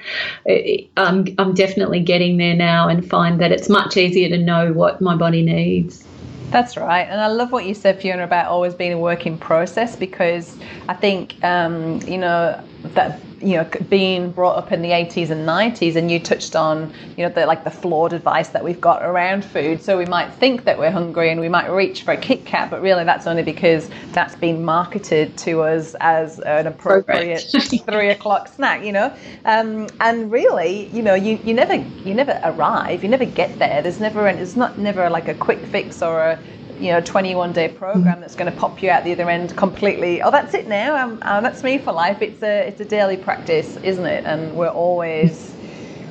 I'm 0.98 1.26
I'm 1.38 1.54
definitely 1.54 2.02
getting 2.02 2.38
there 2.38 2.56
now 2.56 2.90
and 2.90 3.08
find 3.08 3.40
that 3.40 3.52
it's 3.52 3.70
much 3.70 3.98
easier 3.98 4.30
to 4.30 4.38
know 4.38 4.74
what 4.74 5.00
my 5.02 5.16
body 5.16 5.42
needs. 5.42 6.06
That's 6.50 6.78
right. 6.78 7.04
And 7.04 7.22
I 7.22 7.28
love 7.28 7.52
what 7.52 7.66
you 7.66 7.76
said, 7.76 8.02
Fiona, 8.02 8.24
about 8.24 8.48
always 8.48 8.74
being 8.74 8.94
a 8.94 8.98
work 8.98 9.28
in 9.28 9.38
process 9.38 9.96
because 9.96 10.58
I 10.88 10.96
think, 10.96 11.36
um, 11.44 12.02
you 12.02 12.18
know, 12.18 12.60
that 12.96 13.22
you 13.42 13.56
know 13.58 13.70
being 13.90 14.32
brought 14.32 14.58
up 14.58 14.72
in 14.72 14.82
the 14.82 14.90
80s 14.90 15.30
and 15.30 15.48
90s 15.48 15.96
and 15.96 16.12
you 16.12 16.20
touched 16.20 16.56
on 16.56 16.94
you 17.18 17.26
know 17.26 17.30
the 17.34 17.46
like 17.46 17.64
the 17.64 17.72
flawed 17.72 18.14
advice 18.14 18.50
that 18.50 18.64
we've 18.64 18.82
got 18.82 19.04
around 19.04 19.46
food. 19.46 19.82
So 19.82 19.98
we 19.98 20.06
might 20.06 20.34
think 20.34 20.66
that 20.66 20.78
we're 20.78 20.92
hungry 20.92 21.32
and 21.32 21.40
we 21.40 21.50
might 21.50 21.68
reach 21.70 22.04
for 22.04 22.12
a 22.12 22.18
kit 22.18 22.46
kat 22.46 22.70
but 22.70 22.82
really 22.82 23.04
that's 23.04 23.28
only 23.28 23.44
because 23.44 23.90
that's 24.14 24.36
been 24.36 24.64
marketed 24.64 25.38
to 25.38 25.62
us 25.62 25.96
as 26.02 26.40
an 26.40 26.68
appropriate 26.68 27.50
three 27.86 28.10
o'clock 28.10 28.48
snack 28.48 28.84
you 28.84 28.92
know? 28.92 29.16
Um, 29.46 29.88
and 30.00 30.32
really 30.32 30.90
you 30.94 31.02
know 31.02 31.16
you, 31.16 31.40
you 31.44 31.54
never 31.54 31.76
you 32.04 32.14
never 32.14 32.40
arrive 32.44 33.04
you 33.04 33.10
never 33.10 33.26
get 33.26 33.60
there. 33.60 33.82
There's 33.82 34.00
never 34.00 34.28
an, 34.28 34.38
it's 34.38 34.56
not 34.56 34.78
never 34.78 35.10
like 35.10 35.28
a 35.28 35.36
quick 35.36 35.66
fix 35.66 36.02
or 36.02 36.22
a 36.22 36.40
you 36.80 36.92
know 36.92 37.02
21 37.02 37.54
day 37.54 37.68
program 37.68 38.22
that's 38.22 38.36
going 38.36 38.52
to 38.52 38.58
pop 38.58 38.82
you 38.82 38.90
out 38.90 39.04
the 39.04 39.12
other 39.12 39.30
end 39.30 39.56
completely. 39.56 40.22
Oh 40.22 40.32
that's 40.32 40.54
it 40.54 40.68
now. 40.68 40.96
Um, 40.96 41.20
uh, 41.22 41.42
that's 41.42 41.64
me 41.64 41.78
for 41.78 41.92
life. 41.92 42.22
It's 42.22 42.42
a 42.42 42.68
it's 42.68 42.82
a 42.82 42.86
daily 42.86 43.18
practice 43.18 43.78
isn't 43.78 44.06
it? 44.06 44.26
And 44.26 44.56
we're 44.56 44.70
always 44.70 45.54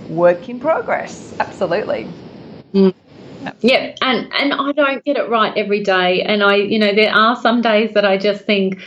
work 0.09 0.49
in 0.49 0.61
progress. 0.61 1.35
Absolutely. 1.39 2.09
Mm. 2.73 2.95
Yeah, 3.61 3.95
and 4.03 4.33
and 4.33 4.53
I 4.53 4.73
don't 4.73 5.05
get 5.05 5.17
it 5.17 5.29
right 5.29 5.57
every 5.57 5.83
day, 5.83 6.23
and 6.23 6.43
I, 6.43 6.57
you 6.57 6.79
know, 6.79 6.93
there 6.93 7.15
are 7.15 7.37
some 7.37 7.63
days 7.63 7.95
that 7.95 8.05
I 8.05 8.17
just 8.19 8.45
think, 8.45 8.81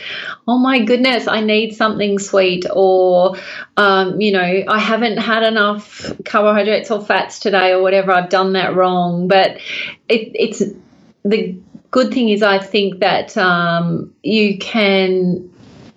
oh 0.46 0.58
my 0.58 0.80
goodness, 0.84 1.26
I 1.26 1.40
need 1.40 1.74
something 1.74 2.18
sweet, 2.18 2.66
or, 2.70 3.36
um, 3.76 4.20
you 4.20 4.32
know, 4.32 4.64
I 4.68 4.78
haven't 4.78 5.16
had 5.16 5.42
enough 5.42 6.12
carbohydrates 6.24 6.90
or 6.90 7.00
fats 7.00 7.38
today, 7.38 7.72
or 7.72 7.82
whatever. 7.82 8.12
I've 8.12 8.28
done 8.28 8.52
that 8.52 8.76
wrong, 8.76 9.26
but 9.26 9.56
it, 10.08 10.32
it's 10.34 10.62
the 11.24 11.58
good 11.92 12.12
thing 12.12 12.30
is, 12.30 12.42
I 12.42 12.58
think 12.58 12.98
that 12.98 13.36
um, 13.36 14.12
you 14.24 14.58
can. 14.58 15.48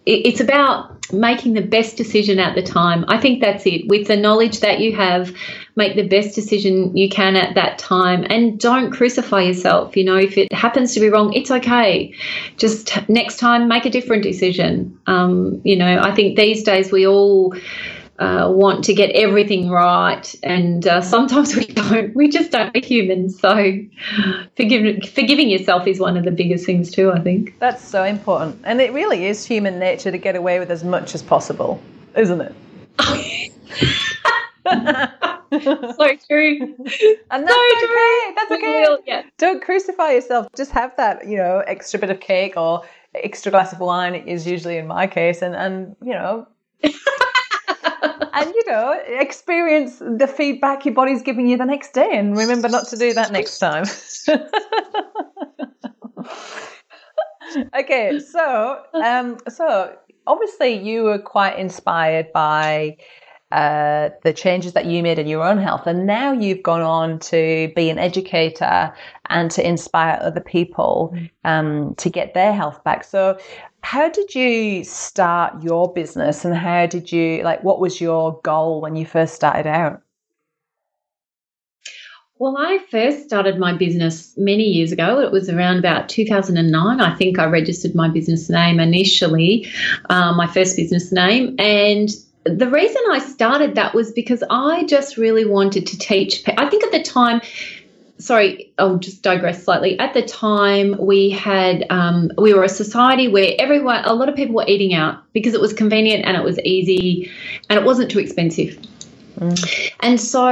It, 0.06 0.28
it's 0.28 0.40
about 0.40 0.92
making 1.12 1.54
the 1.54 1.62
best 1.62 1.98
decision 1.98 2.40
at 2.40 2.56
the 2.56 2.62
time. 2.62 3.06
I 3.08 3.18
think 3.20 3.42
that's 3.42 3.66
it. 3.66 3.88
With 3.88 4.08
the 4.08 4.18
knowledge 4.18 4.60
that 4.60 4.80
you 4.80 4.96
have, 4.96 5.36
make 5.76 5.96
the 5.96 6.08
best 6.08 6.36
decision 6.36 6.96
you 6.96 7.10
can 7.10 7.36
at 7.36 7.56
that 7.56 7.78
time 7.78 8.26
and 8.30 8.60
don't 8.60 8.92
crucify 8.92 9.42
yourself. 9.42 9.96
You 9.96 10.04
know, 10.04 10.18
if 10.18 10.38
it 10.38 10.52
happens 10.52 10.94
to 10.94 11.00
be 11.00 11.10
wrong, 11.10 11.34
it's 11.34 11.52
okay. 11.52 12.14
Just 12.58 13.08
next 13.10 13.38
time, 13.38 13.68
make 13.68 13.86
a 13.86 13.90
different 13.90 14.24
decision. 14.24 15.00
Um, 15.08 15.62
you 15.64 15.76
know, 15.76 16.00
I 16.00 16.14
think 16.14 16.38
these 16.38 16.64
days 16.64 16.92
we 16.92 17.08
all 17.08 17.56
uh, 18.20 18.50
want 18.50 18.86
to 18.86 18.94
get 18.94 19.10
everything 19.12 19.70
right, 19.70 20.34
and 20.44 20.88
uh, 20.88 21.02
sometimes 21.02 21.56
we 21.56 21.66
don't. 21.66 22.16
We 22.16 22.30
just 22.30 22.52
don't. 22.52 22.74
We're 22.74 22.86
human, 22.86 23.30
so 23.30 23.78
forgiving 24.56 25.02
forgiving 25.02 25.50
yourself 25.50 25.86
is 25.88 26.00
one 26.00 26.16
of 26.16 26.24
the 26.24 26.32
biggest 26.32 26.66
things 26.66 26.92
too. 26.92 27.12
I 27.12 27.20
think 27.20 27.60
that's 27.60 27.86
so 27.86 28.04
important, 28.04 28.62
and 28.64 28.80
it 28.80 28.94
really 28.94 29.26
is 29.26 29.46
human 29.46 29.80
nature 29.80 30.12
to 30.12 30.18
get 30.18 30.36
away 30.36 30.60
with 30.60 30.72
as 30.72 30.84
much 30.84 31.14
as 31.14 31.22
possible, 31.22 31.82
isn't 32.16 32.42
it? 32.42 32.56
so 34.72 36.16
true. 36.28 36.60
And 37.32 37.48
that's 37.48 37.54
so 37.54 37.86
okay. 37.86 38.34
That's 38.36 38.52
okay. 38.52 38.98
Yeah. 39.06 39.24
Don't 39.38 39.62
crucify 39.62 40.12
yourself. 40.12 40.48
Just 40.56 40.72
have 40.72 40.96
that, 40.98 41.28
you 41.28 41.38
know, 41.38 41.64
extra 41.68 42.00
bit 42.00 42.10
of 42.10 42.20
cake 42.20 42.56
or 42.58 42.84
extra 43.14 43.52
glass 43.52 43.74
of 43.74 43.80
wine 43.80 44.16
is 44.16 44.48
usually 44.48 44.78
in 44.78 44.88
my 44.88 45.08
case 45.08 45.42
and 45.42 45.56
and 45.56 45.96
you 46.02 46.12
know 46.12 46.46
and 48.36 48.54
you 48.54 48.64
know, 48.68 49.02
experience 49.08 50.00
the 50.00 50.28
feedback 50.28 50.86
your 50.86 50.94
body's 50.94 51.22
giving 51.22 51.48
you 51.48 51.58
the 51.58 51.66
next 51.66 51.94
day, 51.94 52.10
and 52.14 52.38
remember 52.38 52.70
not 52.70 52.88
to 52.90 52.98
do 52.98 53.14
that 53.14 53.32
next 53.32 53.60
time. 53.60 53.86
okay, 57.80 58.20
so 58.20 58.82
um, 58.94 59.38
so 59.50 59.96
obviously 60.28 60.74
you 60.74 61.04
were 61.04 61.20
quite 61.20 61.58
inspired 61.58 62.32
by 62.34 62.98
uh, 63.52 64.10
the 64.24 64.34
changes 64.34 64.74
that 64.74 64.86
you 64.86 65.02
made 65.02 65.20
in 65.20 65.28
your 65.28 65.44
own 65.44 65.58
health, 65.58 65.88
and 65.88 66.06
now 66.06 66.34
you've 66.34 66.64
gone 66.64 66.82
on 66.82 67.20
to 67.20 67.72
be 67.76 67.90
an 67.90 67.98
educator 67.98 68.94
and 69.30 69.50
to 69.52 69.66
inspire 69.66 70.20
other 70.22 70.42
people 70.42 71.14
mm. 71.16 71.30
um, 71.46 71.96
to 71.96 72.10
get 72.10 72.34
their 72.34 72.54
health 72.54 72.84
back. 72.84 73.04
So, 73.04 73.38
how 73.86 74.10
did 74.10 74.34
you 74.34 74.84
start 74.84 75.62
your 75.62 75.94
business 75.94 76.44
and 76.44 76.56
how 76.56 76.88
did 76.88 77.12
you 77.12 77.44
like 77.44 77.64
what 77.64 77.80
was 77.80 78.02
your 78.02 78.40
goal 78.44 78.82
when 78.82 78.96
you 78.96 79.06
first 79.06 79.36
started 79.36 79.68
out 79.68 80.02
well, 82.38 82.58
I 82.58 82.80
first 82.92 83.24
started 83.24 83.58
my 83.60 83.72
business 83.72 84.34
many 84.36 84.66
years 84.66 84.92
ago. 84.92 85.22
It 85.22 85.32
was 85.32 85.50
around 85.50 85.78
about 85.78 86.10
2009. 86.10 87.00
I 87.00 87.16
think 87.16 87.40
I 87.40 87.46
registered 87.46 87.96
my 87.96 88.10
business 88.10 88.50
name 88.50 88.78
initially, 88.78 89.66
uh, 90.10 90.34
my 90.34 90.46
first 90.46 90.76
business 90.76 91.14
name. 91.14 91.56
And 91.60 92.10
the 92.44 92.70
reason 92.70 93.02
I 93.10 93.20
started 93.20 93.76
that 93.76 93.96
was 93.96 94.12
because 94.12 94.44
I 94.50 94.84
just 94.84 95.16
really 95.16 95.46
wanted 95.46 95.88
to 95.88 95.98
teach. 95.98 96.44
I 96.58 96.70
think 96.70 96.84
at 96.84 96.92
the 96.92 97.02
time, 97.02 97.40
sorry, 98.18 98.72
I'll 98.78 98.98
just 98.98 99.22
digress 99.22 99.64
slightly. 99.64 99.98
At 100.00 100.14
the 100.14 100.22
time, 100.22 100.96
we 101.00 101.30
had 101.30 101.86
um, 101.90 102.32
we 102.38 102.54
were 102.54 102.64
a 102.64 102.70
society 102.70 103.28
where 103.28 103.54
everyone, 103.60 104.04
a 104.06 104.14
lot 104.14 104.30
of 104.30 104.36
people 104.36 104.56
were 104.56 104.66
eating 104.68 104.94
out 104.94 105.24
because 105.34 105.54
it 105.54 105.62
was 105.62 105.74
convenient 105.74 106.26
and 106.26 106.38
it 106.38 106.44
was 106.44 106.60
easy, 106.60 107.32
and 107.70 107.80
it 107.80 107.86
wasn't 107.86 108.12
too 108.12 108.20
expensive. 108.20 108.78
Mm. 109.40 109.92
And 110.02 110.20
so 110.20 110.50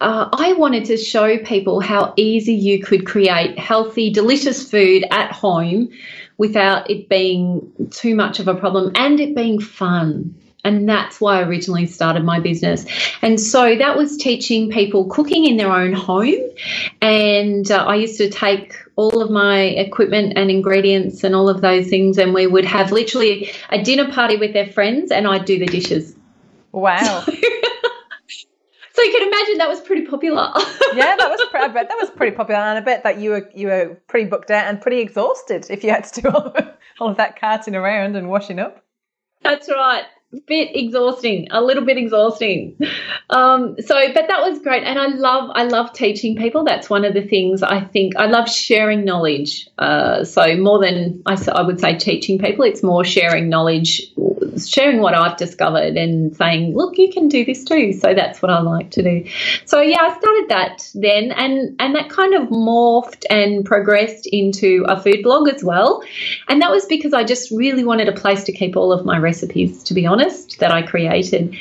uh, 0.00 0.28
I 0.32 0.52
wanted 0.54 0.84
to 0.86 0.96
show 0.96 1.38
people 1.38 1.80
how 1.80 2.12
easy 2.16 2.54
you 2.54 2.82
could 2.82 3.06
create 3.06 3.58
healthy, 3.58 4.10
delicious 4.10 4.68
food 4.68 5.04
at 5.10 5.32
home 5.32 5.88
without 6.36 6.90
it 6.90 7.08
being 7.08 7.72
too 7.90 8.14
much 8.14 8.38
of 8.38 8.48
a 8.48 8.54
problem 8.54 8.92
and 8.94 9.18
it 9.20 9.34
being 9.34 9.60
fun. 9.60 10.34
And 10.66 10.88
that's 10.88 11.20
why 11.20 11.38
I 11.38 11.42
originally 11.44 11.86
started 11.86 12.24
my 12.24 12.40
business. 12.40 12.84
And 13.22 13.40
so 13.40 13.76
that 13.76 13.96
was 13.96 14.16
teaching 14.16 14.68
people 14.68 15.04
cooking 15.06 15.46
in 15.46 15.56
their 15.56 15.70
own 15.70 15.92
home. 15.92 16.34
And 17.00 17.70
uh, 17.70 17.84
I 17.84 17.94
used 17.94 18.18
to 18.18 18.28
take 18.28 18.76
all 18.96 19.22
of 19.22 19.30
my 19.30 19.60
equipment 19.60 20.32
and 20.36 20.50
ingredients 20.50 21.22
and 21.22 21.36
all 21.36 21.48
of 21.48 21.60
those 21.60 21.88
things, 21.88 22.18
and 22.18 22.34
we 22.34 22.48
would 22.48 22.64
have 22.64 22.90
literally 22.90 23.52
a 23.70 23.80
dinner 23.80 24.10
party 24.10 24.36
with 24.36 24.54
their 24.54 24.66
friends, 24.66 25.12
and 25.12 25.28
I'd 25.28 25.44
do 25.44 25.58
the 25.58 25.66
dishes. 25.66 26.14
Wow. 26.72 27.24
So, 28.92 29.02
you 29.02 29.12
can 29.12 29.28
imagine 29.28 29.58
that 29.58 29.68
was 29.68 29.82
pretty 29.82 30.06
popular. 30.06 30.50
yeah, 30.94 31.16
that 31.16 31.28
was. 31.28 31.38
I 31.52 31.68
bet 31.68 31.90
that 31.90 31.98
was 32.00 32.08
pretty 32.08 32.34
popular, 32.34 32.62
and 32.62 32.78
I 32.78 32.80
bet 32.80 33.02
that 33.02 33.18
you 33.18 33.28
were 33.28 33.50
you 33.54 33.66
were 33.66 34.00
pretty 34.06 34.26
booked 34.26 34.50
out 34.50 34.68
and 34.68 34.80
pretty 34.80 35.00
exhausted 35.00 35.66
if 35.68 35.84
you 35.84 35.90
had 35.90 36.04
to 36.04 36.22
do 36.22 36.28
all 36.30 36.46
of, 36.56 36.68
all 36.98 37.08
of 37.10 37.18
that 37.18 37.38
carting 37.38 37.76
around 37.76 38.16
and 38.16 38.30
washing 38.30 38.58
up. 38.58 38.82
That's 39.42 39.68
right 39.68 40.06
bit 40.46 40.74
exhausting, 40.74 41.48
a 41.50 41.60
little 41.60 41.84
bit 41.84 41.98
exhausting. 41.98 42.78
Um, 43.30 43.76
so, 43.80 43.94
but 44.14 44.28
that 44.28 44.40
was 44.48 44.60
great, 44.60 44.84
and 44.84 44.98
I 44.98 45.08
love 45.08 45.50
I 45.54 45.64
love 45.64 45.92
teaching 45.92 46.36
people. 46.36 46.64
That's 46.64 46.88
one 46.88 47.04
of 47.04 47.14
the 47.14 47.22
things 47.22 47.62
I 47.62 47.80
think 47.80 48.16
I 48.16 48.26
love 48.26 48.48
sharing 48.48 49.04
knowledge. 49.04 49.68
Uh, 49.78 50.24
so 50.24 50.56
more 50.56 50.80
than 50.80 51.22
I, 51.26 51.36
I 51.52 51.62
would 51.62 51.80
say 51.80 51.96
teaching 51.96 52.38
people, 52.38 52.64
it's 52.64 52.82
more 52.82 53.04
sharing 53.04 53.48
knowledge, 53.48 54.02
sharing 54.58 55.00
what 55.00 55.14
I've 55.14 55.36
discovered, 55.36 55.96
and 55.96 56.36
saying, 56.36 56.74
look, 56.74 56.98
you 56.98 57.12
can 57.12 57.28
do 57.28 57.44
this 57.44 57.64
too. 57.64 57.92
So 57.92 58.14
that's 58.14 58.40
what 58.40 58.50
I 58.50 58.60
like 58.60 58.90
to 58.92 59.02
do. 59.02 59.28
So 59.64 59.80
yeah, 59.80 60.00
I 60.00 60.18
started 60.18 60.46
that 60.48 60.90
then, 60.94 61.32
and 61.32 61.76
and 61.78 61.94
that 61.94 62.10
kind 62.10 62.34
of 62.34 62.48
morphed 62.48 63.24
and 63.30 63.64
progressed 63.64 64.26
into 64.26 64.84
a 64.88 65.00
food 65.00 65.22
blog 65.22 65.48
as 65.48 65.64
well, 65.64 66.02
and 66.48 66.62
that 66.62 66.70
was 66.70 66.86
because 66.86 67.12
I 67.12 67.24
just 67.24 67.50
really 67.50 67.84
wanted 67.84 68.08
a 68.08 68.12
place 68.12 68.44
to 68.44 68.52
keep 68.52 68.76
all 68.76 68.92
of 68.92 69.04
my 69.04 69.18
recipes. 69.18 69.82
To 69.84 69.94
be 69.94 70.06
honest 70.06 70.58
that 70.58 70.70
I 70.72 70.82
created. 70.82 71.56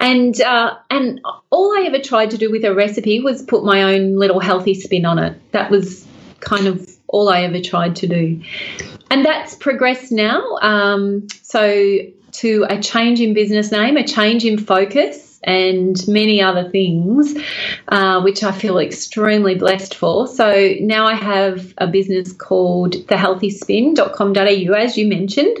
And 0.00 0.40
uh, 0.40 0.76
and 0.90 1.20
all 1.50 1.76
I 1.76 1.84
ever 1.86 1.98
tried 1.98 2.30
to 2.30 2.38
do 2.38 2.50
with 2.50 2.64
a 2.64 2.74
recipe 2.74 3.20
was 3.20 3.42
put 3.42 3.64
my 3.64 3.94
own 3.94 4.16
little 4.16 4.40
healthy 4.40 4.74
spin 4.74 5.04
on 5.04 5.18
it. 5.18 5.40
That 5.52 5.70
was 5.70 6.06
kind 6.40 6.66
of 6.66 6.88
all 7.08 7.28
I 7.28 7.42
ever 7.42 7.60
tried 7.60 7.96
to 7.96 8.06
do. 8.06 8.42
And 9.10 9.24
that's 9.24 9.54
progressed 9.54 10.12
now. 10.12 10.56
Um, 10.60 11.26
so, 11.42 11.98
to 12.38 12.66
a 12.68 12.80
change 12.80 13.20
in 13.20 13.34
business 13.34 13.70
name, 13.70 13.96
a 13.96 14.06
change 14.06 14.44
in 14.44 14.58
focus, 14.58 15.40
and 15.44 15.96
many 16.08 16.42
other 16.42 16.68
things, 16.68 17.36
uh, 17.88 18.20
which 18.22 18.42
I 18.42 18.52
feel 18.52 18.78
extremely 18.78 19.54
blessed 19.54 19.94
for. 19.94 20.26
So, 20.26 20.74
now 20.80 21.06
I 21.06 21.14
have 21.14 21.74
a 21.78 21.86
business 21.86 22.32
called 22.32 22.94
thehealthyspin.com.au, 22.94 24.74
as 24.74 24.98
you 24.98 25.06
mentioned. 25.06 25.58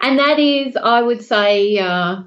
And 0.00 0.18
that 0.18 0.38
is, 0.38 0.76
I 0.76 1.02
would 1.02 1.22
say, 1.22 1.78
uh, 1.78 2.22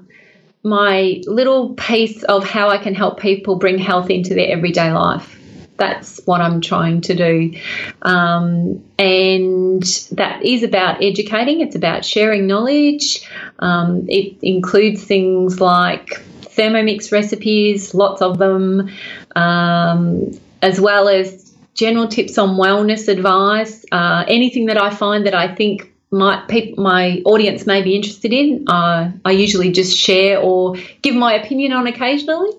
my 0.62 1.20
little 1.26 1.74
piece 1.74 2.22
of 2.24 2.44
how 2.44 2.68
I 2.68 2.78
can 2.78 2.94
help 2.94 3.20
people 3.20 3.56
bring 3.56 3.78
health 3.78 4.10
into 4.10 4.34
their 4.34 4.48
everyday 4.48 4.92
life. 4.92 5.38
That's 5.76 6.20
what 6.26 6.40
I'm 6.40 6.60
trying 6.60 7.00
to 7.02 7.14
do. 7.14 7.54
Um, 8.02 8.84
and 8.98 9.82
that 10.12 10.42
is 10.44 10.62
about 10.62 11.02
educating, 11.02 11.60
it's 11.60 11.74
about 11.74 12.04
sharing 12.04 12.46
knowledge. 12.46 13.28
Um, 13.58 14.06
it 14.08 14.36
includes 14.42 15.02
things 15.04 15.60
like 15.60 16.22
Thermomix 16.42 17.10
recipes, 17.10 17.94
lots 17.94 18.22
of 18.22 18.38
them, 18.38 18.90
um, 19.34 20.30
as 20.60 20.80
well 20.80 21.08
as 21.08 21.52
general 21.74 22.06
tips 22.06 22.38
on 22.38 22.56
wellness 22.56 23.08
advice, 23.08 23.84
uh, 23.90 24.24
anything 24.28 24.66
that 24.66 24.76
I 24.76 24.90
find 24.90 25.26
that 25.26 25.34
I 25.34 25.54
think 25.54 25.92
my 26.10 26.44
people, 26.46 26.84
my 26.84 27.22
audience 27.24 27.66
may 27.66 27.82
be 27.82 27.96
interested 27.96 28.32
in. 28.32 28.68
Uh, 28.68 29.12
I 29.24 29.30
usually 29.32 29.72
just 29.72 29.96
share 29.96 30.38
or 30.38 30.76
give 31.00 31.14
my 31.14 31.34
opinion 31.34 31.72
on 31.72 31.86
occasionally. 31.86 32.50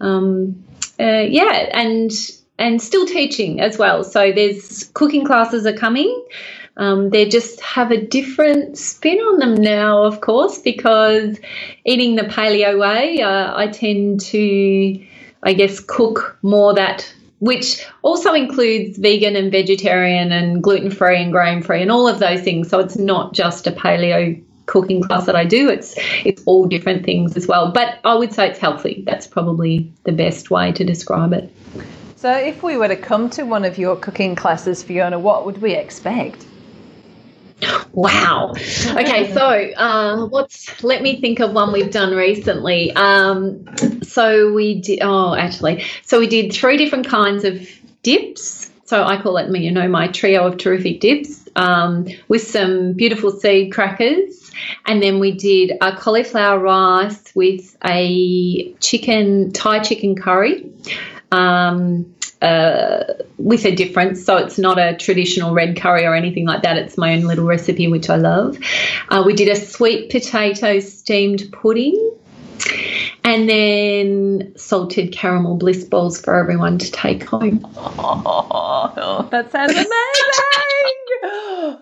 Um, 0.00 0.62
uh, 1.00 1.24
yeah, 1.26 1.70
and 1.72 2.10
and 2.62 2.80
still 2.80 3.04
teaching 3.04 3.60
as 3.60 3.76
well. 3.76 4.04
So 4.04 4.30
there's 4.30 4.84
cooking 4.94 5.24
classes 5.26 5.66
are 5.66 5.72
coming. 5.72 6.24
Um, 6.76 7.10
they 7.10 7.28
just 7.28 7.60
have 7.60 7.90
a 7.90 8.00
different 8.00 8.78
spin 8.78 9.18
on 9.18 9.40
them 9.40 9.54
now, 9.54 10.04
of 10.04 10.20
course, 10.20 10.58
because 10.58 11.38
eating 11.84 12.14
the 12.14 12.22
paleo 12.22 12.78
way, 12.78 13.20
uh, 13.20 13.52
I 13.54 13.66
tend 13.66 14.20
to, 14.20 15.04
I 15.42 15.52
guess, 15.52 15.80
cook 15.80 16.38
more 16.42 16.72
that 16.74 17.12
which 17.40 17.84
also 18.02 18.32
includes 18.32 18.96
vegan 18.98 19.34
and 19.34 19.50
vegetarian 19.50 20.30
and 20.30 20.62
gluten 20.62 20.92
free 20.92 21.20
and 21.20 21.32
grain 21.32 21.60
free 21.60 21.82
and 21.82 21.90
all 21.90 22.06
of 22.06 22.20
those 22.20 22.40
things. 22.42 22.68
So 22.68 22.78
it's 22.78 22.96
not 22.96 23.34
just 23.34 23.66
a 23.66 23.72
paleo 23.72 24.40
cooking 24.66 25.02
class 25.02 25.26
that 25.26 25.34
I 25.34 25.44
do. 25.44 25.68
It's 25.68 25.96
it's 26.24 26.40
all 26.46 26.66
different 26.66 27.04
things 27.04 27.36
as 27.36 27.48
well. 27.48 27.72
But 27.72 27.98
I 28.04 28.14
would 28.14 28.32
say 28.32 28.48
it's 28.48 28.60
healthy. 28.60 29.02
That's 29.04 29.26
probably 29.26 29.92
the 30.04 30.12
best 30.12 30.52
way 30.52 30.70
to 30.70 30.84
describe 30.84 31.32
it. 31.32 31.52
So 32.22 32.32
if 32.32 32.62
we 32.62 32.76
were 32.76 32.86
to 32.86 32.94
come 32.94 33.30
to 33.30 33.42
one 33.42 33.64
of 33.64 33.78
your 33.78 33.96
cooking 33.96 34.36
classes, 34.36 34.80
Fiona, 34.80 35.18
what 35.18 35.44
would 35.44 35.60
we 35.60 35.74
expect? 35.74 36.46
Wow. 37.90 38.52
Okay, 38.52 39.32
so 39.34 39.42
uh, 39.42 40.28
what's? 40.28 40.84
Let 40.84 41.02
me 41.02 41.20
think 41.20 41.40
of 41.40 41.52
one 41.52 41.72
we've 41.72 41.90
done 41.90 42.14
recently. 42.14 42.92
Um, 42.92 43.66
so 44.04 44.52
we 44.52 44.80
did. 44.80 45.00
Oh, 45.02 45.34
actually, 45.34 45.84
so 46.04 46.20
we 46.20 46.28
did 46.28 46.52
three 46.52 46.76
different 46.76 47.08
kinds 47.08 47.42
of 47.42 47.68
dips. 48.04 48.70
So 48.84 49.02
I 49.02 49.20
call 49.20 49.36
it, 49.38 49.50
you 49.60 49.72
know, 49.72 49.88
my 49.88 50.06
trio 50.06 50.46
of 50.46 50.58
terrific 50.58 51.00
dips 51.00 51.48
um, 51.56 52.06
with 52.28 52.46
some 52.46 52.92
beautiful 52.92 53.32
seed 53.32 53.72
crackers, 53.72 54.52
and 54.86 55.02
then 55.02 55.18
we 55.18 55.32
did 55.32 55.72
a 55.80 55.96
cauliflower 55.96 56.60
rice 56.60 57.34
with 57.34 57.76
a 57.84 58.72
chicken 58.74 59.50
Thai 59.50 59.80
chicken 59.80 60.14
curry. 60.14 60.70
Um, 61.32 62.14
uh, 62.42 63.04
with 63.38 63.64
a 63.64 63.74
difference. 63.74 64.24
So 64.24 64.36
it's 64.36 64.58
not 64.58 64.76
a 64.76 64.96
traditional 64.96 65.54
red 65.54 65.76
curry 65.76 66.04
or 66.04 66.14
anything 66.14 66.44
like 66.44 66.62
that. 66.62 66.76
It's 66.76 66.98
my 66.98 67.14
own 67.14 67.22
little 67.22 67.46
recipe, 67.46 67.86
which 67.86 68.10
I 68.10 68.16
love. 68.16 68.58
Uh, 69.08 69.22
we 69.24 69.32
did 69.34 69.48
a 69.48 69.54
sweet 69.54 70.10
potato 70.10 70.80
steamed 70.80 71.52
pudding. 71.52 71.94
And 73.24 73.48
then 73.48 74.52
salted 74.56 75.12
caramel 75.12 75.56
bliss 75.56 75.84
balls 75.84 76.20
for 76.20 76.34
everyone 76.34 76.78
to 76.78 76.90
take 76.90 77.24
home. 77.24 77.60
Oh, 77.76 79.28
that 79.30 79.52
sounds 79.52 79.72
amazing! 79.72 79.88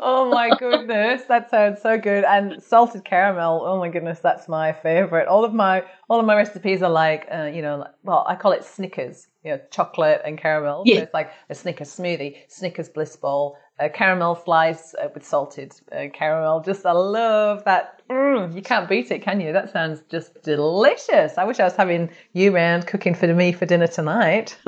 oh 0.00 0.30
my 0.30 0.50
goodness, 0.58 1.22
that 1.28 1.50
sounds 1.50 1.80
so 1.80 1.98
good. 1.98 2.24
And 2.24 2.62
salted 2.62 3.04
caramel, 3.04 3.62
oh 3.64 3.78
my 3.78 3.88
goodness, 3.88 4.20
that's 4.20 4.48
my 4.48 4.72
favorite. 4.72 5.28
All 5.28 5.44
of 5.44 5.54
my 5.54 5.84
all 6.08 6.20
of 6.20 6.26
my 6.26 6.36
recipes 6.36 6.82
are 6.82 6.90
like, 6.90 7.26
uh, 7.32 7.44
you 7.44 7.62
know, 7.62 7.86
well, 8.02 8.24
I 8.28 8.34
call 8.34 8.52
it 8.52 8.64
Snickers 8.64 9.26
you 9.44 9.52
know, 9.52 9.60
chocolate 9.70 10.20
and 10.24 10.38
caramel. 10.38 10.82
Yeah. 10.84 10.96
So 10.96 11.02
it's 11.02 11.14
like 11.14 11.30
a 11.48 11.54
Snickers 11.54 11.88
smoothie, 11.88 12.36
Snickers 12.48 12.88
bliss 12.88 13.16
ball, 13.16 13.56
a 13.80 13.88
caramel 13.88 14.36
slice 14.36 14.94
uh, 14.94 15.08
with 15.14 15.26
salted 15.26 15.72
uh, 15.90 16.04
caramel. 16.12 16.60
Just 16.60 16.84
I 16.84 16.92
love 16.92 17.64
that. 17.64 18.02
Mm, 18.10 18.54
you 18.54 18.62
can't 18.62 18.88
beat 18.88 19.10
it, 19.10 19.22
can 19.22 19.40
you? 19.40 19.52
That 19.52 19.72
sounds 19.72 20.00
just 20.10 20.42
delicious. 20.42 21.38
I 21.38 21.44
wish 21.44 21.58
I 21.58 21.64
was 21.64 21.74
having 21.74 22.10
you 22.32 22.54
round 22.54 22.86
cooking 22.86 23.14
for 23.14 23.26
me 23.32 23.52
for 23.52 23.66
dinner 23.66 23.86
tonight. 23.86 24.56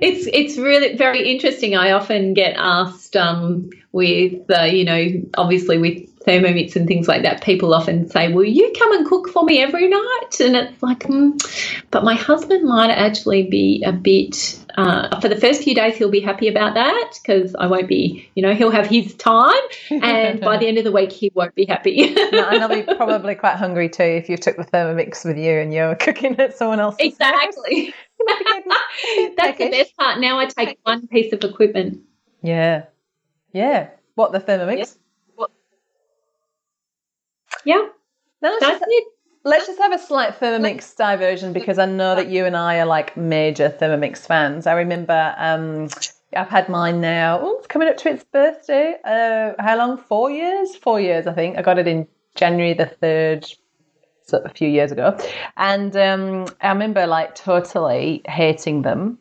it's 0.00 0.28
it's 0.32 0.58
really 0.58 0.96
very 0.96 1.30
interesting. 1.30 1.76
I 1.76 1.92
often 1.92 2.34
get 2.34 2.54
asked 2.56 3.16
um, 3.16 3.70
with 3.92 4.50
uh, 4.50 4.62
you 4.62 4.84
know 4.84 5.08
obviously 5.36 5.78
with 5.78 6.08
Thermomix 6.24 6.76
and 6.76 6.86
things 6.86 7.08
like 7.08 7.22
that. 7.22 7.42
People 7.42 7.74
often 7.74 8.08
say, 8.08 8.32
"Will 8.32 8.44
you 8.44 8.72
come 8.78 8.92
and 8.92 9.06
cook 9.06 9.28
for 9.28 9.44
me 9.44 9.62
every 9.62 9.88
night?" 9.88 10.40
And 10.40 10.56
it's 10.56 10.82
like, 10.82 11.00
mm. 11.00 11.86
but 11.90 12.04
my 12.04 12.14
husband 12.14 12.68
might 12.68 12.90
actually 12.90 13.48
be 13.48 13.82
a 13.84 13.92
bit. 13.92 14.58
Uh, 14.78 15.20
for 15.20 15.28
the 15.28 15.34
first 15.34 15.64
few 15.64 15.74
days, 15.74 15.96
he'll 15.96 16.08
be 16.08 16.20
happy 16.20 16.46
about 16.46 16.74
that 16.74 17.18
because 17.20 17.52
I 17.58 17.66
won't 17.66 17.88
be, 17.88 18.30
you 18.36 18.42
know, 18.42 18.54
he'll 18.54 18.70
have 18.70 18.86
his 18.86 19.12
time, 19.16 19.58
and 19.90 20.40
by 20.40 20.56
the 20.56 20.66
end 20.68 20.78
of 20.78 20.84
the 20.84 20.92
week, 20.92 21.10
he 21.10 21.32
won't 21.34 21.56
be 21.56 21.64
happy. 21.64 22.14
no, 22.14 22.48
and 22.48 22.62
I'll 22.62 22.68
be 22.68 22.82
probably 22.96 23.34
quite 23.34 23.56
hungry 23.56 23.88
too 23.88 24.04
if 24.04 24.28
you 24.28 24.36
took 24.36 24.56
the 24.56 24.62
Thermomix 24.62 25.24
with 25.24 25.36
you 25.36 25.50
and 25.50 25.74
you're 25.74 25.94
cooking 25.96 26.38
at 26.38 26.56
someone 26.56 26.78
else's. 26.78 27.08
Exactly. 27.08 27.92
That's 29.36 29.58
the 29.58 29.68
best 29.68 29.96
part. 29.96 30.20
Now 30.20 30.38
I 30.38 30.46
take 30.46 30.78
one 30.84 31.08
piece 31.08 31.32
of 31.32 31.42
equipment. 31.42 32.00
Yeah. 32.42 32.84
Yeah. 33.52 33.88
What, 34.14 34.30
the 34.30 34.38
Thermomix? 34.38 34.96
Yeah. 37.64 37.88
No, 38.40 38.50
let's 38.50 38.60
That's 38.60 38.78
just, 38.78 38.84
it. 38.86 39.04
Let's 39.44 39.66
just 39.66 39.78
have 39.78 39.92
a 39.92 39.98
slight 39.98 40.38
Thermomix 40.38 40.96
diversion 40.96 41.52
because 41.52 41.78
I 41.78 41.86
know 41.86 42.14
that 42.14 42.28
you 42.28 42.44
and 42.44 42.56
I 42.56 42.78
are 42.80 42.86
like 42.86 43.16
major 43.16 43.70
Thermomix 43.70 44.18
fans. 44.18 44.66
I 44.66 44.72
remember 44.72 45.34
um, 45.38 45.88
I've 46.36 46.48
had 46.48 46.68
mine 46.68 47.00
now. 47.00 47.40
Oh, 47.40 47.58
it's 47.58 47.66
coming 47.66 47.88
up 47.88 47.96
to 47.98 48.10
its 48.10 48.24
birthday. 48.24 48.94
Uh, 49.04 49.52
how 49.62 49.76
long? 49.76 49.96
Four 49.96 50.30
years? 50.30 50.76
Four 50.76 51.00
years, 51.00 51.26
I 51.26 51.32
think. 51.32 51.56
I 51.56 51.62
got 51.62 51.78
it 51.78 51.86
in 51.86 52.06
January 52.34 52.74
the 52.74 52.86
3rd, 53.02 53.56
so 54.22 54.38
a 54.44 54.50
few 54.50 54.68
years 54.68 54.92
ago. 54.92 55.18
And 55.56 55.96
um, 55.96 56.46
I 56.60 56.68
remember 56.68 57.06
like 57.06 57.34
totally 57.34 58.22
hating 58.26 58.82
them 58.82 59.18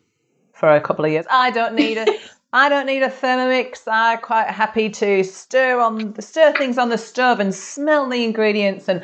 for 0.54 0.70
a 0.76 0.82
couple 0.82 1.06
of 1.06 1.12
years. 1.12 1.26
I 1.30 1.52
don't 1.52 1.76
need 1.76 1.98
it. 1.98 2.10
I 2.54 2.70
don't 2.70 2.86
need 2.86 3.04
a 3.04 3.10
Thermomix. 3.10 3.84
I'm 3.88 4.20
quite 4.20 4.48
happy 4.48 4.90
to 4.90 5.24
stir 5.24 5.80
on 5.80 6.20
stir 6.22 6.54
things 6.54 6.78
on 6.78 6.90
the 6.90 6.98
stove 6.98 7.40
and 7.40 7.54
smell 7.54 8.08
the 8.10 8.24
ingredients 8.24 8.88
and 8.88 9.04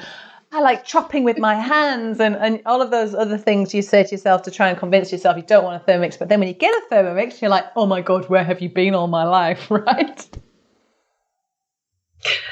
I 0.54 0.60
like 0.62 0.86
chopping 0.86 1.24
with 1.24 1.40
my 1.40 1.56
hands 1.56 2.20
and, 2.20 2.36
and 2.36 2.62
all 2.68 2.84
of 2.84 2.92
those 2.92 3.16
other 3.16 3.40
things 3.40 3.74
you 3.74 3.82
say 3.82 4.04
to 4.04 4.12
yourself 4.12 4.44
to 4.44 4.52
try 4.52 4.70
and 4.70 4.78
convince 4.78 5.12
yourself 5.12 5.36
you 5.36 5.42
don't 5.42 5.64
want 5.64 5.82
a 5.82 5.86
Thermomix. 5.92 6.20
But 6.20 6.30
then 6.30 6.40
when 6.40 6.48
you 6.48 6.54
get 6.54 6.72
a 6.76 6.94
Thermomix, 6.94 7.42
you're 7.42 7.50
like, 7.50 7.66
oh 7.76 7.88
my 7.88 8.02
God, 8.02 8.30
where 8.30 8.44
have 8.44 8.62
you 8.62 8.70
been 8.70 8.94
all 8.94 9.08
my 9.08 9.24
life, 9.24 9.72
right? 9.72 10.28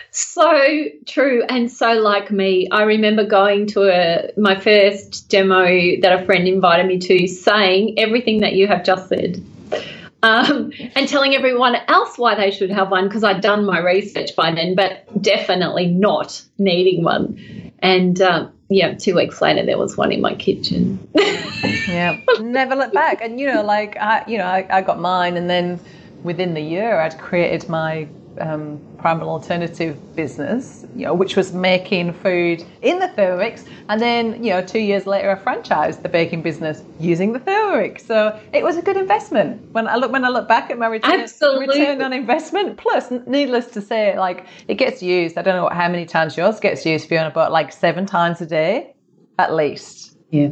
So 0.09 0.85
true 1.05 1.43
and 1.47 1.71
so 1.71 1.93
like 1.93 2.31
me. 2.31 2.67
I 2.71 2.83
remember 2.83 3.23
going 3.23 3.67
to 3.67 3.83
a 3.83 4.31
my 4.35 4.59
first 4.59 5.29
demo 5.29 5.63
that 6.01 6.21
a 6.21 6.25
friend 6.25 6.47
invited 6.47 6.87
me 6.87 6.97
to, 6.97 7.27
saying 7.27 7.99
everything 7.99 8.39
that 8.39 8.53
you 8.53 8.67
have 8.67 8.83
just 8.83 9.09
said. 9.09 9.45
Um, 10.23 10.71
and 10.95 11.07
telling 11.07 11.33
everyone 11.33 11.75
else 11.87 12.17
why 12.17 12.35
they 12.35 12.51
should 12.51 12.69
have 12.69 12.91
one 12.91 13.07
because 13.07 13.23
I'd 13.23 13.41
done 13.41 13.65
my 13.65 13.79
research 13.79 14.35
by 14.35 14.53
then, 14.53 14.75
but 14.75 15.21
definitely 15.21 15.87
not 15.87 16.43
needing 16.59 17.03
one. 17.03 17.70
And 17.81 18.21
um, 18.21 18.53
yeah, 18.69 18.93
two 18.93 19.15
weeks 19.15 19.41
later, 19.41 19.65
there 19.65 19.77
was 19.77 19.97
one 19.97 20.11
in 20.11 20.21
my 20.21 20.35
kitchen. 20.35 21.05
yeah, 21.15 22.19
never 22.39 22.75
look 22.75 22.93
back. 22.93 23.21
And 23.21 23.39
you 23.39 23.47
know, 23.47 23.63
like 23.63 23.97
I, 23.97 24.23
you 24.27 24.37
know, 24.37 24.45
I, 24.45 24.65
I 24.69 24.81
got 24.81 24.99
mine, 24.99 25.37
and 25.37 25.49
then 25.49 25.79
within 26.23 26.53
the 26.53 26.61
year, 26.61 26.99
I'd 26.99 27.17
created 27.17 27.67
my 27.69 28.07
um, 28.39 28.79
primal 28.97 29.29
alternative 29.29 30.15
business, 30.15 30.85
you 30.95 31.05
know, 31.05 31.13
which 31.13 31.35
was 31.35 31.53
making 31.53 32.13
food 32.13 32.63
in 32.81 32.99
the 32.99 33.07
Thermomix, 33.07 33.67
and 33.89 34.01
then 34.01 34.43
you 34.43 34.51
know, 34.51 34.63
two 34.63 34.79
years 34.79 35.05
later, 35.05 35.31
I 35.31 35.35
franchised 35.35 36.01
the 36.01 36.09
baking 36.09 36.41
business 36.41 36.83
using 36.99 37.33
the 37.33 37.39
Thermomix. 37.39 38.01
So 38.01 38.39
it 38.53 38.63
was 38.63 38.77
a 38.77 38.81
good 38.81 38.97
investment. 38.97 39.61
When 39.71 39.87
I 39.87 39.95
look 39.95 40.11
when 40.11 40.23
I 40.23 40.29
look 40.29 40.47
back 40.47 40.69
at 40.69 40.77
my 40.77 40.87
return, 40.87 41.21
Absolutely. 41.21 41.79
return 41.79 42.01
on 42.01 42.13
investment, 42.13 42.77
plus, 42.77 43.11
needless 43.27 43.67
to 43.67 43.81
say, 43.81 44.17
like 44.17 44.45
it 44.67 44.75
gets 44.75 45.03
used. 45.03 45.37
I 45.37 45.41
don't 45.41 45.55
know 45.55 45.69
how 45.69 45.89
many 45.89 46.05
times 46.05 46.37
yours 46.37 46.59
gets 46.59 46.85
used, 46.85 47.07
Fiona, 47.07 47.31
but 47.31 47.51
like 47.51 47.71
seven 47.71 48.05
times 48.05 48.41
a 48.41 48.45
day, 48.45 48.95
at 49.37 49.53
least. 49.53 50.17
Yeah. 50.29 50.49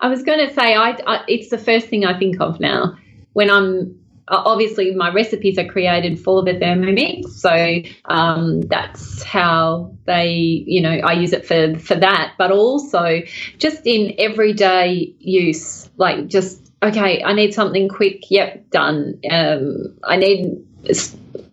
I 0.00 0.08
was 0.08 0.22
going 0.22 0.46
to 0.46 0.52
say, 0.52 0.74
I, 0.74 0.98
I, 1.06 1.24
it's 1.28 1.50
the 1.50 1.58
first 1.58 1.88
thing 1.88 2.04
I 2.04 2.18
think 2.18 2.40
of 2.40 2.60
now 2.60 2.96
when 3.34 3.50
I'm 3.50 3.98
obviously 4.28 4.94
my 4.94 5.12
recipes 5.12 5.58
are 5.58 5.66
created 5.66 6.18
for 6.18 6.42
the 6.44 6.52
Thermomix, 6.52 7.28
so 7.28 7.82
um, 8.06 8.62
that's 8.62 9.22
how 9.22 9.94
they, 10.04 10.28
you 10.66 10.80
know, 10.80 10.90
I 10.90 11.12
use 11.12 11.32
it 11.32 11.46
for 11.46 11.78
for 11.78 11.94
that. 11.94 12.34
But 12.38 12.50
also 12.50 13.22
just 13.58 13.86
in 13.86 14.14
everyday 14.18 15.14
use, 15.18 15.88
like 15.96 16.26
just 16.26 16.60
okay, 16.82 17.22
I 17.22 17.32
need 17.32 17.54
something 17.54 17.88
quick. 17.88 18.30
Yep, 18.30 18.70
done. 18.70 19.20
Um, 19.30 19.98
I 20.04 20.16
need 20.16 20.64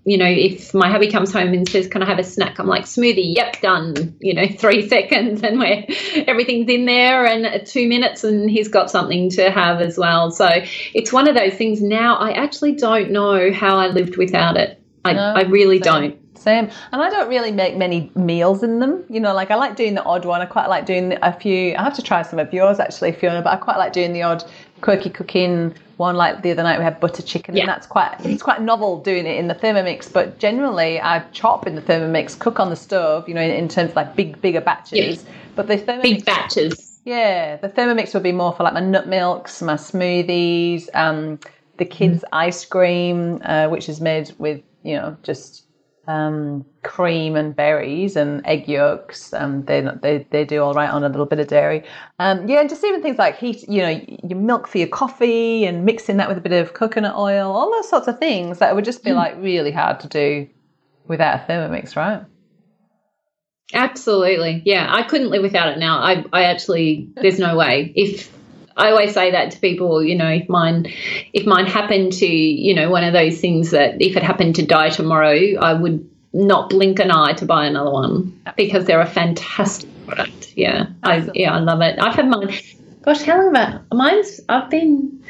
you 0.05 0.17
know, 0.17 0.27
if 0.27 0.73
my 0.73 0.89
hubby 0.89 1.09
comes 1.09 1.31
home 1.31 1.53
and 1.53 1.67
says, 1.67 1.87
"Can 1.87 2.03
I 2.03 2.05
have 2.05 2.19
a 2.19 2.23
snack?" 2.23 2.59
I'm 2.59 2.67
like, 2.67 2.83
"Smoothie, 2.83 3.35
yep, 3.35 3.61
done." 3.61 4.15
You 4.19 4.33
know, 4.33 4.47
three 4.57 4.87
seconds, 4.87 5.41
and 5.43 5.59
where 5.59 5.85
everything's 6.27 6.69
in 6.69 6.85
there, 6.85 7.25
and 7.25 7.45
uh, 7.45 7.59
two 7.65 7.87
minutes, 7.87 8.23
and 8.23 8.49
he's 8.49 8.67
got 8.67 8.91
something 8.91 9.29
to 9.31 9.49
have 9.49 9.81
as 9.81 9.97
well. 9.97 10.31
So 10.31 10.49
it's 10.93 11.13
one 11.13 11.27
of 11.27 11.35
those 11.35 11.53
things. 11.53 11.81
Now 11.81 12.17
I 12.17 12.31
actually 12.31 12.73
don't 12.73 13.11
know 13.11 13.51
how 13.51 13.77
I 13.77 13.87
lived 13.87 14.17
without 14.17 14.57
it. 14.57 14.81
I, 15.05 15.13
no, 15.13 15.33
I 15.35 15.41
really 15.43 15.77
same. 15.81 15.83
don't. 15.83 16.23
Same. 16.37 16.69
And 16.91 17.01
I 17.01 17.09
don't 17.09 17.29
really 17.29 17.51
make 17.51 17.77
many 17.77 18.11
meals 18.15 18.63
in 18.63 18.79
them. 18.79 19.05
You 19.09 19.21
know, 19.21 19.33
like 19.33 19.49
I 19.49 19.55
like 19.55 19.77
doing 19.77 19.93
the 19.93 20.03
odd 20.03 20.25
one. 20.25 20.41
I 20.41 20.45
quite 20.45 20.67
like 20.67 20.85
doing 20.85 21.17
a 21.21 21.31
few. 21.31 21.75
I 21.75 21.83
have 21.83 21.93
to 21.95 22.01
try 22.01 22.21
some 22.23 22.39
of 22.39 22.53
yours 22.53 22.79
actually, 22.79 23.13
Fiona, 23.13 23.41
but 23.41 23.53
I 23.53 23.55
quite 23.55 23.77
like 23.77 23.93
doing 23.93 24.11
the 24.11 24.23
odd 24.23 24.43
quirky 24.83 25.09
cooking 25.09 25.73
one 25.95 26.17
like 26.17 26.41
the 26.41 26.51
other 26.51 26.61
night 26.61 26.77
we 26.77 26.83
had 26.83 26.99
butter 26.99 27.21
chicken 27.21 27.55
yeah. 27.55 27.61
and 27.61 27.69
that's 27.69 27.87
quite 27.87 28.13
it's 28.25 28.43
quite 28.43 28.61
novel 28.61 29.01
doing 29.01 29.25
it 29.25 29.37
in 29.37 29.47
the 29.47 29.55
thermomix 29.55 30.11
but 30.11 30.37
generally 30.39 30.99
i 30.99 31.19
chop 31.31 31.65
in 31.65 31.75
the 31.75 31.81
thermomix 31.81 32.37
cook 32.37 32.59
on 32.59 32.69
the 32.69 32.75
stove 32.75 33.27
you 33.29 33.33
know 33.33 33.41
in, 33.41 33.49
in 33.49 33.69
terms 33.69 33.91
of 33.91 33.95
like 33.95 34.13
big 34.13 34.39
bigger 34.41 34.59
batches 34.59 35.25
but 35.55 35.67
the 35.67 35.77
thermomix 35.77 36.01
big 36.01 36.25
batches 36.25 36.99
yeah 37.05 37.55
the 37.55 37.69
thermomix 37.69 38.13
would 38.13 38.23
be 38.23 38.33
more 38.33 38.51
for 38.51 38.63
like 38.63 38.73
my 38.73 38.81
nut 38.81 39.07
milks 39.07 39.61
my 39.61 39.75
smoothies 39.75 40.93
um 40.93 41.39
the 41.77 41.85
kids 41.85 42.21
mm. 42.21 42.27
ice 42.33 42.65
cream 42.65 43.41
uh, 43.45 43.67
which 43.69 43.87
is 43.87 44.01
made 44.01 44.33
with 44.37 44.61
you 44.83 44.97
know 44.97 45.15
just 45.23 45.62
um, 46.07 46.65
cream 46.83 47.35
and 47.35 47.55
berries 47.55 48.15
and 48.15 48.45
egg 48.45 48.67
yolks. 48.67 49.33
Um, 49.33 49.63
they 49.65 49.81
they 50.01 50.27
they 50.29 50.45
do 50.45 50.61
all 50.61 50.73
right 50.73 50.89
on 50.89 51.03
a 51.03 51.09
little 51.09 51.25
bit 51.25 51.39
of 51.39 51.47
dairy. 51.47 51.83
Um, 52.19 52.47
yeah, 52.47 52.59
and 52.59 52.69
just 52.69 52.83
even 52.83 53.01
things 53.01 53.17
like 53.17 53.37
heat, 53.37 53.67
you 53.69 53.81
know, 53.81 54.01
your 54.23 54.37
milk 54.37 54.67
for 54.67 54.77
your 54.77 54.87
coffee 54.87 55.65
and 55.65 55.85
mixing 55.85 56.17
that 56.17 56.27
with 56.27 56.37
a 56.37 56.41
bit 56.41 56.51
of 56.51 56.73
coconut 56.73 57.15
oil, 57.15 57.51
all 57.51 57.71
those 57.71 57.89
sorts 57.89 58.07
of 58.07 58.19
things 58.19 58.59
that 58.59 58.75
would 58.75 58.85
just 58.85 59.03
be 59.03 59.11
mm. 59.11 59.15
like 59.15 59.35
really 59.37 59.71
hard 59.71 60.01
to 60.01 60.07
do 60.07 60.47
without 61.07 61.41
a 61.41 61.51
Thermomix, 61.51 61.95
right? 61.95 62.23
Absolutely, 63.73 64.61
yeah. 64.65 64.87
I 64.89 65.03
couldn't 65.03 65.29
live 65.29 65.41
without 65.41 65.69
it 65.69 65.79
now. 65.79 65.99
I 65.99 66.25
I 66.33 66.43
actually 66.43 67.09
there's 67.15 67.39
no 67.39 67.55
way 67.55 67.91
if 67.95 68.31
I 68.75 68.89
always 68.89 69.13
say 69.13 69.31
that 69.31 69.51
to 69.51 69.59
people, 69.59 70.03
you 70.03 70.15
know, 70.15 70.29
if 70.29 70.49
mine 70.49 70.87
if 71.33 71.45
mine 71.45 71.65
happened 71.65 72.13
to, 72.13 72.25
you 72.25 72.73
know, 72.73 72.89
one 72.89 73.03
of 73.03 73.13
those 73.13 73.39
things 73.39 73.71
that 73.71 74.01
if 74.01 74.15
it 74.15 74.23
happened 74.23 74.55
to 74.55 74.65
die 74.65 74.89
tomorrow, 74.89 75.37
I 75.59 75.73
would 75.73 76.09
not 76.33 76.69
blink 76.69 76.99
an 76.99 77.11
eye 77.11 77.33
to 77.33 77.45
buy 77.45 77.65
another 77.65 77.91
one 77.91 78.41
because 78.57 78.85
they're 78.85 79.01
a 79.01 79.07
fantastic 79.07 79.89
product. 80.07 80.53
Yeah. 80.55 80.87
I 81.03 81.29
yeah, 81.33 81.53
I 81.53 81.59
love 81.59 81.81
it. 81.81 81.99
I've 81.99 82.15
had 82.15 82.27
mine 82.27 82.53
gosh, 83.03 83.21
how 83.21 83.37
long 83.37 83.49
about 83.49 83.81
mine's 83.91 84.39
I've 84.49 84.69
been 84.69 85.23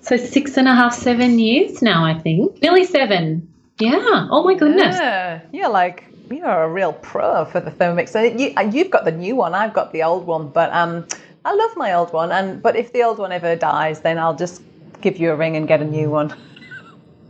so 0.00 0.16
six 0.16 0.56
and 0.56 0.66
a 0.66 0.74
half, 0.74 0.94
seven 0.94 1.38
years 1.38 1.82
now, 1.82 2.04
I 2.04 2.18
think. 2.18 2.62
Nearly 2.62 2.84
seven. 2.84 3.52
Yeah. 3.78 4.28
Oh 4.30 4.42
my 4.42 4.54
goodness. 4.54 4.96
Yeah. 4.96 5.40
You're 5.52 5.68
like 5.68 6.04
you're 6.30 6.62
a 6.62 6.68
real 6.68 6.92
pro 6.92 7.44
for 7.44 7.60
the 7.60 7.70
Thermomix. 7.70 8.10
So 8.10 8.22
you, 8.22 8.54
you've 8.70 8.90
got 8.90 9.04
the 9.04 9.12
new 9.12 9.36
one. 9.36 9.54
I've 9.54 9.72
got 9.72 9.92
the 9.92 10.02
old 10.02 10.26
one, 10.26 10.48
but 10.48 10.72
um, 10.72 11.06
I 11.48 11.54
love 11.54 11.76
my 11.78 11.94
old 11.94 12.12
one, 12.12 12.30
and 12.30 12.62
but 12.62 12.76
if 12.76 12.92
the 12.92 13.02
old 13.02 13.18
one 13.18 13.32
ever 13.32 13.56
dies, 13.56 14.00
then 14.02 14.18
I'll 14.18 14.36
just 14.36 14.60
give 15.00 15.16
you 15.16 15.30
a 15.30 15.36
ring 15.36 15.56
and 15.56 15.66
get 15.66 15.80
a 15.80 15.84
new 15.84 16.10
one. 16.10 16.34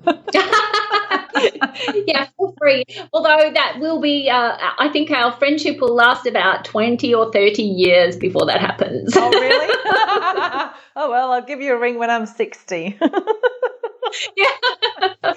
yeah, 2.05 2.27
for 2.37 2.53
free. 2.59 2.83
Although 3.13 3.53
that 3.55 3.77
will 3.79 4.01
be, 4.01 4.29
uh, 4.29 4.57
I 4.79 4.89
think 4.93 5.13
our 5.13 5.31
friendship 5.39 5.81
will 5.81 5.95
last 5.95 6.27
about 6.27 6.65
20 6.65 7.15
or 7.15 7.31
30 7.31 7.63
years 7.63 8.17
before 8.17 8.45
that 8.47 8.61
happens. 8.61 9.13
oh, 9.17 9.31
really? 9.31 9.75
oh, 10.97 11.11
well, 11.11 11.31
I'll 11.31 11.43
give 11.43 11.61
you 11.61 11.75
a 11.75 11.79
ring 11.79 11.97
when 11.97 12.11
I'm 12.11 12.27
60. 12.27 12.99
yeah. 14.37 15.35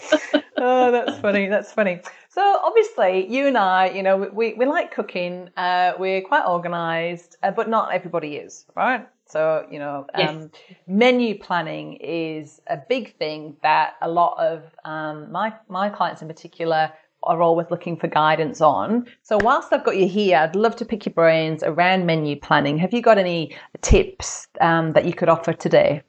oh, 0.57 0.91
that's 0.91 1.19
funny. 1.19 1.47
That's 1.47 1.71
funny. 1.71 2.01
So 2.29 2.41
obviously, 2.63 3.27
you 3.27 3.47
and 3.47 3.57
I, 3.57 3.89
you 3.89 4.03
know, 4.03 4.29
we, 4.33 4.53
we 4.53 4.65
like 4.65 4.93
cooking. 4.93 5.49
Uh, 5.57 5.93
we're 5.99 6.21
quite 6.21 6.45
organised, 6.45 7.37
uh, 7.43 7.51
but 7.51 7.69
not 7.69 7.93
everybody 7.93 8.35
is, 8.35 8.65
right? 8.75 9.07
So 9.25 9.65
you 9.71 9.79
know, 9.79 10.05
um, 10.13 10.49
yes. 10.69 10.77
menu 10.87 11.39
planning 11.39 11.93
is 12.01 12.61
a 12.67 12.77
big 12.77 13.17
thing 13.17 13.55
that 13.63 13.93
a 14.01 14.09
lot 14.09 14.37
of 14.39 14.63
um, 14.83 15.31
my 15.31 15.53
my 15.69 15.89
clients 15.89 16.21
in 16.21 16.27
particular 16.27 16.91
are 17.23 17.41
always 17.41 17.67
looking 17.69 17.97
for 17.97 18.07
guidance 18.07 18.61
on. 18.61 19.05
So 19.21 19.37
whilst 19.41 19.71
I've 19.71 19.83
got 19.83 19.97
you 19.97 20.07
here, 20.07 20.37
I'd 20.37 20.55
love 20.55 20.75
to 20.77 20.85
pick 20.85 21.05
your 21.05 21.13
brains 21.13 21.63
around 21.63 22.05
menu 22.05 22.35
planning. 22.39 22.77
Have 22.79 22.93
you 22.93 23.01
got 23.01 23.17
any 23.17 23.55
tips 23.81 24.47
um, 24.59 24.93
that 24.93 25.05
you 25.05 25.13
could 25.13 25.29
offer 25.29 25.53
today? 25.53 26.01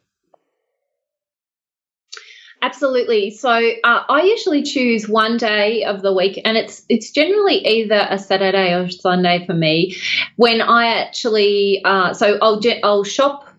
Absolutely. 2.62 3.30
So 3.30 3.50
uh, 3.50 4.04
I 4.08 4.22
usually 4.22 4.62
choose 4.62 5.08
one 5.08 5.36
day 5.36 5.82
of 5.82 6.00
the 6.02 6.12
week, 6.12 6.40
and 6.44 6.56
it's 6.56 6.82
it's 6.88 7.10
generally 7.10 7.56
either 7.66 8.06
a 8.08 8.18
Saturday 8.18 8.72
or 8.72 8.88
Sunday 8.88 9.44
for 9.44 9.52
me. 9.52 9.96
When 10.36 10.60
I 10.60 11.00
actually, 11.00 11.82
uh, 11.84 12.14
so 12.14 12.38
I'll 12.40 12.60
I'll 12.84 13.02
shop 13.02 13.51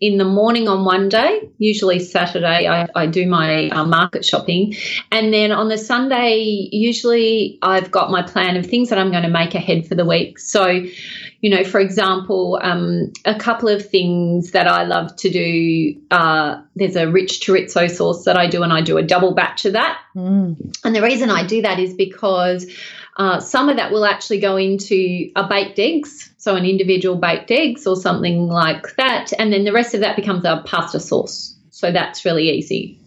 in 0.00 0.18
the 0.18 0.24
morning 0.24 0.68
on 0.68 0.84
one 0.84 1.08
day, 1.08 1.48
usually 1.58 1.98
Saturday, 2.00 2.68
I, 2.68 2.86
I 2.94 3.06
do 3.06 3.26
my 3.26 3.68
uh, 3.70 3.84
market 3.84 4.24
shopping. 4.24 4.74
And 5.10 5.32
then 5.32 5.52
on 5.52 5.68
the 5.68 5.78
Sunday, 5.78 6.68
usually 6.70 7.58
I've 7.62 7.90
got 7.90 8.10
my 8.10 8.22
plan 8.22 8.56
of 8.56 8.66
things 8.66 8.90
that 8.90 8.98
I'm 8.98 9.10
going 9.10 9.22
to 9.22 9.30
make 9.30 9.54
ahead 9.54 9.86
for 9.86 9.94
the 9.94 10.04
week. 10.04 10.38
So, 10.38 10.66
you 10.66 11.50
know, 11.50 11.64
for 11.64 11.80
example, 11.80 12.58
um, 12.62 13.12
a 13.24 13.38
couple 13.38 13.70
of 13.70 13.88
things 13.88 14.50
that 14.50 14.66
I 14.66 14.84
love 14.84 15.16
to 15.16 15.30
do 15.30 15.98
uh, 16.10 16.60
there's 16.76 16.96
a 16.96 17.10
rich 17.10 17.40
chorizo 17.40 17.90
sauce 17.90 18.24
that 18.24 18.36
I 18.36 18.48
do, 18.48 18.62
and 18.62 18.72
I 18.72 18.82
do 18.82 18.98
a 18.98 19.02
double 19.02 19.32
batch 19.32 19.64
of 19.64 19.72
that. 19.72 19.98
Mm. 20.14 20.76
And 20.84 20.94
the 20.94 21.02
reason 21.02 21.30
I 21.30 21.44
do 21.44 21.62
that 21.62 21.78
is 21.78 21.94
because 21.94 22.70
uh, 23.16 23.40
some 23.40 23.68
of 23.68 23.76
that 23.76 23.90
will 23.90 24.04
actually 24.04 24.40
go 24.40 24.56
into 24.56 25.30
a 25.36 25.48
baked 25.48 25.78
eggs, 25.78 26.32
so 26.36 26.54
an 26.54 26.64
individual 26.64 27.16
baked 27.16 27.50
eggs 27.50 27.86
or 27.86 27.96
something 27.96 28.48
like 28.48 28.94
that, 28.96 29.32
and 29.38 29.52
then 29.52 29.64
the 29.64 29.72
rest 29.72 29.94
of 29.94 30.00
that 30.00 30.16
becomes 30.16 30.44
a 30.44 30.62
pasta 30.66 31.00
sauce. 31.00 31.54
So 31.70 31.92
that's 31.92 32.24
really 32.24 32.50
easy. 32.50 32.98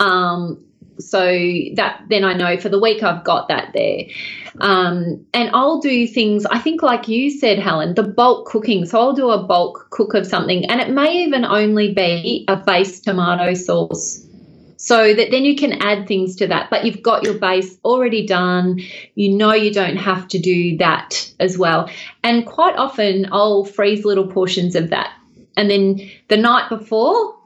Um, 0.00 0.64
so 0.98 1.20
that 1.74 2.02
then 2.08 2.22
I 2.22 2.34
know 2.34 2.56
for 2.58 2.68
the 2.68 2.78
week 2.78 3.02
I've 3.02 3.24
got 3.24 3.48
that 3.48 3.72
there. 3.72 4.04
Um, 4.60 5.24
and 5.32 5.50
I'll 5.54 5.80
do 5.80 6.06
things, 6.06 6.44
I 6.44 6.58
think, 6.58 6.82
like 6.82 7.08
you 7.08 7.30
said, 7.30 7.58
Helen, 7.58 7.94
the 7.94 8.02
bulk 8.02 8.46
cooking. 8.46 8.84
So 8.84 9.00
I'll 9.00 9.14
do 9.14 9.30
a 9.30 9.42
bulk 9.42 9.88
cook 9.90 10.14
of 10.14 10.26
something, 10.26 10.66
and 10.66 10.80
it 10.80 10.90
may 10.90 11.24
even 11.24 11.44
only 11.44 11.94
be 11.94 12.44
a 12.48 12.56
base 12.56 13.00
tomato 13.00 13.54
sauce 13.54 14.26
so 14.82 15.14
that 15.14 15.30
then 15.30 15.44
you 15.44 15.54
can 15.54 15.80
add 15.80 16.08
things 16.08 16.34
to 16.34 16.48
that. 16.48 16.68
But 16.68 16.84
you've 16.84 17.02
got 17.02 17.22
your 17.22 17.34
base 17.34 17.78
already 17.84 18.26
done. 18.26 18.80
You 19.14 19.28
know 19.28 19.52
you 19.52 19.72
don't 19.72 19.96
have 19.96 20.26
to 20.26 20.40
do 20.40 20.76
that 20.78 21.32
as 21.38 21.56
well. 21.56 21.88
And 22.24 22.44
quite 22.44 22.74
often 22.74 23.28
I'll 23.30 23.64
freeze 23.64 24.04
little 24.04 24.26
portions 24.26 24.74
of 24.74 24.90
that. 24.90 25.12
And 25.56 25.70
then 25.70 26.10
the 26.26 26.36
night 26.36 26.68
before, 26.68 27.36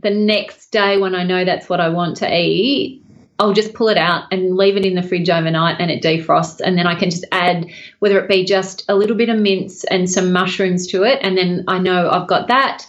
the 0.00 0.10
next 0.10 0.72
day 0.72 0.98
when 0.98 1.14
I 1.14 1.22
know 1.22 1.44
that's 1.44 1.68
what 1.68 1.80
I 1.80 1.88
want 1.88 2.16
to 2.16 2.36
eat, 2.36 3.00
I'll 3.38 3.52
just 3.52 3.72
pull 3.72 3.86
it 3.86 3.96
out 3.96 4.24
and 4.32 4.56
leave 4.56 4.76
it 4.76 4.84
in 4.84 4.96
the 4.96 5.04
fridge 5.04 5.30
overnight 5.30 5.76
and 5.78 5.88
it 5.88 6.02
defrosts. 6.02 6.60
And 6.60 6.76
then 6.76 6.88
I 6.88 6.96
can 6.96 7.10
just 7.10 7.26
add, 7.30 7.70
whether 8.00 8.18
it 8.18 8.28
be 8.28 8.44
just 8.44 8.84
a 8.88 8.96
little 8.96 9.14
bit 9.14 9.28
of 9.28 9.38
mince 9.38 9.84
and 9.84 10.10
some 10.10 10.32
mushrooms 10.32 10.88
to 10.88 11.04
it. 11.04 11.20
And 11.22 11.38
then 11.38 11.62
I 11.68 11.78
know 11.78 12.10
I've 12.10 12.26
got 12.26 12.48
that 12.48 12.84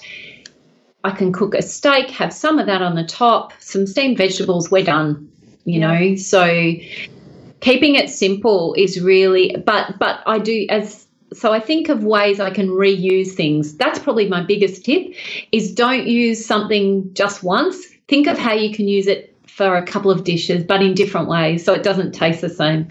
I 1.04 1.12
can 1.12 1.32
cook 1.32 1.54
a 1.54 1.62
steak, 1.62 2.10
have 2.12 2.34
some 2.34 2.60
of 2.60 2.66
that 2.66 2.82
on 2.82 2.96
the 2.96 3.06
top, 3.06 3.54
some 3.60 3.88
steamed 3.88 4.18
vegetables, 4.18 4.72
we're 4.72 4.84
done, 4.84 5.32
you 5.64 5.80
yeah. 5.80 5.88
know. 5.88 6.16
So 6.16 6.74
keeping 7.60 7.96
it 7.96 8.10
simple 8.10 8.74
is 8.76 9.02
really 9.02 9.56
but 9.66 9.98
but 10.00 10.22
I 10.26 10.40
do 10.40 10.66
as 10.70 11.08
so 11.34 11.52
I 11.52 11.60
think 11.60 11.90
of 11.90 12.04
ways 12.04 12.40
I 12.40 12.50
can 12.50 12.70
reuse 12.70 13.32
things. 13.32 13.76
That's 13.76 14.00
probably 14.00 14.30
my 14.30 14.44
biggest 14.44 14.86
tip 14.86 15.14
is 15.52 15.74
don't 15.74 16.08
use 16.08 16.46
something 16.46 17.14
just 17.14 17.44
once. 17.44 17.86
Think 18.08 18.28
of 18.28 18.38
how 18.38 18.54
you 18.54 18.74
can 18.74 18.88
use 18.88 19.08
it 19.08 19.36
for 19.46 19.76
a 19.76 19.86
couple 19.86 20.12
of 20.12 20.24
dishes 20.24 20.64
but 20.64 20.82
in 20.82 20.94
different 20.94 21.28
ways 21.28 21.66
so 21.66 21.74
it 21.74 21.84
doesn't 21.84 22.14
taste 22.14 22.42
the 22.42 22.50
same. 22.50 22.88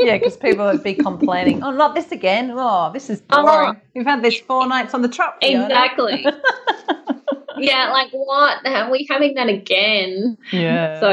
Yeah, 0.00 0.18
because 0.18 0.36
people 0.36 0.66
would 0.66 0.82
be 0.82 0.94
complaining, 0.94 1.62
oh, 1.62 1.70
not 1.70 1.94
this 1.94 2.12
again. 2.12 2.50
Oh, 2.52 2.90
this 2.92 3.10
is 3.10 3.20
boring. 3.20 3.48
Uh-huh. 3.48 3.74
We've 3.94 4.06
had 4.06 4.22
this 4.22 4.38
four 4.40 4.66
nights 4.66 4.94
on 4.94 5.02
the 5.02 5.08
trot. 5.08 5.36
Exactly. 5.42 6.26
yeah, 7.58 7.90
like 7.92 8.10
what? 8.12 8.66
Are 8.66 8.90
we 8.90 9.06
having 9.08 9.34
that 9.34 9.48
again? 9.48 10.38
Yeah. 10.52 11.00
So, 11.00 11.08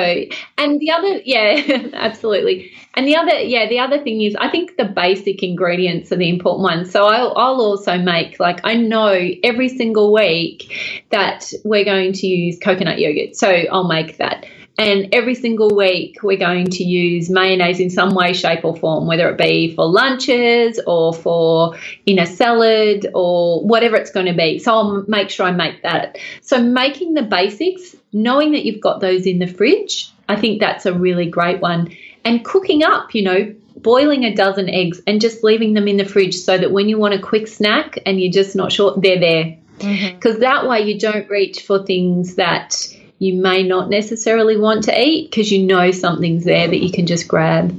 and 0.58 0.80
the 0.80 0.92
other, 0.92 1.22
yeah, 1.24 1.90
absolutely. 1.94 2.72
And 2.96 3.08
the 3.08 3.16
other, 3.16 3.40
yeah, 3.40 3.68
the 3.68 3.80
other 3.80 4.02
thing 4.04 4.22
is, 4.22 4.36
I 4.40 4.50
think 4.50 4.78
the 4.78 4.86
basic 4.86 5.44
ingredients 5.44 6.12
are 6.12 6.18
the 6.18 6.30
important 6.30 6.64
ones. 6.64 6.92
So 6.92 7.06
I'll, 7.06 7.34
I'll 7.38 7.62
also 7.62 7.98
make, 7.98 8.40
like, 8.40 8.62
I 8.64 8.76
know 8.76 9.14
every 9.44 9.70
single 9.70 10.14
week 10.14 11.04
that 11.12 11.52
we're 11.64 11.86
going 11.86 12.14
to 12.14 12.28
use 12.28 12.58
coconut 12.60 13.00
yogurt. 13.00 13.36
So 13.36 13.50
I'll 13.50 13.88
make 13.88 14.18
that. 14.18 14.46
And 14.80 15.10
every 15.12 15.34
single 15.34 15.76
week, 15.76 16.22
we're 16.22 16.38
going 16.38 16.68
to 16.68 16.84
use 16.84 17.32
mayonnaise 17.32 17.80
in 17.80 17.90
some 17.90 18.14
way, 18.14 18.34
shape, 18.34 18.64
or 18.64 18.76
form, 18.76 19.08
whether 19.08 19.28
it 19.30 19.38
be 19.38 19.74
for 19.74 19.88
lunches 19.88 20.80
or 20.86 21.16
for 21.16 21.76
in 22.06 22.20
a 22.20 22.28
salad 22.28 23.08
or 23.16 23.66
whatever 23.66 23.96
it's 23.96 24.12
going 24.12 24.28
to 24.28 24.34
be. 24.34 24.60
So 24.60 24.74
I'll 24.74 25.06
make 25.08 25.32
sure 25.32 25.48
I 25.48 25.52
make 25.52 25.82
that. 25.82 26.20
So 26.42 26.62
making 26.62 27.16
the 27.16 27.24
basics, 27.24 27.96
knowing 28.14 28.52
that 28.52 28.66
you've 28.66 28.82
got 28.82 29.02
those 29.02 29.26
in 29.26 29.40
the 29.40 29.48
fridge, 29.48 30.12
I 30.30 30.36
think 30.36 30.60
that's 30.60 30.86
a 30.86 30.94
really 30.94 31.28
great 31.28 31.60
one. 31.60 31.96
And 32.24 32.46
cooking 32.46 32.84
up, 32.84 33.16
you 33.16 33.24
know, 33.24 33.56
boiling 33.78 34.26
a 34.26 34.36
dozen 34.36 34.70
eggs 34.70 35.02
and 35.08 35.20
just 35.20 35.44
leaving 35.44 35.74
them 35.74 35.88
in 35.88 35.98
the 35.98 36.06
fridge 36.06 36.36
so 36.36 36.56
that 36.56 36.72
when 36.72 36.88
you 36.88 37.00
want 37.00 37.16
a 37.16 37.20
quick 37.20 37.48
snack 37.48 37.98
and 38.06 38.22
you're 38.22 38.32
just 38.32 38.56
not 38.56 38.72
sure, 38.72 38.94
they're 38.98 39.20
there. 39.20 39.58
Mm-hmm. 39.80 40.16
Because 40.16 40.40
that 40.40 40.68
way 40.68 40.82
you 40.82 41.00
don't 41.00 41.30
reach 41.30 41.62
for 41.62 41.84
things 41.84 42.36
that 42.36 42.76
you 43.20 43.34
may 43.34 43.64
not 43.64 43.90
necessarily 43.90 44.58
want 44.58 44.84
to 44.86 45.02
eat 45.02 45.30
because 45.30 45.52
you 45.52 45.64
know 45.64 45.92
something's 45.92 46.44
there 46.44 46.68
that 46.68 46.84
you 46.84 46.92
can 46.92 47.08
just 47.08 47.28
grab. 47.28 47.70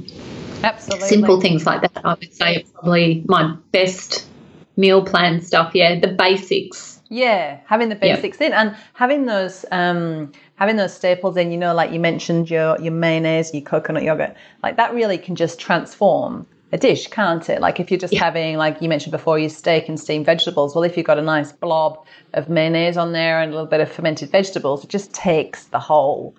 Absolutely. 0.63 1.07
Simple 1.07 1.39
things 1.39 1.65
like 1.65 1.81
that, 1.81 2.05
I 2.05 2.15
would 2.15 2.33
say, 2.33 2.65
probably 2.73 3.23
my 3.27 3.55
best 3.71 4.27
meal 4.75 5.03
plan 5.03 5.41
stuff. 5.41 5.73
Yeah, 5.73 5.99
the 5.99 6.09
basics. 6.09 7.01
Yeah, 7.09 7.59
having 7.65 7.89
the 7.89 7.95
basics 7.95 8.39
in 8.39 8.53
and 8.53 8.75
having 8.93 9.25
those 9.25 9.65
um, 9.71 10.31
having 10.55 10.75
those 10.75 10.93
staples 10.93 11.37
in. 11.37 11.51
You 11.51 11.57
know, 11.57 11.73
like 11.73 11.91
you 11.91 11.99
mentioned 11.99 12.49
your 12.49 12.79
your 12.79 12.91
mayonnaise, 12.93 13.53
your 13.53 13.63
coconut 13.63 14.03
yogurt. 14.03 14.35
Like 14.61 14.75
that 14.75 14.93
really 14.93 15.17
can 15.17 15.35
just 15.35 15.59
transform 15.59 16.45
a 16.71 16.77
dish, 16.77 17.07
can't 17.07 17.47
it? 17.49 17.61
Like 17.61 17.79
if 17.79 17.89
you're 17.89 17.99
just 17.99 18.13
having, 18.15 18.57
like 18.57 18.81
you 18.81 18.89
mentioned 18.89 19.11
before, 19.11 19.39
your 19.39 19.49
steak 19.49 19.89
and 19.89 19.99
steamed 19.99 20.25
vegetables. 20.25 20.75
Well, 20.75 20.83
if 20.83 20.97
you've 20.97 21.05
got 21.05 21.17
a 21.17 21.23
nice 21.23 21.51
blob 21.51 22.05
of 22.33 22.49
mayonnaise 22.49 22.97
on 22.97 23.11
there 23.11 23.41
and 23.41 23.51
a 23.51 23.53
little 23.53 23.67
bit 23.67 23.81
of 23.81 23.91
fermented 23.91 24.29
vegetables, 24.29 24.83
it 24.83 24.89
just 24.89 25.13
takes 25.13 25.65
the 25.65 25.79
whole 25.79 26.35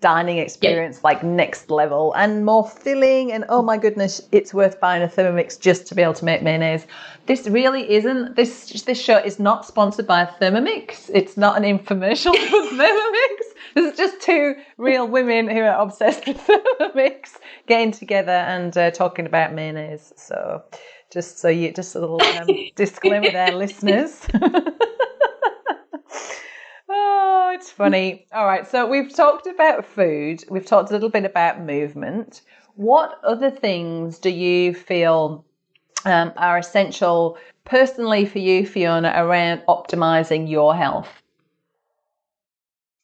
dining 0.00 0.38
experience 0.38 1.02
like 1.02 1.22
next 1.22 1.70
level. 1.70 2.12
And 2.14 2.44
more 2.44 2.68
filling 2.68 3.32
and 3.32 3.44
oh 3.48 3.62
my 3.62 3.78
goodness 3.78 4.20
it's 4.30 4.52
worth 4.52 4.78
buying 4.78 5.02
a 5.02 5.08
thermomix 5.08 5.58
just 5.58 5.86
to 5.86 5.94
be 5.94 6.02
able 6.02 6.14
to 6.14 6.24
make 6.24 6.42
mayonnaise. 6.42 6.86
This 7.26 7.48
really 7.48 7.90
isn't 7.90 8.36
this 8.36 8.82
this 8.82 9.00
show 9.00 9.16
is 9.18 9.38
not 9.38 9.64
sponsored 9.66 10.06
by 10.06 10.26
thermomix. 10.26 11.10
It's 11.12 11.36
not 11.36 11.56
an 11.56 11.64
infomercial 11.64 12.36
for 12.36 12.76
thermomix. 12.76 13.36
This 13.74 13.92
is 13.92 13.98
just 13.98 14.20
two 14.20 14.54
real 14.76 15.08
women 15.08 15.48
who 15.48 15.60
are 15.60 15.80
obsessed 15.80 16.26
with 16.26 16.38
thermomix 16.38 17.38
getting 17.66 17.92
together 17.92 18.32
and 18.32 18.76
uh, 18.76 18.90
talking 18.90 19.26
about 19.26 19.52
mayonnaise 19.52 20.12
so 20.16 20.62
just 21.12 21.38
so 21.38 21.48
you 21.48 21.72
just 21.72 21.94
a 21.94 22.00
little 22.00 22.20
um, 22.22 22.48
disclaimer 22.76 23.30
there 23.30 23.52
listeners 23.52 24.26
Oh, 26.88 27.50
it's 27.54 27.70
funny. 27.70 28.26
All 28.32 28.46
right, 28.46 28.66
so 28.66 28.86
we've 28.86 29.12
talked 29.12 29.46
about 29.46 29.84
food, 29.84 30.44
we've 30.48 30.66
talked 30.66 30.90
a 30.90 30.92
little 30.92 31.08
bit 31.08 31.24
about 31.24 31.60
movement. 31.60 32.42
What 32.74 33.18
other 33.24 33.50
things 33.50 34.18
do 34.18 34.30
you 34.30 34.74
feel 34.74 35.44
um, 36.04 36.32
are 36.36 36.58
essential 36.58 37.38
personally 37.64 38.24
for 38.26 38.38
you, 38.38 38.66
Fiona, 38.66 39.12
around 39.16 39.62
optimizing 39.68 40.48
your 40.48 40.76
health? 40.76 41.22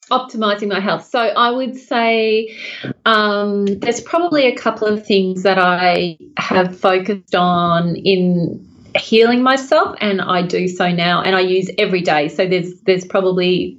Optimizing 0.09 0.69
my 0.69 0.79
health. 0.79 1.05
So 1.05 1.19
I 1.19 1.51
would 1.51 1.75
say 1.75 2.57
um, 3.05 3.65
there's 3.65 4.01
probably 4.01 4.47
a 4.47 4.55
couple 4.55 4.87
of 4.87 5.05
things 5.05 5.43
that 5.43 5.57
I 5.57 6.17
have 6.37 6.77
focused 6.79 7.35
on 7.35 7.95
in 7.95 8.69
healing 8.95 9.41
myself, 9.41 9.95
and 10.01 10.21
I 10.21 10.43
do 10.43 10.67
so 10.67 10.91
now, 10.91 11.21
and 11.21 11.35
I 11.35 11.41
use 11.41 11.69
every 11.77 12.01
day. 12.01 12.29
So 12.29 12.47
there's 12.47 12.79
there's 12.81 13.05
probably 13.05 13.77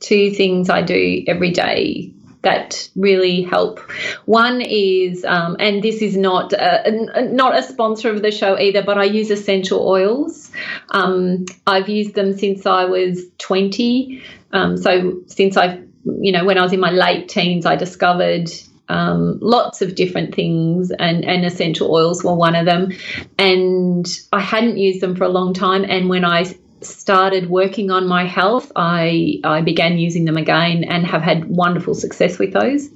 two 0.00 0.30
things 0.30 0.70
I 0.70 0.82
do 0.82 1.24
every 1.26 1.50
day 1.50 2.12
that 2.46 2.88
really 2.94 3.42
help. 3.42 3.80
One 4.24 4.60
is, 4.60 5.24
um, 5.24 5.56
and 5.58 5.82
this 5.82 6.00
is 6.00 6.16
not 6.16 6.52
a, 6.52 6.86
n- 6.86 7.34
not 7.34 7.58
a 7.58 7.62
sponsor 7.62 8.08
of 8.08 8.22
the 8.22 8.30
show 8.30 8.56
either, 8.56 8.84
but 8.84 8.96
I 8.96 9.02
use 9.02 9.32
essential 9.32 9.80
oils. 9.84 10.52
Um, 10.90 11.46
I've 11.66 11.88
used 11.88 12.14
them 12.14 12.38
since 12.38 12.64
I 12.64 12.84
was 12.84 13.24
20. 13.38 14.22
Um, 14.56 14.76
so 14.78 15.20
since 15.26 15.56
I, 15.58 15.82
you 16.04 16.32
know, 16.32 16.44
when 16.44 16.56
I 16.56 16.62
was 16.62 16.72
in 16.72 16.80
my 16.80 16.90
late 16.90 17.28
teens, 17.28 17.66
I 17.66 17.76
discovered 17.76 18.48
um, 18.88 19.38
lots 19.42 19.82
of 19.82 19.94
different 19.94 20.34
things, 20.34 20.90
and, 20.90 21.24
and 21.24 21.44
essential 21.44 21.92
oils 21.92 22.24
were 22.24 22.34
one 22.34 22.56
of 22.56 22.64
them. 22.64 22.92
And 23.38 24.06
I 24.32 24.40
hadn't 24.40 24.78
used 24.78 25.00
them 25.00 25.14
for 25.14 25.24
a 25.24 25.28
long 25.28 25.52
time. 25.52 25.84
And 25.84 26.08
when 26.08 26.24
I 26.24 26.56
started 26.80 27.50
working 27.50 27.90
on 27.90 28.08
my 28.08 28.24
health, 28.24 28.72
I, 28.76 29.40
I 29.44 29.60
began 29.60 29.98
using 29.98 30.24
them 30.24 30.36
again 30.36 30.84
and 30.84 31.06
have 31.06 31.22
had 31.22 31.44
wonderful 31.44 31.94
success 31.94 32.38
with 32.38 32.52
those. 32.52 32.88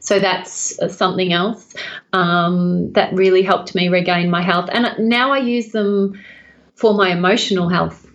So 0.00 0.18
that's 0.18 0.78
uh, 0.78 0.88
something 0.88 1.32
else 1.32 1.74
um, 2.12 2.92
that 2.92 3.14
really 3.14 3.42
helped 3.42 3.74
me 3.74 3.88
regain 3.88 4.30
my 4.30 4.42
health. 4.42 4.68
And 4.70 5.08
now 5.08 5.32
I 5.32 5.38
use 5.38 5.72
them 5.72 6.20
for 6.74 6.92
my 6.92 7.10
emotional 7.10 7.70
health 7.70 8.05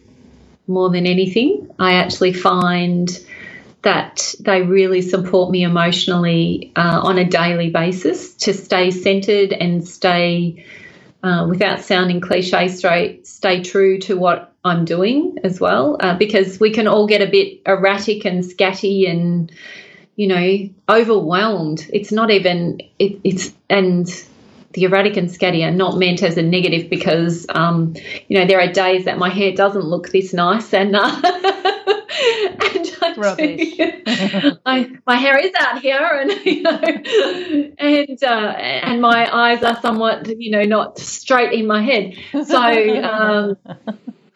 more 0.72 0.90
than 0.90 1.06
anything. 1.06 1.70
I 1.78 1.94
actually 1.94 2.34
find 2.34 3.10
that 3.84 4.36
they 4.40 4.62
really 4.62 5.02
support 5.02 5.52
me 5.52 5.64
emotionally 5.64 6.72
uh, 6.76 7.02
on 7.04 7.18
a 7.18 7.26
daily 7.26 7.70
basis 7.72 8.36
to 8.36 8.54
stay 8.54 8.92
centered 8.92 9.54
and 9.54 9.88
stay, 9.88 10.66
uh, 11.24 11.48
without 11.50 11.82
sounding 11.82 12.22
cliche, 12.22 12.68
straight, 12.68 13.26
stay 13.26 13.64
true 13.64 13.98
to 14.00 14.16
what 14.16 14.54
I'm 14.64 14.86
doing 14.86 15.38
as 15.44 15.60
well. 15.60 15.98
Uh, 16.00 16.16
because 16.16 16.60
we 16.60 16.72
can 16.72 16.88
all 16.88 17.08
get 17.08 17.22
a 17.22 17.32
bit 17.32 17.62
erratic 17.66 18.26
and 18.26 18.44
scatty 18.44 19.10
and, 19.10 19.52
you 20.16 20.28
know, 20.28 20.70
overwhelmed. 20.88 21.90
It's 21.92 22.12
not 22.12 22.30
even, 22.30 22.82
it, 23.00 23.20
it's, 23.24 23.52
and, 23.68 24.08
the 24.74 24.84
erratic 24.84 25.18
and 25.18 25.30
scatty 25.30 25.66
are 25.66 25.72
not 25.72 25.98
meant 25.98 26.24
as 26.24 26.38
a 26.38 26.42
negative 26.42 26.90
because, 26.90 27.46
um, 27.50 27.94
you 28.28 28.40
know, 28.40 28.46
there 28.46 28.60
are 28.60 28.72
days 28.72 29.06
that 29.06 29.18
my 29.18 29.30
hair 29.30 29.54
doesn't 29.54 29.84
look 29.84 30.10
this 30.10 30.34
nice 30.34 30.74
and, 30.74 30.96
uh, 30.96 31.22
and 32.76 32.92
I. 33.02 34.58
I, 34.66 34.90
my 35.06 35.16
hair 35.16 35.38
is 35.38 35.52
out 35.60 35.82
here, 35.82 36.00
and 36.00 36.32
you 36.46 36.62
know, 36.62 36.80
and 37.78 38.24
uh, 38.24 38.54
and 38.58 39.02
my 39.02 39.34
eyes 39.34 39.64
are 39.64 39.80
somewhat, 39.82 40.28
you 40.40 40.52
know, 40.52 40.64
not 40.64 40.98
straight 40.98 41.54
in 41.54 41.68
my 41.68 41.82
head. 41.82 42.16
So, 42.46 43.04
um, 43.04 43.58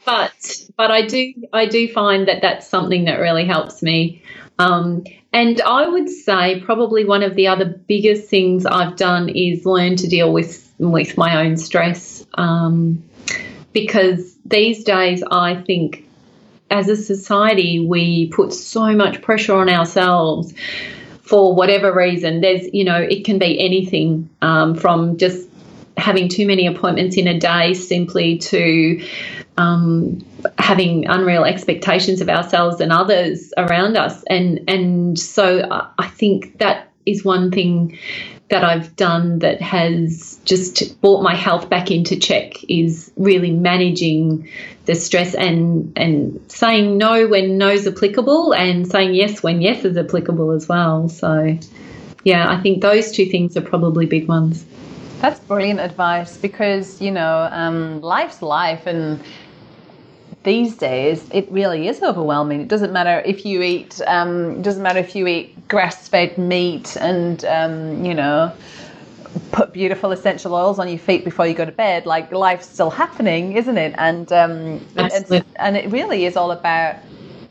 but 0.06 0.68
but 0.78 0.92
I 0.92 1.06
do 1.06 1.34
I 1.54 1.66
do 1.66 1.92
find 1.92 2.28
that 2.28 2.42
that's 2.42 2.68
something 2.68 3.06
that 3.06 3.20
really 3.20 3.46
helps 3.46 3.82
me. 3.82 4.22
Um, 4.58 5.04
and 5.34 5.62
I 5.62 5.88
would 5.88 6.10
say 6.10 6.62
probably 6.62 7.04
one 7.06 7.24
of 7.24 7.36
the 7.36 7.48
other 7.48 7.66
biggest 7.66 8.30
things 8.30 8.66
I've 8.66 8.96
done 8.96 9.30
is 9.30 9.66
learn 9.66 9.96
to 9.98 10.08
deal 10.08 10.32
with 10.32 10.64
with 10.78 11.18
my 11.18 11.46
own 11.46 11.58
stress. 11.58 12.26
Um, 12.36 13.04
because 13.74 14.36
these 14.46 14.84
days 14.84 15.24
I 15.30 15.56
think 15.56 16.06
as 16.72 16.90
a 16.90 16.96
society 16.96 17.80
we 17.80 18.30
put 18.30 18.54
so 18.54 18.94
much 18.96 19.22
pressure 19.22 19.56
on 19.56 19.70
ourselves 19.70 20.54
for 21.22 21.56
whatever 21.56 21.94
reason. 21.94 22.42
There's 22.42 22.74
you 22.74 22.86
know 22.86 22.98
it 22.98 23.26
can 23.26 23.40
be 23.40 23.60
anything 23.60 24.30
um, 24.42 24.76
from 24.76 25.18
just 25.18 25.50
having 25.98 26.30
too 26.30 26.46
many 26.46 26.68
appointments 26.68 27.18
in 27.18 27.28
a 27.28 27.40
day 27.40 27.74
simply 27.74 28.38
to 28.38 29.06
um, 29.58 30.26
having 30.58 31.08
unreal 31.08 31.44
expectations 31.46 32.22
of 32.22 32.30
ourselves 32.30 32.82
and 32.82 32.92
others 32.92 33.54
around 33.58 33.98
us. 33.98 34.24
And 34.30 34.62
and 34.68 35.18
so 35.20 35.68
I- 35.98 36.08
think 36.16 36.60
that 36.60 36.90
is 37.06 37.26
one 37.26 37.52
thing 37.52 37.98
that 38.50 38.64
I've 38.64 38.96
done 38.96 39.40
that 39.40 39.62
has 39.62 40.40
just 40.46 41.02
brought 41.02 41.22
my 41.22 41.36
health 41.36 41.70
back 41.70 41.92
into 41.92 42.16
check 42.18 42.64
is 42.70 43.12
really 43.18 43.52
managing 43.52 44.48
the 44.86 44.96
stress 44.96 45.34
and 45.36 45.92
and 45.98 46.40
saying 46.48 46.98
no 46.98 47.28
when 47.28 47.58
no's 47.58 47.86
applicable 47.86 48.54
and 48.54 48.88
saying 48.88 49.14
yes 49.14 49.44
when 49.44 49.62
yes 49.62 49.84
is 49.84 49.98
applicable 49.98 50.52
as 50.52 50.70
well. 50.70 51.10
So 51.10 51.58
yeah 52.24 52.50
I 52.50 52.62
think 52.62 52.82
those 52.82 53.12
two 53.12 53.26
things 53.26 53.58
are 53.58 53.62
probably 53.62 54.06
big 54.06 54.30
ones. 54.30 54.66
That's 55.22 55.40
brilliant 55.40 55.80
advice 55.80 56.38
because, 56.38 57.02
you 57.02 57.10
know, 57.10 57.50
um, 57.52 58.02
life's 58.02 58.42
life 58.42 58.86
and 58.86 59.24
these 60.46 60.78
days 60.78 61.28
it 61.32 61.52
really 61.52 61.88
is 61.90 62.02
overwhelming. 62.02 62.62
It 62.62 62.70
doesn't 62.70 62.94
matter 62.94 63.22
if 63.26 63.46
you 63.46 63.62
eat, 63.62 64.00
um, 64.08 64.60
it 64.60 64.62
doesn't 64.62 64.84
matter 64.84 65.00
if 65.00 65.16
you 65.16 65.28
eat 65.28 65.68
grass 65.68 66.08
fed 66.08 66.38
meat 66.38 66.96
and, 66.96 67.44
um, 67.46 68.06
you 68.06 68.14
know, 68.14 68.54
put 69.52 69.74
beautiful 69.74 70.12
essential 70.12 70.54
oils 70.54 70.80
on 70.80 70.88
your 70.88 70.98
feet 70.98 71.26
before 71.26 71.46
you 71.46 71.54
go 71.54 71.66
to 71.66 71.72
bed. 71.72 72.06
Like 72.06 72.32
life's 72.32 72.70
still 72.70 72.90
happening, 72.90 73.54
isn't 73.54 73.78
it? 73.78 73.94
And 73.98 74.32
um, 74.32 74.86
and, 74.96 75.44
and 75.58 75.76
it 75.76 75.92
really 75.92 76.26
is 76.26 76.38
all 76.38 76.52
about 76.52 76.96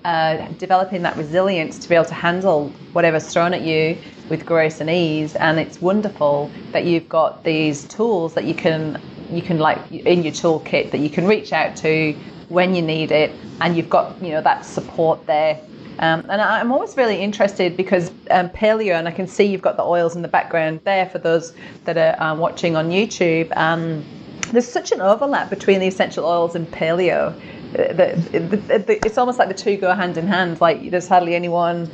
uh, 0.05 0.49
developing 0.59 1.03
that 1.03 1.17
resilience 1.17 1.79
to 1.81 1.89
be 1.89 1.95
able 1.95 2.05
to 2.07 2.15
handle 2.15 2.69
whatever's 2.93 3.31
thrown 3.31 3.55
at 3.55 3.63
you 3.63 3.99
with 4.29 4.47
grace 4.47 4.81
and 4.81 4.89
ease. 4.89 5.35
And 5.37 5.59
it's 5.59 5.81
wonderful 5.81 6.51
that 6.73 6.85
you've 6.85 7.09
got 7.09 7.45
these 7.45 7.85
tools 7.85 8.35
that 8.35 8.45
you 8.45 8.55
can 8.55 9.01
you 9.31 9.43
can 9.43 9.59
like 9.59 9.79
in 9.91 10.23
your 10.23 10.33
toolkit 10.33 10.91
that 10.91 10.99
you 10.99 11.11
can 11.11 11.27
reach 11.27 11.53
out 11.53 11.77
to 11.77 12.15
when 12.55 12.75
you 12.75 12.83
need 12.83 13.11
it, 13.13 13.31
and 13.61 13.77
you've 13.77 13.91
got 13.91 14.21
you 14.23 14.31
know 14.31 14.41
that 14.43 14.65
support 14.65 15.27
there. 15.27 15.61
Um, 15.99 16.27
and 16.29 16.41
I'm 16.41 16.73
always 16.73 16.97
really 16.97 17.21
interested 17.23 17.77
because 17.77 18.11
um, 18.31 18.49
paleo, 18.49 18.95
and 18.99 19.07
I 19.07 19.13
can 19.13 19.29
see 19.29 19.45
you've 19.45 19.63
got 19.63 19.77
the 19.77 19.85
oils 19.85 20.17
in 20.17 20.23
the 20.23 20.29
background 20.29 20.81
there 20.85 21.07
for 21.07 21.19
those 21.19 21.53
that 21.85 21.97
are 21.97 22.21
um, 22.21 22.39
watching 22.39 22.75
on 22.77 22.91
YouTube. 22.91 23.55
Um, 23.57 24.05
there's 24.51 24.67
such 24.69 24.91
an 24.93 25.01
overlap 25.01 25.51
between 25.51 25.79
the 25.81 25.87
essential 25.87 26.25
oils 26.25 26.55
and 26.57 26.67
paleo. 26.69 27.33
Uh, 27.79 27.93
the- 27.93 28.39
the- 28.39 28.79
the- 28.79 29.07
It's 29.07 29.19
almost 29.19 29.39
like 29.39 29.49
the 29.49 29.55
two 29.55 29.77
go 29.77 29.93
hand 29.93 30.17
in 30.17 30.27
hand. 30.27 30.61
Like 30.61 30.91
there's 30.91 31.09
hardly 31.09 31.35
anyone 31.37 31.87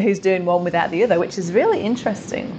who's 0.00 0.18
doing 0.20 0.44
one 0.44 0.62
without 0.64 0.90
the 0.90 1.02
other, 1.02 1.18
which 1.18 1.36
is 1.38 1.52
really 1.52 1.80
interesting. 1.80 2.56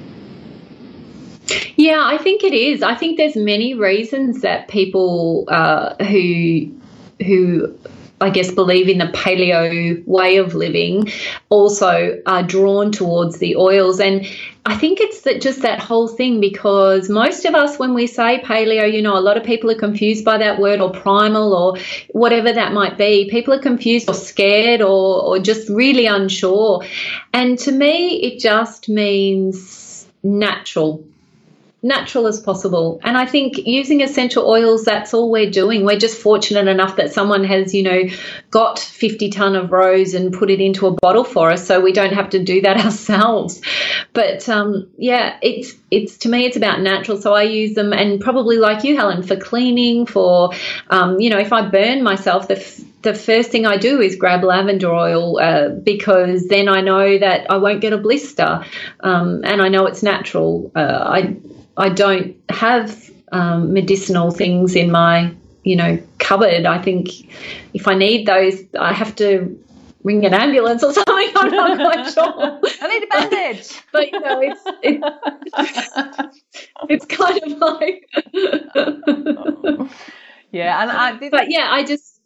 Yeah, 1.78 2.02
I 2.04 2.18
think 2.18 2.44
it 2.44 2.54
is. 2.54 2.84
I 2.84 2.96
think 2.96 3.18
there's 3.18 3.36
many 3.38 3.74
reasons 3.74 4.42
that 4.42 4.68
people 4.68 5.46
uh, 5.48 5.96
who 6.04 6.72
who 7.26 7.78
I 8.20 8.32
guess 8.32 8.52
believe 8.52 8.90
in 8.90 8.98
the 8.98 9.06
paleo 9.06 10.04
way 10.08 10.38
of 10.38 10.56
living 10.56 11.12
also 11.50 12.20
are 12.26 12.42
drawn 12.42 12.92
towards 12.92 13.38
the 13.38 13.56
oils. 13.56 14.00
And 14.00 14.28
I 14.66 14.76
think 14.76 15.00
it's 15.00 15.22
that 15.22 15.40
just 15.40 15.62
that 15.62 15.80
whole 15.80 16.08
thing 16.08 16.40
because 16.40 17.10
most 17.10 17.46
of 17.46 17.54
us 17.54 17.78
when 17.78 17.94
we 17.94 18.08
say 18.08 18.42
paleo 18.44 18.92
you 18.92 19.04
know 19.04 19.18
a 19.18 19.22
lot 19.22 19.38
of 19.38 19.44
people 19.44 19.70
are 19.70 19.78
confused 19.78 20.26
by 20.26 20.40
that 20.40 20.60
word 20.60 20.82
or 20.82 20.92
primal 20.92 21.54
or 21.54 21.78
whatever 22.10 22.52
that 22.52 22.74
might 22.74 22.98
be. 22.98 23.30
People 23.30 23.54
are 23.54 23.62
confused 23.62 24.10
or 24.10 24.16
scared 24.16 24.82
or 24.82 25.22
or 25.22 25.38
just 25.38 25.70
really 25.70 26.08
unsure. 26.08 26.84
And 27.34 27.60
to 27.60 27.72
me 27.72 28.24
it 28.24 28.40
just 28.40 28.90
means 28.90 30.08
natural 30.24 31.06
natural 31.84 32.26
as 32.26 32.40
possible. 32.40 33.00
And 33.04 33.18
I 33.18 33.26
think 33.26 33.58
using 33.58 34.02
essential 34.02 34.48
oils, 34.48 34.84
that's 34.84 35.14
all 35.14 35.30
we're 35.30 35.50
doing. 35.50 35.86
We're 35.86 36.00
just 36.00 36.20
fortunate 36.20 36.68
enough 36.68 36.96
that 36.96 37.14
someone 37.14 37.44
has, 37.44 37.74
you 37.74 37.84
know, 37.84 38.04
got 38.50 38.80
50 38.80 39.30
ton 39.30 39.56
of 39.56 39.72
rose 39.72 40.14
and 40.14 40.34
put 40.34 40.50
it 40.50 40.60
into 40.60 40.88
a 40.88 40.92
bottle 40.92 41.24
for 41.24 41.52
us, 41.52 41.66
so 41.66 41.80
we 41.80 41.94
don't 41.94 42.14
have 42.14 42.32
to 42.32 42.44
do 42.44 42.62
that 42.62 42.78
ourselves. 42.86 43.62
But 44.14 44.48
um, 44.50 44.90
yeah, 44.98 45.38
it's 45.42 45.74
it's 45.92 46.18
to 46.20 46.30
me 46.30 46.46
it's 46.46 46.58
about 46.58 46.82
natural. 46.82 47.22
So 47.22 47.34
I 47.34 47.44
use 47.44 47.76
them, 47.76 47.94
and 47.94 48.20
probably 48.20 48.58
like 48.58 48.84
you, 48.84 48.96
Helen, 48.96 49.24
for 49.24 49.36
cleaning, 49.36 50.06
for 50.08 50.52
um, 50.90 51.20
you 51.20 51.30
know, 51.30 51.40
if 51.40 51.54
I 51.54 51.70
burn 51.70 52.04
myself, 52.04 52.48
the 52.48 52.58
f- 52.58 52.82
the 53.04 53.14
first 53.14 53.52
thing 53.52 53.66
I 53.66 53.78
do 53.78 54.02
is 54.02 54.16
grab 54.16 54.44
lavender 54.44 54.92
oil 54.92 55.40
uh, 55.40 55.70
because 55.70 56.48
then 56.48 56.68
I 56.68 56.82
know 56.82 57.18
that 57.18 57.50
I 57.50 57.58
won't 57.58 57.80
get 57.80 57.94
a 57.94 57.98
blister, 57.98 58.66
um, 59.02 59.44
and 59.46 59.62
I 59.62 59.70
know 59.70 59.86
it's 59.86 60.04
natural. 60.04 60.72
Uh, 60.76 61.04
I 61.06 61.38
I 61.78 61.90
don't 61.90 62.36
have 62.50 63.10
um, 63.32 63.74
medicinal 63.74 64.32
things 64.32 64.76
in 64.76 64.92
my 64.92 65.34
you 65.64 65.76
know 65.76 66.02
cupboard. 66.20 66.66
I 66.66 66.82
think 66.82 67.10
if 67.74 67.88
I 67.88 67.96
need 67.96 68.26
those, 68.26 68.62
I 68.80 68.94
have 68.94 69.16
to 69.18 69.58
ring 70.04 70.26
an 70.26 70.34
ambulance 70.34 70.84
or 70.84 70.94
something. 71.00 71.32
I'm 71.36 71.52
not 71.52 71.78
quite 71.78 72.14
sure. 72.14 72.60
I 72.82 72.88
need 72.88 73.04
a 73.04 73.08
bandage. 73.08 73.82
But 73.92 74.12
you 74.12 74.20
know, 74.20 74.42
it's 74.42 74.62
it's, 74.84 75.06
it's 76.90 77.06
kind 77.06 77.42
of 77.44 77.58
like. 77.58 78.08
yeah, 80.52 80.82
and 80.82 80.92
I 80.92 81.30
but 81.30 81.50
yeah, 81.50 81.68
I 81.70 81.84
just 81.84 82.17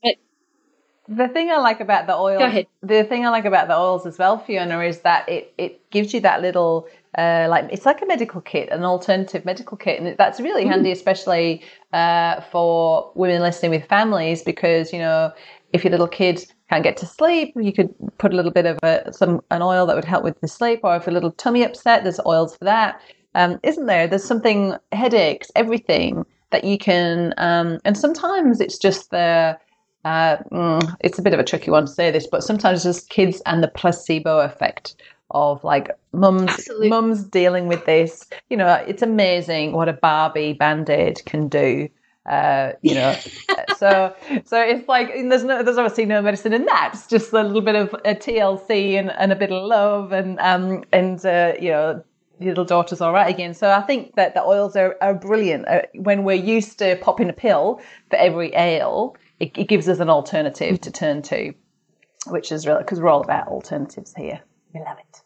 The 1.14 1.28
thing 1.28 1.51
I 1.51 1.57
like 1.57 1.82
about 1.82 2.07
the 2.07 2.16
oil, 2.16 2.39
Go 2.39 2.45
ahead. 2.45 2.68
the 2.82 3.03
thing 3.03 3.26
I 3.26 3.30
like 3.30 3.43
about 3.43 3.68
the 3.68 3.76
oils 3.76 4.05
as 4.05 4.18
well, 4.18 4.39
Fiona, 4.39 4.80
is 4.80 4.99
that 5.01 5.28
it, 5.28 5.53
it 5.57 5.89
gives 5.89 6.14
you 6.14 6.22
that 6.22 6.41
little, 6.41 6.88
uh, 7.18 7.47
like 7.49 7.68
it's 7.70 7.86
like 7.86 8.01
a 8.01 8.05
medical 8.05 8.39
kit, 8.39 8.70
an 8.70 8.86
alternative 8.86 9.43
medical 9.43 9.76
kit, 9.76 9.99
and 10.01 10.18
that's 10.18 10.39
really 10.39 10.66
handy, 10.66 10.89
especially 10.89 11.64
uh, 11.91 12.39
for 12.39 13.12
women 13.14 13.41
listening 13.41 13.72
with 13.72 13.84
families, 13.89 14.41
because 14.41 14.93
you 14.93 14.99
know 14.99 15.34
if 15.74 15.84
your 15.84 15.91
little 15.91 16.07
kid 16.07 16.45
can't 16.70 16.84
get 16.84 16.95
to 16.97 17.05
sleep, 17.05 17.53
you 17.57 17.74
could 17.74 17.93
put 18.18 18.32
a 18.32 18.36
little 18.38 18.51
bit 18.51 18.66
of 18.66 18.80
a, 18.82 19.12
some 19.12 19.41
an 19.51 19.62
oil 19.62 19.86
that 19.88 19.97
would 19.97 20.05
help 20.05 20.24
with 20.24 20.39
the 20.39 20.47
sleep, 20.47 20.80
or 20.84 20.95
if 20.95 21.07
a 21.07 21.12
little 21.12 21.32
tummy 21.34 21.64
upset, 21.64 22.03
there's 22.03 22.22
oils 22.26 22.55
for 22.55 22.64
that, 22.64 23.01
um, 23.36 23.59
isn't 23.64 23.88
there? 23.88 24.07
There's 24.07 24.24
something 24.24 24.78
headaches, 24.93 25.51
everything 25.57 26.26
that 26.51 26.64
you 26.64 26.78
can, 26.78 27.34
um, 27.36 27.80
and 27.84 27.97
sometimes 27.97 28.62
it's 28.62 28.78
just 28.78 29.12
the 29.12 29.57
uh, 30.06 30.38
mm, 30.52 30.95
it's 31.02 31.20
a 31.20 31.22
bit 31.22 31.34
of 31.34 31.39
a 31.39 31.43
tricky 31.43 31.72
one 31.72 31.86
to 31.86 31.91
say 31.91 32.12
this, 32.12 32.28
but 32.28 32.43
sometimes 32.43 32.84
just 32.84 33.10
kids 33.10 33.41
and 33.45 33.64
the 33.64 33.68
placebo 33.68 34.39
effect 34.39 34.95
of 35.32 35.64
like 35.64 35.89
mums 36.12 36.68
mums 36.80 37.24
dealing 37.24 37.68
with 37.68 37.86
this. 37.86 38.28
You 38.49 38.58
know, 38.58 38.74
it's 38.88 39.02
amazing 39.02 39.74
what 39.74 39.89
a 39.89 39.93
Barbie 39.93 40.54
band-aid 40.54 41.22
can 41.26 41.47
do. 41.47 41.89
Uh, 42.30 42.74
you 42.82 42.93
know, 42.93 43.16
so 43.78 44.14
so 44.45 44.62
it's 44.62 44.88
like 44.88 45.08
there's 45.14 45.43
no 45.43 45.64
there's 45.64 45.78
obviously 45.78 46.06
no 46.06 46.22
medicine 46.22 46.54
in 46.54 46.66
that. 46.66 46.91
It's 46.93 47.08
just 47.08 47.32
a 47.34 47.43
little 47.43 47.62
bit 47.62 47.76
of 47.76 47.93
a 48.06 48.16
TLC 48.16 48.99
and, 48.99 49.12
and 49.12 49.32
a 49.32 49.36
bit 49.36 49.52
of 49.52 49.64
love 49.64 50.12
and 50.12 50.39
um 50.39 50.84
and 50.91 51.24
uh, 51.26 51.54
you 51.60 51.70
know 51.70 52.04
little 52.39 52.66
daughter's 52.66 53.02
all 53.02 53.14
right 53.14 53.34
again. 53.34 53.54
So 53.54 53.72
I 53.72 53.82
think 53.82 54.16
that 54.16 54.34
the 54.34 54.43
oils 54.43 54.76
are, 54.76 54.97
are 55.02 55.14
brilliant. 55.14 55.68
Uh, 55.68 55.82
when 55.93 56.24
we're 56.24 56.34
used 56.34 56.80
to 56.80 56.95
popping 56.97 57.30
a 57.30 57.34
pill 57.34 57.80
for 58.10 58.16
every 58.16 58.54
ail, 58.56 59.16
it, 59.41 59.57
it 59.57 59.67
gives 59.67 59.89
us 59.89 59.99
an 59.99 60.09
alternative 60.09 60.79
to 60.81 60.91
turn 60.91 61.21
to, 61.23 61.53
which 62.27 62.51
is 62.51 62.67
really 62.67 62.83
because 62.83 63.01
we're 63.01 63.09
all 63.09 63.23
about 63.23 63.47
alternatives 63.47 64.13
here. 64.15 64.41
We 64.73 64.79
love 64.81 64.97
it. 64.99 65.21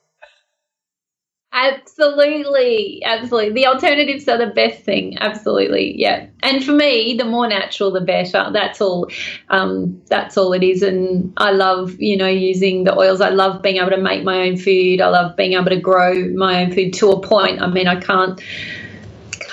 Absolutely, 1.52 3.02
absolutely. 3.06 3.54
The 3.54 3.68
alternatives 3.68 4.28
are 4.28 4.38
the 4.38 4.54
best 4.54 4.84
thing. 4.84 5.18
Absolutely, 5.20 5.98
yeah. 5.98 6.28
And 6.44 6.64
for 6.64 6.74
me, 6.74 7.16
the 7.18 7.24
more 7.24 7.48
natural, 7.48 7.92
the 7.92 8.02
better. 8.02 8.50
That's 8.52 8.82
all. 8.82 9.10
Um, 9.50 10.02
that's 10.08 10.38
all 10.38 10.52
it 10.52 10.64
is. 10.64 10.82
And 10.82 11.34
I 11.38 11.52
love, 11.52 11.96
you 12.00 12.18
know, 12.18 12.28
using 12.28 12.84
the 12.84 12.98
oils. 12.98 13.22
I 13.22 13.30
love 13.30 13.62
being 13.62 13.78
able 13.78 13.92
to 13.92 14.02
make 14.02 14.24
my 14.24 14.48
own 14.48 14.58
food. 14.58 15.00
I 15.00 15.08
love 15.08 15.38
being 15.38 15.54
able 15.54 15.70
to 15.70 15.80
grow 15.80 16.30
my 16.36 16.64
own 16.64 16.74
food 16.74 16.94
to 16.96 17.12
a 17.12 17.22
point. 17.22 17.62
I 17.62 17.68
mean, 17.68 17.88
I 17.88 18.02
can't 18.02 18.42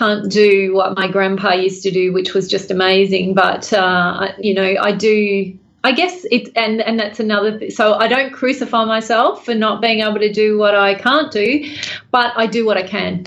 can't 0.02 0.30
do 0.30 0.74
what 0.74 0.96
my 0.96 1.06
grandpa 1.06 1.52
used 1.52 1.82
to 1.84 1.90
do, 1.90 2.12
which 2.12 2.34
was 2.34 2.48
just 2.48 2.70
amazing. 2.70 3.34
But 3.34 3.72
uh, 3.72 4.32
you 4.38 4.54
know, 4.54 4.74
I 4.80 4.92
do. 4.92 5.56
I 5.84 5.92
guess 5.92 6.24
it, 6.30 6.48
and 6.56 6.80
and 6.80 6.98
that's 6.98 7.20
another. 7.20 7.58
Th- 7.58 7.72
so 7.72 7.94
I 7.94 8.08
don't 8.08 8.32
crucify 8.32 8.84
myself 8.84 9.44
for 9.44 9.54
not 9.54 9.80
being 9.80 10.00
able 10.00 10.18
to 10.20 10.32
do 10.32 10.58
what 10.58 10.74
I 10.74 10.94
can't 10.94 11.30
do, 11.32 11.48
but 12.10 12.32
I 12.36 12.46
do 12.46 12.64
what 12.66 12.76
I 12.76 12.82
can, 12.82 13.26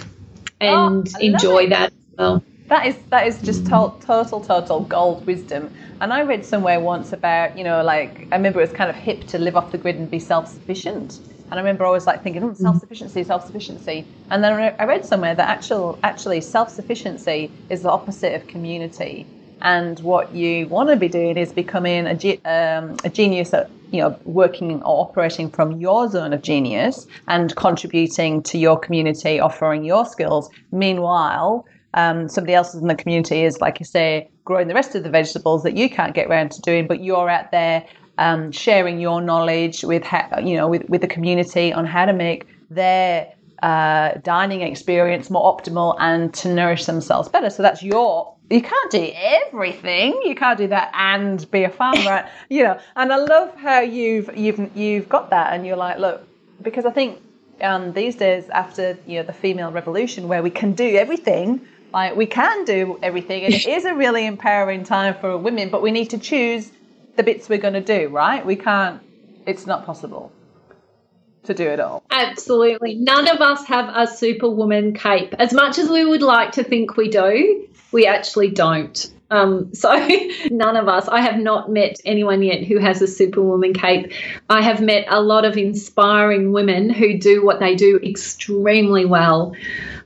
and 0.61 1.07
Oh, 1.07 1.19
I 1.19 1.23
enjoy 1.23 1.67
that. 1.69 1.87
as 1.91 2.17
Well, 2.17 2.43
That 2.67 2.85
is 2.87 2.95
that 3.09 3.27
is 3.27 3.41
just 3.41 3.65
to- 3.65 3.93
total 4.01 4.41
total 4.41 4.79
gold 4.81 5.25
wisdom. 5.25 5.69
And 6.01 6.11
I 6.11 6.21
read 6.23 6.45
somewhere 6.45 6.79
once 6.79 7.13
about 7.13 7.57
you 7.57 7.63
know 7.63 7.83
like 7.83 8.27
I 8.31 8.35
remember 8.35 8.59
it 8.59 8.67
was 8.69 8.73
kind 8.81 8.89
of 8.89 8.95
hip 8.95 9.27
to 9.27 9.37
live 9.39 9.55
off 9.55 9.71
the 9.71 9.77
grid 9.77 9.95
and 9.97 10.09
be 10.09 10.19
self 10.19 10.47
sufficient. 10.47 11.19
And 11.51 11.59
I 11.59 11.61
remember 11.61 11.85
always 11.85 12.07
like 12.07 12.23
thinking, 12.23 12.43
oh, 12.43 12.53
self 12.53 12.77
sufficiency, 12.79 13.23
self 13.23 13.45
sufficiency. 13.45 14.07
And 14.29 14.43
then 14.43 14.73
I 14.79 14.83
read 14.85 15.05
somewhere 15.05 15.35
that 15.35 15.49
actual 15.49 15.99
actually 16.03 16.41
self 16.41 16.69
sufficiency 16.69 17.51
is 17.69 17.83
the 17.83 17.91
opposite 17.91 18.33
of 18.33 18.47
community. 18.47 19.29
And 19.61 19.99
what 19.99 20.35
you 20.35 20.67
want 20.67 20.89
to 20.89 20.95
be 20.95 21.07
doing 21.07 21.37
is 21.37 21.53
becoming 21.53 22.07
a, 22.07 22.15
ge- 22.15 22.41
um, 22.45 22.97
a 23.03 23.09
genius 23.09 23.53
at 23.53 23.67
you 23.91 24.01
know 24.01 24.17
working 24.25 24.81
or 24.83 25.07
operating 25.07 25.49
from 25.51 25.79
your 25.79 26.09
zone 26.09 26.33
of 26.33 26.41
genius 26.41 27.05
and 27.27 27.55
contributing 27.55 28.41
to 28.43 28.57
your 28.57 28.77
community, 28.79 29.39
offering 29.39 29.85
your 29.85 30.05
skills. 30.05 30.49
Meanwhile, 30.71 31.63
um, 31.93 32.27
somebody 32.27 32.53
else 32.53 32.73
in 32.73 32.87
the 32.87 32.95
community 32.95 33.43
is, 33.43 33.61
like 33.61 33.79
you 33.79 33.85
say, 33.85 34.29
growing 34.43 34.67
the 34.67 34.73
rest 34.73 34.95
of 34.95 35.03
the 35.03 35.09
vegetables 35.09 35.63
that 35.63 35.77
you 35.77 35.89
can't 35.89 36.13
get 36.13 36.27
around 36.27 36.51
to 36.51 36.61
doing, 36.61 36.87
but 36.87 37.01
you're 37.03 37.29
out 37.29 37.51
there 37.51 37.85
um, 38.17 38.51
sharing 38.51 38.99
your 38.99 39.21
knowledge 39.21 39.83
with, 39.83 40.03
ha- 40.03 40.39
you 40.43 40.55
know, 40.55 40.67
with, 40.67 40.87
with 40.89 41.01
the 41.01 41.07
community 41.07 41.73
on 41.73 41.85
how 41.85 42.05
to 42.05 42.13
make 42.13 42.47
their 42.69 43.33
uh, 43.61 44.13
dining 44.23 44.61
experience 44.61 45.29
more 45.29 45.43
optimal 45.43 45.95
and 45.99 46.33
to 46.35 46.53
nourish 46.53 46.85
themselves 46.85 47.29
better. 47.29 47.49
So 47.49 47.63
that's 47.63 47.81
your. 47.83 48.33
You 48.49 48.61
can't 48.61 48.91
do 48.91 49.11
everything. 49.15 50.21
You 50.23 50.35
can't 50.35 50.57
do 50.57 50.67
that 50.67 50.91
and 50.93 51.49
be 51.49 51.63
a 51.63 51.69
farmer, 51.69 52.29
you 52.49 52.63
know. 52.63 52.79
And 52.95 53.11
I 53.11 53.17
love 53.17 53.55
how 53.55 53.79
you've 53.79 54.29
you've 54.37 54.75
you've 54.77 55.09
got 55.09 55.31
that, 55.31 55.53
and 55.53 55.65
you're 55.65 55.77
like, 55.77 55.97
look, 55.97 56.27
because 56.61 56.85
I 56.85 56.91
think 56.91 57.19
um, 57.61 57.93
these 57.93 58.15
days 58.15 58.49
after 58.49 58.97
you 59.07 59.19
know 59.19 59.23
the 59.23 59.33
female 59.33 59.71
revolution 59.71 60.27
where 60.27 60.43
we 60.43 60.49
can 60.49 60.73
do 60.73 60.95
everything 60.95 61.61
like 61.93 62.15
we 62.15 62.25
can 62.25 62.65
do 62.65 62.99
everything 63.01 63.45
and 63.45 63.53
it 63.53 63.65
is 63.77 63.85
a 63.85 63.93
really 63.93 64.25
empowering 64.25 64.83
time 64.83 65.15
for 65.15 65.37
women 65.37 65.69
but 65.69 65.81
we 65.81 65.91
need 65.91 66.09
to 66.09 66.17
choose 66.17 66.71
the 67.15 67.23
bits 67.23 67.49
we're 67.49 67.57
going 67.57 67.73
to 67.73 67.81
do 67.81 68.07
right 68.09 68.45
we 68.45 68.55
can't 68.55 69.01
it's 69.45 69.65
not 69.65 69.85
possible 69.85 70.31
to 71.45 71.53
do 71.53 71.67
it 71.67 71.79
all. 71.79 72.03
Absolutely. 72.11 72.95
None 72.95 73.27
of 73.27 73.41
us 73.41 73.65
have 73.65 73.91
a 73.95 74.07
superwoman 74.07 74.93
cape. 74.93 75.33
As 75.39 75.53
much 75.53 75.77
as 75.77 75.89
we 75.89 76.05
would 76.05 76.21
like 76.21 76.53
to 76.53 76.63
think 76.63 76.97
we 76.97 77.09
do, 77.09 77.67
we 77.91 78.05
actually 78.05 78.51
don't. 78.51 79.11
Um, 79.31 79.73
so 79.73 79.95
none 80.51 80.77
of 80.77 80.87
us. 80.87 81.07
I 81.07 81.21
have 81.21 81.37
not 81.37 81.71
met 81.71 81.99
anyone 82.05 82.43
yet 82.43 82.63
who 82.63 82.77
has 82.77 83.01
a 83.01 83.07
superwoman 83.07 83.73
cape. 83.73 84.11
I 84.49 84.61
have 84.61 84.81
met 84.81 85.05
a 85.07 85.21
lot 85.21 85.45
of 85.45 85.57
inspiring 85.57 86.51
women 86.51 86.89
who 86.89 87.17
do 87.17 87.43
what 87.43 87.59
they 87.59 87.75
do 87.75 87.99
extremely 88.03 89.05
well. 89.05 89.55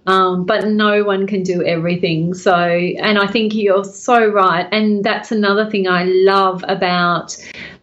Um, 0.07 0.45
but 0.45 0.67
no 0.67 1.03
one 1.03 1.27
can 1.27 1.43
do 1.43 1.63
everything. 1.63 2.33
So, 2.33 2.55
and 2.55 3.19
I 3.19 3.27
think 3.27 3.53
you're 3.53 3.83
so 3.83 4.27
right. 4.27 4.67
And 4.71 5.03
that's 5.03 5.31
another 5.31 5.69
thing 5.69 5.87
I 5.87 6.05
love 6.05 6.63
about 6.67 7.37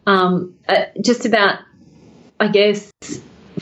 um, 0.07 0.55
uh, 0.69 0.87
just 1.05 1.27
about, 1.27 1.61
I 2.41 2.49
guess, 2.49 2.91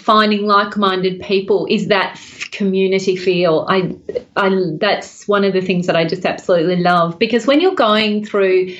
finding 0.04 0.46
like-minded 0.46 1.18
people 1.22 1.66
is 1.70 1.88
that 1.88 2.20
community 2.50 3.16
feel. 3.16 3.64
I, 3.70 3.96
I, 4.36 4.50
that's 4.78 5.26
one 5.26 5.44
of 5.44 5.54
the 5.54 5.62
things 5.62 5.86
that 5.86 5.96
I 5.96 6.04
just 6.04 6.26
absolutely 6.26 6.76
love 6.76 7.18
because 7.18 7.46
when 7.46 7.58
you're 7.58 7.74
going 7.74 8.22
through, 8.22 8.76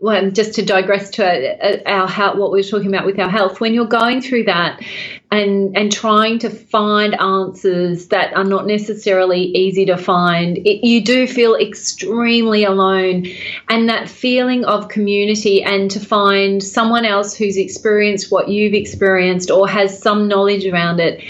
well, 0.00 0.30
just 0.30 0.52
to 0.56 0.62
digress 0.62 1.08
to 1.12 1.24
uh, 1.24 1.78
our, 1.86 2.08
our 2.08 2.36
what 2.36 2.52
we 2.52 2.58
were 2.58 2.68
talking 2.68 2.88
about 2.88 3.06
with 3.06 3.18
our 3.18 3.30
health, 3.30 3.58
when 3.58 3.72
you're 3.72 3.86
going 3.86 4.20
through 4.20 4.44
that 4.44 4.82
and 5.30 5.76
and 5.76 5.92
trying 5.92 6.38
to 6.38 6.50
find 6.50 7.14
answers 7.20 8.08
that 8.08 8.32
are 8.34 8.44
not 8.44 8.66
necessarily 8.66 9.40
easy 9.40 9.84
to 9.86 9.96
find, 9.96 10.58
it, 10.58 10.86
you 10.86 11.02
do 11.02 11.26
feel 11.26 11.54
extremely 11.56 12.64
alone, 12.64 13.26
and 13.68 13.88
that 13.88 14.08
feeling 14.08 14.64
of 14.64 14.88
community 14.88 15.62
and 15.62 15.90
to 15.90 16.00
find 16.00 16.62
someone 16.62 17.04
else 17.04 17.36
who's 17.36 17.56
experienced 17.56 18.30
what 18.30 18.48
you've 18.48 18.74
experienced 18.74 19.50
or 19.50 19.68
has 19.68 20.00
some 20.00 20.28
knowledge 20.28 20.66
around 20.66 21.00
it 21.00 21.22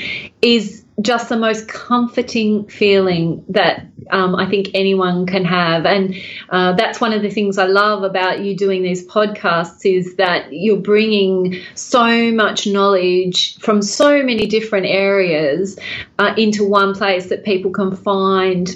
is 0.42 0.85
just 1.02 1.28
the 1.28 1.36
most 1.36 1.68
comforting 1.68 2.66
feeling 2.68 3.44
that 3.48 3.86
um, 4.10 4.34
I 4.34 4.48
think 4.48 4.70
anyone 4.72 5.26
can 5.26 5.44
have. 5.44 5.84
And 5.84 6.16
uh, 6.48 6.72
that's 6.72 7.00
one 7.00 7.12
of 7.12 7.22
the 7.22 7.30
things 7.30 7.58
I 7.58 7.66
love 7.66 8.02
about 8.02 8.40
you 8.40 8.56
doing 8.56 8.82
these 8.82 9.06
podcasts 9.06 9.84
is 9.84 10.16
that 10.16 10.52
you're 10.52 10.78
bringing 10.78 11.60
so 11.74 12.32
much 12.32 12.66
knowledge 12.66 13.58
from 13.58 13.82
so 13.82 14.22
many 14.22 14.46
different 14.46 14.86
areas 14.86 15.78
uh, 16.18 16.32
into 16.38 16.64
one 16.64 16.94
place 16.94 17.28
that 17.28 17.44
people 17.44 17.70
can 17.70 17.94
find 17.94 18.74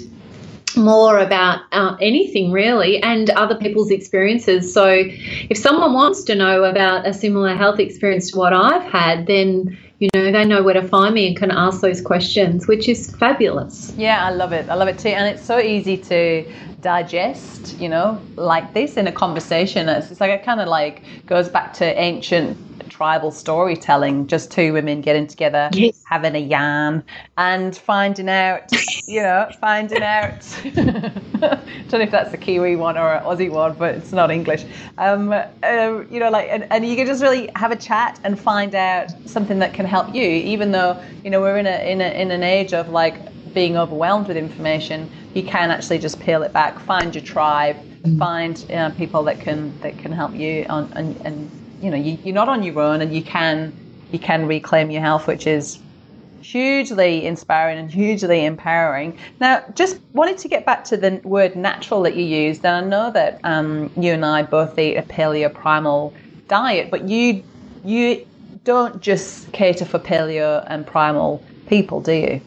more 0.77 1.17
about 1.19 1.61
uh, 1.71 1.97
anything 1.99 2.51
really 2.51 3.01
and 3.01 3.29
other 3.31 3.55
people's 3.55 3.91
experiences. 3.91 4.73
So 4.73 4.89
if 4.89 5.57
someone 5.57 5.93
wants 5.93 6.23
to 6.25 6.35
know 6.35 6.63
about 6.63 7.07
a 7.07 7.13
similar 7.13 7.55
health 7.55 7.79
experience 7.79 8.31
to 8.31 8.37
what 8.37 8.53
I've 8.53 8.89
had, 8.89 9.27
then 9.27 9.77
you 10.01 10.09
know 10.15 10.31
they 10.31 10.43
know 10.43 10.63
where 10.63 10.73
to 10.73 10.85
find 10.85 11.13
me 11.13 11.27
and 11.27 11.37
can 11.37 11.51
ask 11.51 11.79
those 11.81 12.01
questions 12.01 12.67
which 12.67 12.89
is 12.89 13.15
fabulous. 13.15 13.93
Yeah 13.95 14.25
i 14.25 14.31
love 14.31 14.51
it. 14.51 14.67
I 14.67 14.75
love 14.75 14.87
it 14.87 14.97
too. 14.97 15.09
And 15.09 15.33
it's 15.33 15.45
so 15.45 15.59
easy 15.59 15.97
to 15.97 16.51
digest 16.81 17.79
you 17.79 17.87
know 17.87 18.19
like 18.35 18.73
this 18.73 18.97
in 18.97 19.07
a 19.07 19.11
conversation. 19.11 19.87
It's, 19.87 20.11
it's 20.11 20.19
like 20.19 20.31
it 20.31 20.43
kind 20.43 20.59
of 20.59 20.67
like 20.67 21.03
goes 21.27 21.47
back 21.47 21.73
to 21.73 21.85
ancient 21.99 22.57
tribal 22.91 23.31
storytelling, 23.31 24.27
just 24.27 24.51
two 24.51 24.73
women 24.73 25.01
getting 25.01 25.25
together, 25.25 25.69
yes. 25.71 26.03
having 26.05 26.35
a 26.35 26.39
yarn, 26.39 27.03
and 27.37 27.75
finding 27.75 28.29
out, 28.29 28.63
you 29.07 29.23
know, 29.23 29.49
finding 29.61 30.03
out. 30.03 30.41
don't 30.73 31.93
know 31.93 31.99
if 31.99 32.11
that's 32.11 32.33
a 32.33 32.37
Kiwi 32.37 32.75
one 32.75 32.97
or 32.97 33.13
an 33.13 33.23
Aussie 33.23 33.49
one, 33.49 33.73
but 33.75 33.95
it's 33.95 34.11
not 34.11 34.29
English. 34.29 34.65
Um, 34.97 35.31
uh, 35.31 36.03
you 36.11 36.19
know, 36.19 36.29
like, 36.29 36.49
and, 36.49 36.67
and 36.69 36.85
you 36.85 36.95
can 36.97 37.07
just 37.07 37.23
really 37.23 37.49
have 37.55 37.71
a 37.71 37.77
chat 37.77 38.19
and 38.25 38.37
find 38.37 38.75
out 38.75 39.09
something 39.25 39.59
that 39.59 39.73
can 39.73 39.85
help 39.85 40.13
you, 40.13 40.27
even 40.27 40.71
though 40.71 41.01
you 41.23 41.29
know 41.29 41.39
we're 41.39 41.57
in 41.57 41.67
a 41.67 41.89
in 41.89 42.01
a 42.01 42.21
in 42.21 42.29
an 42.29 42.43
age 42.43 42.73
of 42.73 42.89
like 42.89 43.15
being 43.53 43.77
overwhelmed 43.77 44.27
with 44.27 44.37
information. 44.37 45.09
You 45.33 45.43
can 45.43 45.71
actually 45.71 45.99
just 45.99 46.19
peel 46.19 46.43
it 46.43 46.51
back, 46.51 46.77
find 46.79 47.15
your 47.15 47.23
tribe, 47.23 47.77
mm. 48.03 48.19
find 48.19 48.65
uh, 48.69 48.89
people 48.91 49.23
that 49.23 49.39
can 49.39 49.79
that 49.79 49.97
can 49.97 50.11
help 50.11 50.35
you 50.35 50.65
on 50.67 50.91
and, 50.93 51.15
and 51.25 51.60
you 51.81 51.89
know 51.89 51.97
you, 51.97 52.17
you're 52.23 52.35
not 52.35 52.49
on 52.49 52.63
your 52.63 52.79
own 52.79 53.01
and 53.01 53.13
you 53.13 53.23
can 53.23 53.73
you 54.11 54.19
can 54.19 54.47
reclaim 54.47 54.91
your 54.91 55.01
health 55.01 55.27
which 55.27 55.47
is 55.47 55.79
hugely 56.41 57.25
inspiring 57.25 57.77
and 57.77 57.89
hugely 57.89 58.45
empowering. 58.45 59.17
Now, 59.39 59.63
just 59.75 59.99
wanted 60.13 60.37
to 60.39 60.47
get 60.47 60.65
back 60.65 60.83
to 60.85 60.97
the 60.97 61.21
word 61.23 61.55
natural 61.55 62.01
that 62.03 62.15
you 62.15 62.25
used, 62.25 62.65
and 62.65 62.85
I 62.85 62.89
know 62.89 63.11
that 63.11 63.39
um, 63.43 63.91
you 63.95 64.11
and 64.13 64.25
I 64.25 64.43
both 64.43 64.77
eat 64.77 64.97
a 64.97 65.03
paleo 65.03 65.53
primal 65.53 66.13
diet, 66.47 66.91
but 66.91 67.07
you 67.07 67.43
you 67.83 68.27
don't 68.63 69.01
just 69.01 69.51
cater 69.53 69.85
for 69.85 69.99
paleo 69.99 70.63
and 70.67 70.85
primal 70.85 71.43
people, 71.67 72.01
do 72.01 72.13
you? 72.13 72.41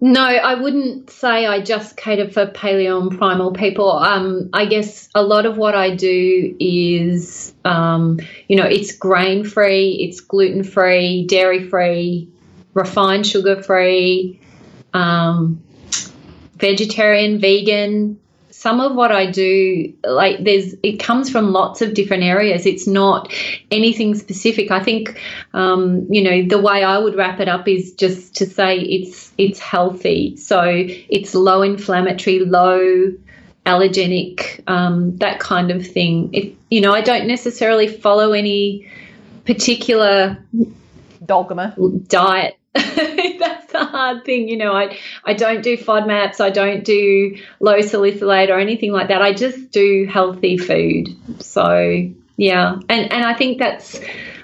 No, 0.00 0.22
I 0.22 0.60
wouldn't 0.60 1.08
say 1.08 1.46
I 1.46 1.62
just 1.62 1.96
cater 1.96 2.30
for 2.30 2.46
paleo 2.46 3.00
and 3.00 3.16
primal 3.18 3.52
people. 3.52 3.90
Um, 3.90 4.50
I 4.52 4.66
guess 4.66 5.08
a 5.14 5.22
lot 5.22 5.46
of 5.46 5.56
what 5.56 5.74
I 5.74 5.94
do 5.94 6.54
is, 6.60 7.54
um, 7.64 8.20
you 8.46 8.56
know, 8.56 8.66
it's 8.66 8.94
grain 8.96 9.44
free, 9.44 9.92
it's 10.00 10.20
gluten 10.20 10.62
free, 10.62 11.26
dairy 11.26 11.68
free, 11.70 12.28
refined 12.74 13.26
sugar 13.26 13.62
free, 13.62 14.40
um, 14.92 15.62
vegetarian, 16.56 17.38
vegan, 17.38 18.20
some 18.64 18.80
of 18.80 18.94
what 18.94 19.12
I 19.12 19.30
do, 19.30 19.92
like 20.06 20.42
there's, 20.42 20.74
it 20.82 20.96
comes 20.96 21.28
from 21.28 21.52
lots 21.52 21.82
of 21.82 21.92
different 21.92 22.22
areas. 22.22 22.64
It's 22.64 22.86
not 22.86 23.30
anything 23.70 24.14
specific. 24.14 24.70
I 24.70 24.82
think, 24.82 25.20
um, 25.52 26.06
you 26.10 26.22
know, 26.22 26.48
the 26.48 26.58
way 26.58 26.82
I 26.82 26.96
would 26.96 27.14
wrap 27.14 27.40
it 27.40 27.48
up 27.56 27.68
is 27.68 27.92
just 27.92 28.36
to 28.36 28.46
say 28.46 28.78
it's 28.78 29.32
it's 29.36 29.58
healthy. 29.58 30.38
So 30.38 30.62
it's 30.64 31.34
low 31.34 31.60
inflammatory, 31.60 32.38
low 32.38 33.12
allergenic, 33.66 34.66
um, 34.66 35.18
that 35.18 35.40
kind 35.40 35.70
of 35.70 35.86
thing. 35.86 36.32
If 36.32 36.54
you 36.70 36.80
know, 36.80 36.94
I 36.94 37.02
don't 37.02 37.26
necessarily 37.26 37.86
follow 37.86 38.32
any 38.32 38.90
particular 39.44 40.42
dogma 41.22 41.76
diet 42.06 42.58
that's 43.38 43.72
the 43.72 43.84
hard 43.84 44.24
thing, 44.24 44.48
you 44.48 44.56
know. 44.56 44.72
I 44.72 44.98
I 45.24 45.34
don't 45.34 45.62
do 45.62 45.76
FODMAPs, 45.76 46.40
I 46.40 46.50
don't 46.50 46.84
do 46.84 47.36
low 47.60 47.80
salicylate 47.80 48.50
or 48.50 48.58
anything 48.58 48.92
like 48.92 49.08
that. 49.08 49.22
I 49.22 49.32
just 49.32 49.70
do 49.70 50.06
healthy 50.10 50.58
food. 50.58 51.08
So 51.40 52.10
yeah, 52.36 52.74
and 52.88 53.12
and 53.12 53.24
I 53.24 53.34
think 53.34 53.58
that's 53.58 54.00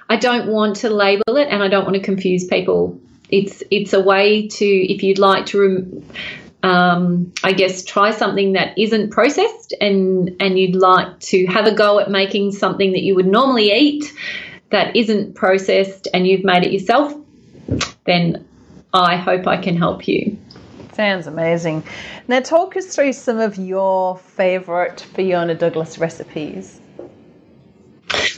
I 0.09 0.16
don't 0.16 0.47
want 0.49 0.76
to 0.76 0.91
label 0.91 1.37
it, 1.37 1.49
and 1.49 1.62
I 1.62 1.68
don't 1.68 1.85
want 1.85 1.97
to 1.97 2.03
confuse 2.03 2.47
people. 2.47 3.01
It's 3.28 3.62
it's 3.70 3.93
a 3.93 4.01
way 4.01 4.47
to 4.49 4.64
if 4.64 5.03
you'd 5.03 5.18
like 5.18 5.47
to. 5.47 6.03
um, 6.62 7.33
I 7.43 7.53
guess 7.53 7.85
try 7.85 8.11
something 8.11 8.53
that 8.53 8.78
isn't 8.78 9.11
processed 9.11 9.74
and 9.81 10.37
and 10.41 10.59
you'd 10.59 10.76
like 10.76 11.18
to 11.20 11.47
have 11.47 11.66
a 11.66 11.72
go 11.74 11.99
at 12.01 12.11
making 12.11 12.53
something 12.53 12.93
that 12.93 13.01
you 13.01 13.14
would 13.14 13.26
normally 13.26 13.72
eat 13.72 14.12
that 14.70 14.95
isn't 14.95 15.35
processed 15.35 16.07
and 16.12 16.26
you've 16.26 16.45
made 16.45 16.64
it 16.64 16.72
yourself 16.72 17.14
then 18.07 18.46
I 18.92 19.16
hope 19.16 19.46
I 19.46 19.57
can 19.57 19.76
help 19.76 20.09
you. 20.09 20.36
Sounds 20.94 21.26
amazing. 21.26 21.84
Now, 22.28 22.40
talk 22.40 22.76
us 22.76 22.94
through 22.94 23.12
some 23.12 23.38
of 23.38 23.57
your 23.57 24.18
favourite 24.18 25.01
Fiona 25.01 25.55
Douglas 25.55 25.98
recipes. 25.98 26.80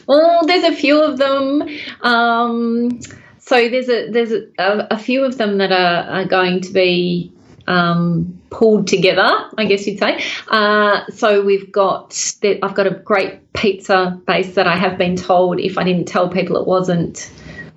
Well, 0.07 0.47
there's 0.47 0.65
a 0.65 0.77
few 0.77 1.03
of 1.03 1.19
them. 1.19 1.69
Um, 2.03 3.01
so 3.39 3.69
there's 3.69 3.89
a 3.89 4.11
there's 4.11 4.33
a, 4.33 4.87
a, 4.91 4.99
few 4.99 5.25
of 5.25 5.39
them 5.39 5.59
that 5.59 5.73
are, 5.73 6.21
are 6.21 6.25
going 6.27 6.61
to 6.61 6.73
be 6.73 7.33
um, 7.67 8.41
pulled 8.51 8.87
together, 8.87 9.29
I 9.57 9.65
guess 9.65 9.87
you'd 9.87 9.99
say. 9.99 10.23
Uh, 10.49 11.05
so 11.11 11.43
we've 11.43 11.73
got 11.73 12.17
I've 12.63 12.75
got 12.75 12.87
a 12.87 12.91
great 12.91 13.53
pizza 13.55 14.21
base 14.27 14.55
that 14.55 14.67
I 14.67 14.77
have 14.77 14.99
been 14.99 15.17
told 15.17 15.59
if 15.59 15.79
I 15.79 15.85
didn't 15.85 16.07
tell 16.07 16.29
people 16.29 16.57
it 16.57 16.67
wasn't 16.67 17.31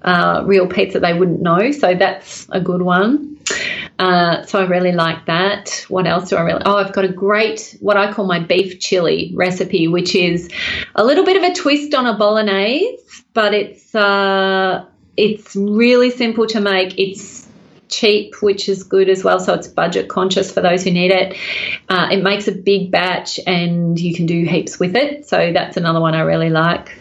uh, 0.05 0.43
real 0.45 0.67
pizza 0.67 0.99
they 0.99 1.13
wouldn't 1.13 1.41
know. 1.41 1.71
So 1.71 1.95
that's 1.95 2.47
a 2.49 2.61
good 2.61 2.81
one. 2.81 3.37
Uh, 3.97 4.45
so 4.45 4.59
I 4.59 4.65
really 4.67 4.91
like 4.91 5.25
that. 5.25 5.85
What 5.89 6.05
else 6.05 6.29
do 6.29 6.35
I 6.35 6.41
really? 6.41 6.61
Oh, 6.65 6.77
I've 6.77 6.93
got 6.93 7.05
a 7.05 7.11
great 7.11 7.77
what 7.79 7.97
I 7.97 8.13
call 8.13 8.25
my 8.25 8.39
beef 8.39 8.79
chili 8.79 9.31
recipe, 9.35 9.87
which 9.87 10.15
is 10.15 10.49
a 10.95 11.03
little 11.03 11.25
bit 11.25 11.37
of 11.37 11.43
a 11.43 11.53
twist 11.53 11.93
on 11.93 12.05
a 12.05 12.17
bolognese, 12.17 12.97
but 13.33 13.53
it's 13.53 13.95
uh, 13.95 14.85
it's 15.17 15.55
really 15.55 16.11
simple 16.11 16.45
to 16.47 16.59
make. 16.59 16.99
It's 16.99 17.47
cheap, 17.87 18.41
which 18.41 18.67
is 18.67 18.83
good 18.83 19.09
as 19.09 19.23
well. 19.23 19.39
So 19.39 19.53
it's 19.53 19.67
budget 19.67 20.09
conscious 20.09 20.51
for 20.51 20.61
those 20.61 20.83
who 20.83 20.91
need 20.91 21.11
it. 21.11 21.37
Uh, 21.87 22.09
it 22.11 22.21
makes 22.21 22.47
a 22.47 22.51
big 22.51 22.91
batch, 22.91 23.39
and 23.47 23.99
you 23.99 24.13
can 24.13 24.25
do 24.25 24.43
heaps 24.43 24.79
with 24.79 24.95
it. 24.95 25.27
So 25.27 25.53
that's 25.53 25.77
another 25.77 26.01
one 26.01 26.13
I 26.13 26.21
really 26.21 26.49
like. 26.49 26.97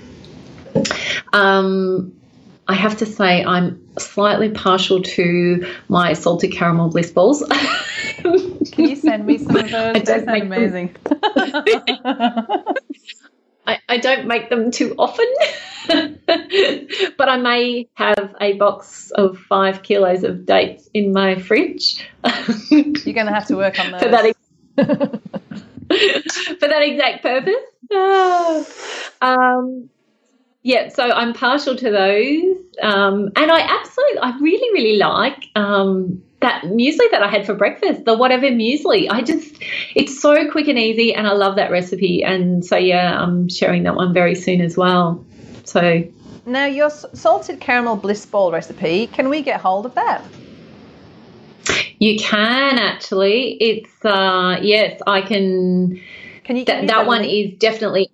Um, 1.32 2.14
I 2.66 2.74
have 2.74 2.96
to 2.98 3.06
say 3.06 3.44
I'm 3.44 3.80
slightly 3.98 4.48
partial 4.50 5.02
to 5.02 5.66
my 5.88 6.14
salted 6.14 6.52
caramel 6.52 6.88
bliss 6.90 7.10
balls. 7.10 7.44
Can 8.22 8.88
you 8.88 8.96
send 8.96 9.26
me 9.26 9.38
some 9.38 9.56
of 9.56 9.70
those? 9.70 10.02
They 10.02 10.24
sound 10.24 10.42
amazing. 10.42 10.96
I, 13.66 13.78
I 13.88 13.96
don't 13.98 14.26
make 14.26 14.50
them 14.50 14.70
too 14.70 14.94
often. 14.98 15.26
but 15.86 17.28
I 17.28 17.36
may 17.36 17.88
have 17.94 18.34
a 18.40 18.54
box 18.54 19.10
of 19.10 19.38
five 19.38 19.82
kilos 19.82 20.24
of 20.24 20.46
dates 20.46 20.88
in 20.94 21.12
my 21.12 21.38
fridge. 21.38 22.02
You're 22.70 23.14
going 23.14 23.26
to 23.26 23.32
have 23.32 23.46
to 23.48 23.56
work 23.56 23.78
on 23.78 23.92
those. 23.92 24.02
for 24.02 24.08
that 24.08 24.24
ex- 24.24 24.38
for 26.58 26.68
that 26.68 26.82
exact 26.82 27.22
purpose. 27.22 27.54
Ah. 27.92 28.64
Um, 29.20 29.90
yeah, 30.64 30.88
so 30.88 31.04
I'm 31.04 31.34
partial 31.34 31.76
to 31.76 31.90
those, 31.90 32.56
um, 32.82 33.30
and 33.36 33.52
I 33.52 33.60
absolutely, 33.60 34.18
I 34.18 34.38
really, 34.40 34.72
really 34.72 34.96
like 34.96 35.44
um, 35.54 36.22
that 36.40 36.62
muesli 36.62 37.10
that 37.10 37.22
I 37.22 37.28
had 37.28 37.44
for 37.44 37.54
breakfast, 37.54 38.06
the 38.06 38.16
whatever 38.16 38.46
muesli. 38.46 39.08
I 39.10 39.20
just, 39.22 39.54
it's 39.94 40.20
so 40.20 40.50
quick 40.50 40.66
and 40.68 40.78
easy, 40.78 41.14
and 41.14 41.26
I 41.26 41.32
love 41.32 41.56
that 41.56 41.70
recipe. 41.70 42.24
And 42.24 42.64
so 42.64 42.76
yeah, 42.78 43.20
I'm 43.22 43.50
sharing 43.50 43.82
that 43.82 43.94
one 43.94 44.14
very 44.14 44.34
soon 44.34 44.62
as 44.62 44.74
well. 44.76 45.24
So 45.64 46.02
Now, 46.46 46.64
your 46.64 46.88
salted 46.90 47.60
caramel 47.60 47.96
bliss 47.96 48.24
ball 48.24 48.50
recipe, 48.50 49.06
can 49.08 49.28
we 49.28 49.42
get 49.42 49.60
hold 49.60 49.84
of 49.86 49.94
that? 49.94 50.24
you 51.98 52.18
can 52.18 52.78
actually, 52.78 53.52
it's 53.60 54.04
uh, 54.04 54.58
yes, 54.62 55.00
I 55.06 55.20
can. 55.22 56.00
Can 56.44 56.56
you 56.56 56.64
give 56.64 56.76
That 56.80 56.86
that 56.88 57.06
one 57.06 57.22
link? 57.22 57.52
is 57.54 57.58
definitely. 57.58 58.10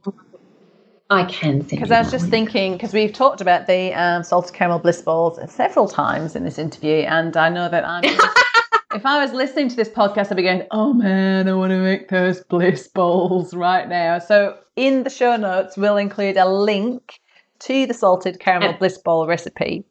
I 1.11 1.25
can 1.25 1.61
send 1.61 1.71
Because 1.71 1.91
I 1.91 1.99
was 2.01 2.11
just 2.11 2.25
one. 2.25 2.31
thinking, 2.31 2.73
because 2.75 2.93
we've 2.93 3.13
talked 3.13 3.41
about 3.41 3.67
the 3.67 3.93
um, 3.95 4.23
salted 4.23 4.55
caramel 4.55 4.79
bliss 4.79 5.03
balls 5.03 5.39
several 5.53 5.89
times 5.89 6.37
in 6.37 6.45
this 6.45 6.59
interview, 6.59 6.99
and 7.03 7.37
I 7.37 7.49
know 7.49 7.69
that 7.69 7.85
I'm. 7.87 8.05
if 8.95 9.05
I 9.05 9.23
was 9.23 9.33
listening 9.33 9.69
to 9.71 9.77
this 9.77 9.89
podcast, 9.89 10.31
I'd 10.31 10.37
be 10.37 10.43
going, 10.45 10.67
"Oh 10.71 10.93
man, 10.93 11.49
I 11.49 11.53
want 11.55 11.71
to 11.71 11.79
make 11.79 12.09
those 12.09 12.41
bliss 12.45 12.87
balls 12.89 13.53
right 13.55 13.89
now." 13.89 14.19
So 14.21 14.57
in 14.77 15.03
the 15.03 15.11
show 15.11 15.37
notes, 15.37 15.77
we'll 15.77 15.97
include 15.97 16.37
a 16.37 16.49
link 16.49 17.19
to 17.61 17.87
the 17.87 17.95
salted 17.95 18.39
caramel 18.39 18.71
Yeah. 18.71 18.77
bliss 18.79 18.99
ball 18.99 19.27
recipe. 19.27 19.85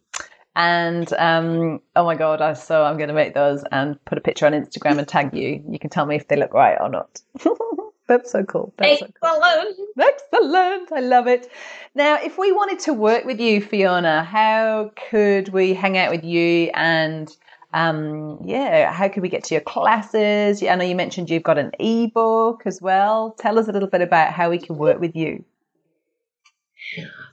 And 0.56 1.12
um, 1.14 1.80
oh 1.96 2.04
my 2.06 2.16
god, 2.16 2.42
I 2.42 2.54
so 2.54 2.84
I'm 2.84 2.98
going 2.98 3.10
to 3.10 3.14
make 3.14 3.34
those 3.34 3.64
and 3.72 4.04
put 4.06 4.18
a 4.18 4.22
picture 4.22 4.46
on 4.46 4.54
Instagram 4.54 4.98
and 4.98 5.08
tag 5.08 5.34
you. 5.36 5.64
You 5.70 5.80
can 5.80 5.90
tell 5.90 6.06
me 6.06 6.16
if 6.16 6.28
they 6.28 6.36
look 6.38 6.54
right 6.54 6.78
or 6.80 6.90
not. 6.90 7.22
That's 8.10 8.32
so 8.32 8.44
cool. 8.44 8.74
That's 8.78 9.00
so 9.00 9.08
cool. 9.22 9.42
Excellent. 9.44 9.78
Excellent. 10.00 10.92
I 10.92 11.00
love 11.00 11.28
it. 11.28 11.50
Now, 11.94 12.18
if 12.22 12.40
we 12.40 12.52
wanted 12.52 12.80
to 12.80 12.94
work 12.94 13.24
with 13.24 13.40
you, 13.40 13.62
Fiona, 13.62 14.24
how 14.24 14.92
could 15.10 15.50
we 15.50 15.76
hang 15.76 15.98
out 15.98 16.12
with 16.12 16.24
you 16.24 16.72
and 16.74 17.30
um, 17.72 18.40
yeah, 18.44 18.92
how 18.92 19.10
could 19.10 19.22
we 19.22 19.30
get 19.30 19.44
to 19.46 19.54
your 19.54 19.62
classes? 19.62 20.64
I 20.64 20.74
know 20.74 20.86
you 20.86 20.96
mentioned 20.96 21.30
you've 21.30 21.44
got 21.44 21.60
an 21.60 21.72
ebook 21.80 22.64
as 22.66 22.82
well. 22.82 23.36
Tell 23.38 23.60
us 23.60 23.68
a 23.68 23.72
little 23.72 23.90
bit 23.90 24.02
about 24.02 24.34
how 24.34 24.50
we 24.50 24.58
can 24.58 24.76
work 24.78 25.00
with 25.00 25.16
you. 25.16 25.46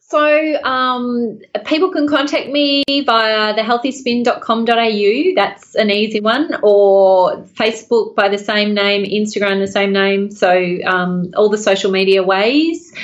So 0.09 0.63
um, 0.63 1.41
people 1.65 1.91
can 1.91 2.07
contact 2.07 2.49
me 2.49 2.85
via 2.87 3.55
thehealthyspin.com.au. 3.55 5.35
That's 5.35 5.75
an 5.75 5.91
easy 5.91 6.21
one, 6.21 6.55
or 6.63 7.39
Facebook 7.59 8.15
by 8.15 8.29
the 8.29 8.39
same 8.39 8.73
name, 8.73 9.05
Instagram 9.05 9.59
the 9.59 9.67
same 9.67 9.93
name. 9.93 10.31
So 10.31 10.79
um, 10.87 11.33
all 11.37 11.49
the 11.49 11.59
social 11.59 11.91
media 11.91 12.23
ways 12.23 12.95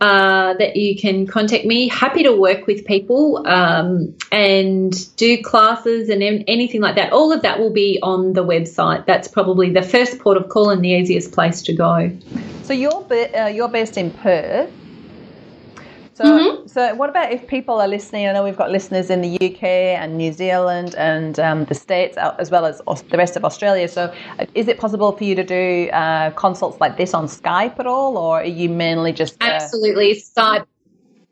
uh, 0.00 0.54
that 0.54 0.76
you 0.76 0.96
can 0.96 1.26
contact 1.26 1.66
me. 1.66 1.88
Happy 1.88 2.22
to 2.22 2.32
work 2.32 2.66
with 2.66 2.86
people 2.86 3.46
um, 3.46 4.16
and 4.32 5.14
do 5.16 5.42
classes 5.42 6.08
and 6.08 6.22
anything 6.22 6.80
like 6.80 6.94
that. 6.94 7.12
All 7.12 7.32
of 7.32 7.42
that 7.42 7.58
will 7.58 7.72
be 7.72 7.98
on 8.02 8.32
the 8.32 8.42
website. 8.42 9.04
That's 9.04 9.28
probably 9.28 9.72
the 9.72 9.82
first 9.82 10.20
port 10.20 10.38
of 10.38 10.48
call 10.48 10.70
and 10.70 10.82
the 10.82 10.92
easiest 10.92 11.32
place 11.32 11.60
to 11.64 11.74
go. 11.74 12.16
So 12.62 12.72
you're 12.72 13.06
uh, 13.12 13.48
you're 13.48 13.68
based 13.68 13.98
in 13.98 14.10
Perth. 14.10 14.70
So, 16.16 16.24
Mhm. 16.24 16.66
so 16.66 16.94
what 16.94 17.10
about 17.10 17.30
if 17.30 17.46
people 17.46 17.78
are 17.78 17.86
listening? 17.86 18.26
I 18.26 18.32
know 18.32 18.42
we've 18.42 18.56
got 18.56 18.70
listeners 18.70 19.10
in 19.10 19.20
the 19.20 19.36
UK 19.38 19.94
and 19.96 20.16
New 20.16 20.32
Zealand 20.32 20.94
and 20.96 21.38
um, 21.38 21.66
the 21.66 21.74
States, 21.74 22.16
uh, 22.16 22.34
as 22.38 22.50
well 22.50 22.64
as 22.64 22.80
the 23.10 23.18
rest 23.18 23.36
of 23.36 23.44
Australia. 23.44 23.86
So, 23.86 24.10
uh, 24.38 24.46
is 24.54 24.66
it 24.66 24.78
possible 24.78 25.12
for 25.12 25.24
you 25.24 25.34
to 25.34 25.44
do 25.44 25.90
uh, 25.92 26.30
consults 26.30 26.80
like 26.80 26.96
this 26.96 27.12
on 27.12 27.26
Skype 27.26 27.78
at 27.78 27.86
all, 27.86 28.16
or 28.16 28.40
are 28.40 28.44
you 28.44 28.70
mainly 28.70 29.12
just 29.12 29.36
uh, 29.42 29.46
Absolutely. 29.46 30.14
Skype. 30.14 30.64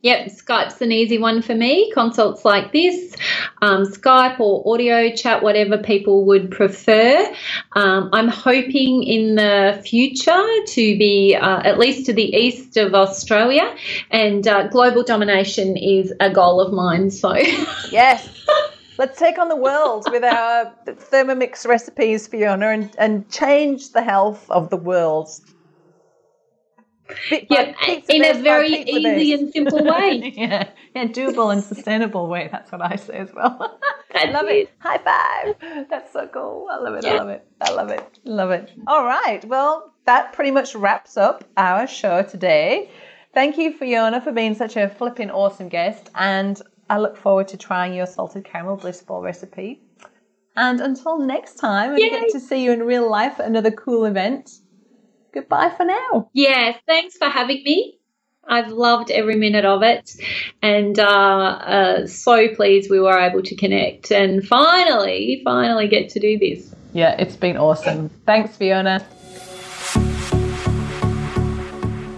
Yep, 0.04 0.26
Skype's 0.26 0.82
an 0.82 0.92
easy 0.92 1.16
one 1.16 1.40
for 1.40 1.54
me. 1.54 1.90
Consults 1.92 2.44
like 2.44 2.72
this, 2.72 3.16
um, 3.62 3.84
Skype 3.84 4.38
or 4.38 4.62
audio 4.74 5.10
chat, 5.10 5.42
whatever 5.42 5.78
people 5.78 6.26
would 6.26 6.50
prefer. 6.50 7.34
Um, 7.72 8.10
I'm 8.12 8.28
hoping 8.28 9.02
in 9.02 9.36
the 9.36 9.82
future 9.82 10.44
to 10.66 10.98
be 10.98 11.34
uh, 11.34 11.62
at 11.64 11.78
least 11.78 12.04
to 12.04 12.12
the 12.12 12.36
east 12.36 12.76
of 12.76 12.94
Australia, 12.94 13.74
and 14.10 14.46
uh, 14.46 14.68
global 14.68 15.04
domination 15.04 15.78
is 15.78 16.12
a 16.20 16.28
goal 16.28 16.60
of 16.60 16.70
mine. 16.70 17.10
So, 17.10 17.34
Yes. 17.90 18.28
Let's 18.98 19.18
take 19.18 19.38
on 19.38 19.48
the 19.48 19.56
world 19.56 20.04
with 20.10 20.22
our 20.22 20.72
Thermomix 20.86 21.66
recipes, 21.66 22.28
Fiona, 22.28 22.68
and, 22.68 22.94
and 22.96 23.28
change 23.30 23.90
the 23.90 24.02
health 24.02 24.48
of 24.50 24.68
the 24.68 24.76
world. 24.76 25.30
Bit 27.28 27.48
by- 27.48 27.74
yeah, 27.86 28.00
in 28.08 28.24
a 28.24 28.42
very 28.42 28.82
easy 28.82 29.34
and 29.34 29.52
simple 29.52 29.84
way. 29.84 30.32
yeah, 30.36 30.70
yeah, 30.94 31.04
doable 31.06 31.52
and 31.52 31.62
sustainable 31.62 32.28
way. 32.28 32.48
That's 32.50 32.72
what 32.72 32.80
I 32.80 32.96
say 32.96 33.18
as 33.18 33.32
well. 33.34 33.78
I 34.14 34.30
love 34.30 34.46
it. 34.46 34.68
it. 34.68 34.70
High 34.78 34.98
five. 34.98 35.86
That's 35.90 36.12
so 36.12 36.26
cool. 36.28 36.68
I 36.70 36.78
love 36.78 36.94
it. 36.94 37.04
I 37.04 37.16
love 37.16 37.28
it. 37.28 37.46
I 37.60 37.70
love 37.72 37.90
it. 37.90 38.18
Love 38.24 38.50
it. 38.52 38.70
All 38.86 39.04
right. 39.04 39.44
Well, 39.44 39.92
that 40.06 40.32
pretty 40.32 40.50
much 40.50 40.74
wraps 40.74 41.16
up 41.16 41.44
our 41.56 41.86
show 41.86 42.22
today. 42.22 42.90
Thank 43.34 43.58
you, 43.58 43.72
Fiona, 43.76 44.20
for 44.20 44.32
being 44.32 44.54
such 44.54 44.76
a 44.76 44.88
flipping 44.88 45.30
awesome 45.30 45.68
guest. 45.68 46.08
And 46.14 46.60
I 46.88 46.98
look 46.98 47.16
forward 47.16 47.48
to 47.48 47.56
trying 47.56 47.92
your 47.94 48.06
salted 48.06 48.44
caramel 48.44 48.76
bliss 48.76 49.02
ball 49.02 49.20
recipe. 49.22 49.82
And 50.56 50.80
until 50.80 51.18
next 51.18 51.56
time, 51.56 51.90
and 51.90 51.98
Yay. 51.98 52.10
get 52.10 52.30
to 52.30 52.40
see 52.40 52.62
you 52.62 52.70
in 52.72 52.84
real 52.84 53.10
life 53.10 53.40
at 53.40 53.46
another 53.46 53.72
cool 53.72 54.04
event. 54.04 54.50
Goodbye 55.34 55.72
for 55.76 55.84
now. 55.84 56.30
Yeah, 56.32 56.76
thanks 56.86 57.16
for 57.16 57.28
having 57.28 57.64
me. 57.64 57.98
I've 58.46 58.70
loved 58.70 59.10
every 59.10 59.36
minute 59.36 59.64
of 59.64 59.82
it, 59.82 60.12
and 60.62 60.98
uh, 60.98 61.02
uh, 61.02 62.06
so 62.06 62.54
pleased 62.54 62.90
we 62.90 63.00
were 63.00 63.18
able 63.18 63.42
to 63.42 63.56
connect 63.56 64.12
and 64.12 64.46
finally, 64.46 65.40
finally 65.44 65.88
get 65.88 66.10
to 66.10 66.20
do 66.20 66.38
this. 66.38 66.72
Yeah, 66.92 67.16
it's 67.18 67.36
been 67.36 67.56
awesome. 67.56 68.10
Thanks, 68.26 68.56
Fiona. 68.56 69.04